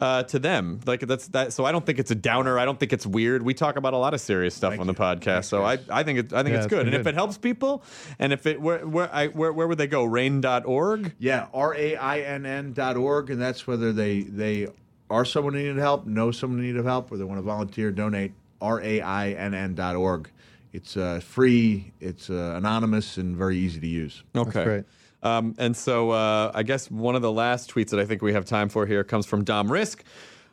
[0.00, 0.80] uh, to them.
[0.86, 1.52] Like that's that.
[1.52, 2.58] So I don't think it's a downer.
[2.58, 3.42] I don't think it's weird.
[3.42, 4.98] We talk about a lot of serious stuff Thank on the you.
[4.98, 5.24] podcast.
[5.24, 5.78] Thanks, so I.
[5.90, 6.86] I think it, I think Yeah, it's it's good.
[6.86, 7.82] been And if it helps people,
[8.18, 10.04] and if it where where I where, where would they go?
[10.04, 11.14] RAINN.org.
[11.18, 14.68] Yeah, R A I N N dot org, and that's whether they they
[15.10, 17.42] are someone who needed help, know someone in need of help, or they want to
[17.42, 18.32] volunteer, donate.
[18.60, 20.30] R A I N N dot org.
[20.72, 24.22] It's uh, free, it's uh, anonymous, and very easy to use.
[24.36, 24.84] Okay.
[25.22, 25.30] Great.
[25.30, 28.32] Um, and so uh, I guess one of the last tweets that I think we
[28.32, 30.04] have time for here comes from Dom Risk.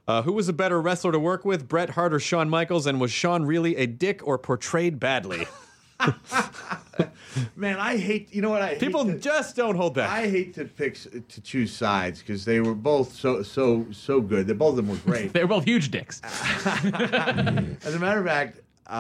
[0.08, 2.86] Uh, who was a better wrestler to work with, Bret Hart or Shawn Michaels?
[2.88, 5.46] And was Shawn really a dick or portrayed badly?
[7.56, 8.34] Man, I hate.
[8.34, 10.10] You know what I hate People to- just don't hold back.
[10.10, 14.48] I hate to pick to choose sides because they were both so so so good.
[14.48, 15.34] They both of them were great.
[15.34, 16.22] they were both huge dicks.
[16.24, 18.94] As a matter of fact, uh,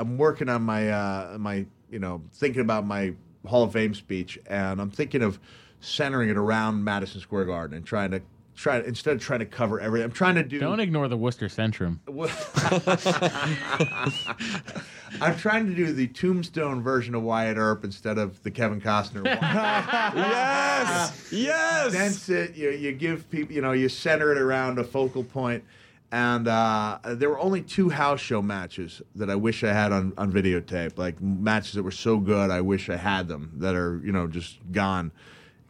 [0.00, 3.12] I'm working on my uh, my you know thinking about my
[3.46, 5.38] Hall of Fame speech, and I'm thinking of
[5.80, 8.22] centering it around Madison Square Garden and trying to
[8.54, 10.04] try instead of trying to cover everything.
[10.04, 10.58] I'm trying to do.
[10.58, 11.98] Don't ignore the Worcester Centrum.
[15.20, 19.24] I'm trying to do the Tombstone version of Wyatt Earp instead of the Kevin Costner.
[19.24, 19.26] one.
[19.26, 21.92] yes, yes.
[21.92, 22.56] dense it.
[22.56, 25.64] You, you give people, you know, you center it around a focal point.
[26.12, 30.12] And uh, there were only two house show matches that I wish I had on,
[30.18, 33.98] on videotape, like matches that were so good I wish I had them that are,
[34.04, 35.10] you know, just gone,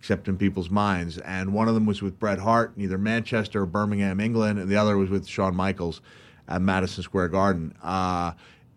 [0.00, 1.18] except in people's minds.
[1.18, 4.68] And one of them was with Bret Hart in either Manchester or Birmingham, England, and
[4.68, 6.00] the other was with Shawn Michaels
[6.48, 7.72] at Madison Square Garden.
[7.80, 8.32] Uh,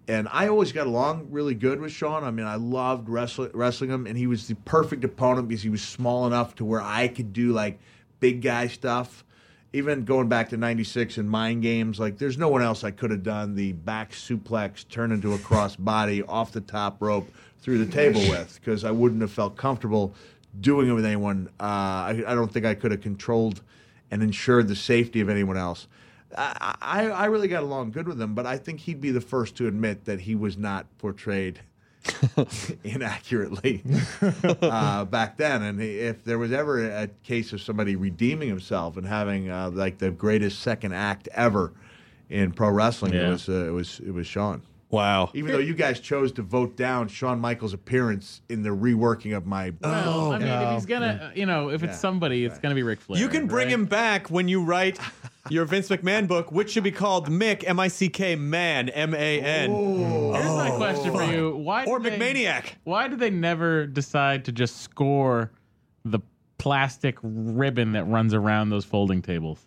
[0.08, 2.24] and I always got along really good with Shawn.
[2.24, 5.70] I mean, I loved wrestling, wrestling him, and he was the perfect opponent because he
[5.70, 7.80] was small enough to where I could do like
[8.20, 9.26] big guy stuff.
[9.76, 13.12] Even going back to '96 and mind games, like there's no one else I could
[13.12, 17.30] have done the back suplex, turn into a cross body off the top rope
[17.60, 20.14] through the table with because I wouldn't have felt comfortable
[20.62, 21.50] doing it with anyone.
[21.60, 23.62] Uh, I, I don't think I could have controlled
[24.12, 25.88] and ensured the safety of anyone else.
[26.38, 29.20] I, I, I really got along good with him, but I think he'd be the
[29.20, 31.60] first to admit that he was not portrayed
[32.84, 33.84] inaccurately
[34.62, 35.64] uh, back then.
[35.64, 39.98] And if there was ever a case of somebody redeeming himself and having uh, like
[39.98, 41.74] the greatest second act ever
[42.30, 44.62] in pro wrestling, it was uh, it was it was Shawn.
[44.92, 45.32] Wow.
[45.34, 49.46] Even though you guys chose to vote down Shawn Michaels' appearance in the reworking of
[49.46, 49.74] my.
[49.82, 51.98] Well, I mean, if he's gonna, uh, you know, if it's Yeah.
[51.98, 53.20] somebody, it's gonna be Ric Flair.
[53.20, 53.74] You can bring right?
[53.74, 55.00] him back when you write
[55.50, 59.14] your Vince McMahon book, which should be called Mick M I C K Man M
[59.16, 59.72] A N.
[59.72, 62.74] Here's my question for you: Why Or did they- McManiac.
[62.84, 65.52] Why did they never decide to just score
[66.06, 66.20] the
[66.60, 69.66] plastic ribbon that runs around those folding tables?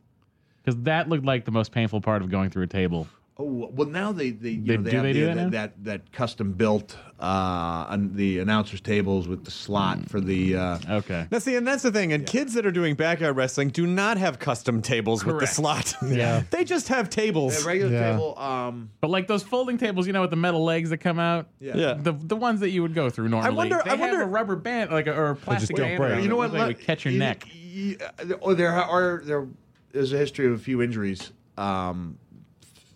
[0.65, 3.09] Because that looked like the most painful part of going through a table.
[3.41, 5.53] Oh well, now they they, you They- know, they have they the, do that that,
[5.53, 10.57] that that custom built uh, an- the announcers tables with the slot for the.
[10.57, 11.29] Uh, Okay.
[11.31, 12.13] Now, see, and that's the thing.
[12.13, 15.95] And kids that are doing backyard wrestling do not have custom tables with the slot.
[16.05, 16.43] Yeah.
[16.51, 17.63] they just have tables.
[17.63, 18.11] a regular Yeah.
[18.13, 18.37] table.
[18.39, 21.47] Um, But like those folding tables, you know, with the metal legs that come out.
[21.61, 21.77] yeah.
[21.77, 21.95] Yeah.
[21.95, 23.49] The, the ones that you would go through normally.
[23.49, 25.99] I wonder- They I have wonder- a rubber band, like a, or a plastic band.
[25.99, 26.23] break.
[26.25, 26.53] You know it what?
[26.53, 27.47] that let- would catch your you- neck.
[27.55, 27.99] you-
[28.43, 29.47] oh, there are there
[29.93, 32.19] is a history of a few injuries um,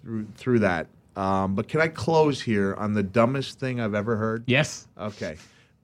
[0.02, 0.86] through through that.
[1.16, 4.44] Um, but can I close here on the dumbest thing I've ever heard?
[4.46, 4.88] Yes.
[4.98, 5.36] Okay.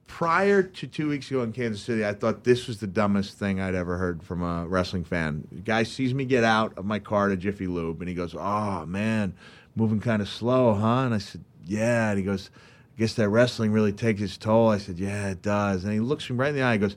[0.07, 3.61] Prior to two weeks ago in Kansas City, I thought this was the dumbest thing
[3.61, 5.47] I'd ever heard from a wrestling fan.
[5.53, 8.35] The guy sees me get out of my car to Jiffy Lube, and he goes,
[8.35, 9.35] "Oh man,
[9.77, 12.49] moving kind of slow, huh?" And I said, "Yeah." And he goes,
[12.97, 16.01] "I guess that wrestling really takes its toll." I said, "Yeah, it does." And he
[16.01, 16.73] looks me right in the eye.
[16.73, 16.97] and goes,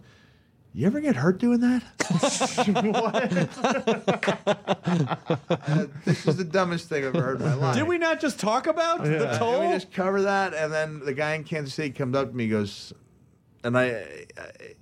[0.74, 1.84] "You ever get hurt doing that?"
[4.86, 7.76] Uh, this is the dumbest thing I've ever heard in my life.
[7.76, 9.60] Did we not just talk about the Uh, toll?
[9.60, 10.54] Can we just cover that?
[10.54, 12.94] And then the guy in Kansas City comes up to me, and goes,
[13.64, 14.26] and I,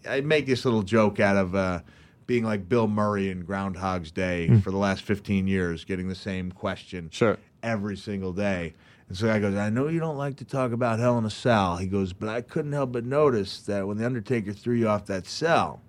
[0.07, 1.81] I, I make this little joke out of uh,
[2.27, 6.51] being like Bill Murray in Groundhog's Day for the last 15 years, getting the same
[6.51, 7.37] question Sure.
[7.63, 8.73] every single day.
[9.09, 11.31] And so guy goes, I know you don't like to talk about Hell in a
[11.31, 11.77] Cell.
[11.77, 15.07] He goes, but I couldn't help but notice that when the Undertaker threw you off
[15.07, 15.81] that cell,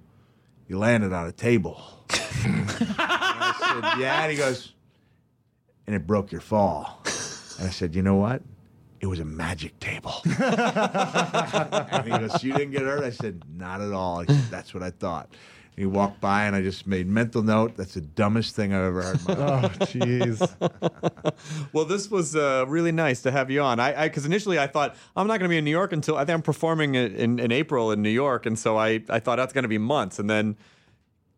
[0.67, 1.83] you landed on a table.
[2.43, 2.67] And
[2.99, 4.23] I said, yeah.
[4.23, 4.73] And he goes,
[5.87, 7.03] and it broke your fall.
[7.59, 8.41] And I said, you know what?
[9.01, 10.15] It was a magic table.
[10.25, 13.05] and he goes, you didn't get hurt?
[13.05, 14.21] I said, not at all.
[14.21, 15.29] I said, that's what I thought.
[15.81, 17.75] And he walked by, and I just made mental note.
[17.79, 19.77] That's the dumbest thing I've ever heard in my life.
[19.81, 21.33] Oh, jeez.
[21.73, 23.81] Well, this was uh, really nice to have you on.
[23.81, 26.25] I because initially I thought I'm not going to be in New York until I
[26.27, 29.37] think I'm performing in, in, in April in New York, and so I, I thought
[29.37, 30.57] that's going to be months, and then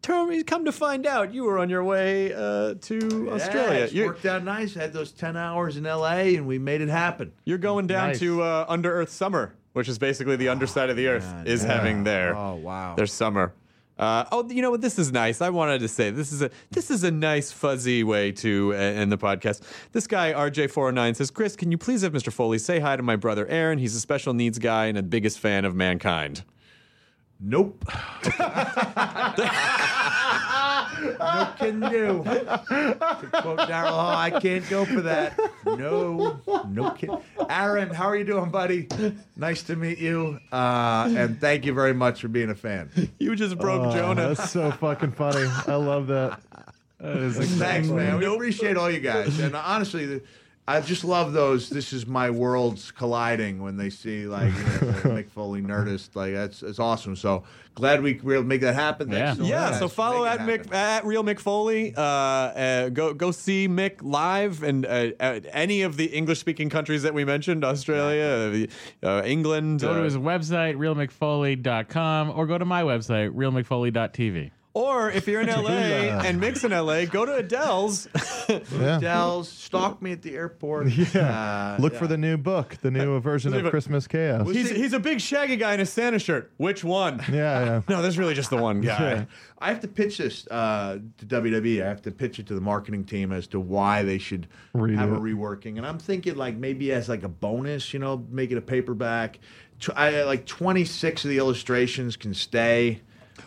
[0.00, 3.84] turn me come to find out you were on your way uh, to Yeah, Australia.
[3.84, 4.74] it's You're, worked out nice.
[4.74, 7.32] had those 10 hours in L.A., and we made it happen.
[7.44, 8.18] you're going down Nice.
[8.20, 11.62] to uh, Under Earth Summer, which is basically the underside of the Earth man, is
[11.62, 11.72] yeah.
[11.74, 12.96] having their Oh, wow.
[12.96, 13.52] their summer.
[14.02, 14.80] Uh, oh, you know what?
[14.80, 15.40] This is nice.
[15.40, 18.76] I wanted to say this is a this is a nice fuzzy way to uh,
[18.76, 19.62] end the podcast.
[19.92, 22.32] This guy RJ409 says, "Chris, can you please have Mr.
[22.32, 23.78] Foley say hi to my brother Aaron?
[23.78, 26.42] He's a special needs guy and the biggest fan of mankind."
[27.38, 27.84] Nope.
[31.18, 32.22] no can do.
[32.24, 35.38] To quote Daryl Hall, I can't go for that.
[35.64, 37.18] No, no can.
[37.48, 38.88] Aaron, how are you doing, buddy?
[39.36, 40.38] Nice to meet you.
[40.50, 42.90] Uh, and thank you very much for being a fan.
[43.18, 44.28] You just broke Oh, Jonah.
[44.34, 45.46] That's so fucking funny.
[45.66, 46.40] I love that.
[47.00, 47.96] That is Thanks, incredible.
[47.96, 48.18] man.
[48.18, 49.40] We appreciate all you guys.
[49.40, 50.22] And honestly, the,
[50.68, 51.68] I just love those.
[51.68, 56.14] This is my worlds colliding when they see like you know, the Mick Foley Nerdist.
[56.14, 57.16] Like that's it's awesome.
[57.16, 57.42] So
[57.74, 59.10] glad we were able to make that happen.
[59.10, 59.44] Thanks Yeah.
[59.44, 61.92] so Yeah, much so follow at making it Mick at Real Mick Foley.
[61.96, 66.70] Uh, uh, go go see Mick live and uh, uh, any of the English speaking
[66.70, 68.68] countries that we mentioned: Australia,
[69.02, 69.80] uh, uh, England.
[69.80, 74.52] Go to uh, his website, realmickfoley.com, or go to my website, realmcfoley.tv.
[74.74, 78.08] Or if you're in LA and Mick's in LA, go to Adele's.
[78.72, 78.98] Yeah.
[78.98, 80.88] Dells, stalk me at the airport.
[80.92, 81.74] Yeah.
[81.76, 81.98] Uh, Look yeah.
[81.98, 84.50] for the new book, the new version of Christmas Chaos.
[84.50, 86.52] he's, he's a big shaggy guy in a Santa shirt.
[86.58, 87.22] Which one?
[87.30, 87.82] Yeah, yeah.
[87.88, 89.12] No, there's really just the one guy.
[89.12, 89.24] Yeah.
[89.58, 91.82] I have to pitch this uh, to WWE.
[91.82, 94.96] I have to pitch it to the marketing team as to why they should Redo
[94.96, 95.78] have a reworking.
[95.78, 99.38] And I'm thinking like maybe as like a bonus, you know, make it a paperback.
[99.94, 103.00] I, like 26 of the illustrations can stay.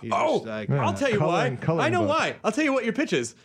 [0.06, 1.58] You Oh, just, like, I'll uh, tell you why.
[1.60, 2.10] coloring I know book.
[2.10, 2.36] why.
[2.44, 3.36] I'll tell you what your pitch is.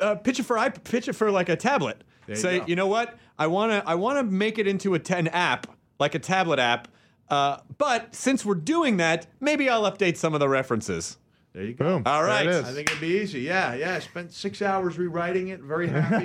[0.00, 2.04] uh, pitch it for iP- pitch it for like a tablet.
[2.26, 2.66] There Say, go.
[2.66, 3.18] you know what?
[3.38, 5.66] I want to I want to make it into a ten app,
[5.98, 6.88] like a tablet app.
[7.28, 11.16] Uh, but since we're doing that, maybe I'll update some of the references.
[11.52, 11.84] There you go.
[11.98, 12.02] Boom.
[12.06, 12.44] All right.
[12.44, 12.68] There it is.
[12.68, 13.40] I think it'd be easy.
[13.40, 13.94] Yeah, yeah.
[13.94, 15.60] I spent six hours rewriting it.
[15.60, 16.24] Very happy.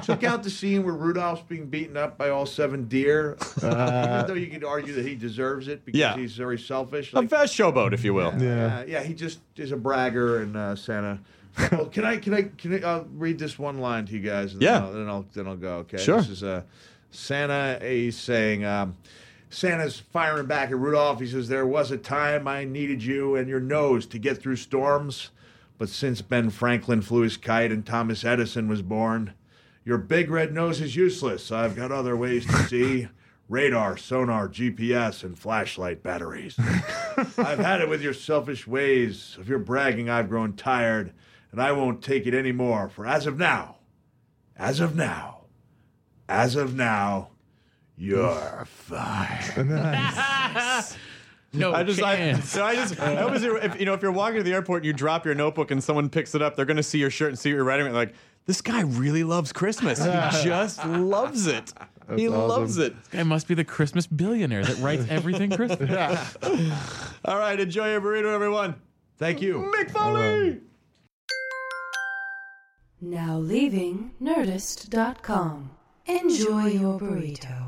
[0.06, 3.38] Took out the scene where Rudolph's being beaten up by all seven deer.
[3.56, 6.16] Even though you could argue that he deserves it because Yeah.
[6.16, 7.14] he's very selfish.
[7.14, 8.34] A fast showboat, if you will.
[8.38, 8.80] Yeah.
[8.80, 11.18] uh, yeah, he just is a bragger and uh, Santa.
[11.72, 14.52] Well, can I can I can I uh, read this one line to you guys?
[14.52, 14.80] And Yeah.
[14.80, 15.72] Then I'll, then I'll then I'll go.
[15.78, 15.96] Okay.
[15.96, 16.18] Sure.
[16.18, 16.62] This is uh,
[17.10, 17.78] Santa.
[17.82, 18.64] He's saying.
[18.66, 18.96] Um,
[19.50, 21.20] Santa's firing back at Rudolph.
[21.20, 24.56] He says, There was a time I needed you and your nose to get through
[24.56, 25.30] storms.
[25.78, 29.34] But since Ben Franklin flew his kite and Thomas Edison was born,
[29.84, 31.52] your big red nose is useless.
[31.52, 33.08] I've got other ways to see
[33.48, 36.56] radar, sonar, GPS, and flashlight batteries.
[37.38, 39.36] I've had it with your selfish ways.
[39.38, 41.12] Of your bragging, I've grown tired,
[41.52, 42.88] and I won't take it anymore.
[42.88, 43.76] For as of now,
[44.56, 45.44] as of now,
[46.28, 47.30] as of now,
[47.98, 49.68] you're fired.
[51.50, 52.50] No I just, I, chance.
[52.50, 54.86] so I just, I always, if, you know, if you're walking to the airport and
[54.86, 57.30] you drop your notebook and someone picks it up, they're going to see your shirt
[57.30, 57.90] and see what you're writing.
[57.94, 58.12] Like,
[58.44, 59.98] this guy really loves Christmas.
[59.98, 60.04] He
[60.44, 61.72] just loves it.
[62.16, 62.48] he awesome.
[62.48, 62.94] loves it.
[62.96, 66.36] This guy must be the Christmas billionaire that writes everything Christmas.
[67.24, 68.74] All right, enjoy your burrito, everyone.
[69.16, 69.72] Thank you.
[69.74, 70.60] Mick Foley.
[73.00, 75.70] Now leaving Nerdist.com.
[76.06, 77.67] Enjoy your burrito.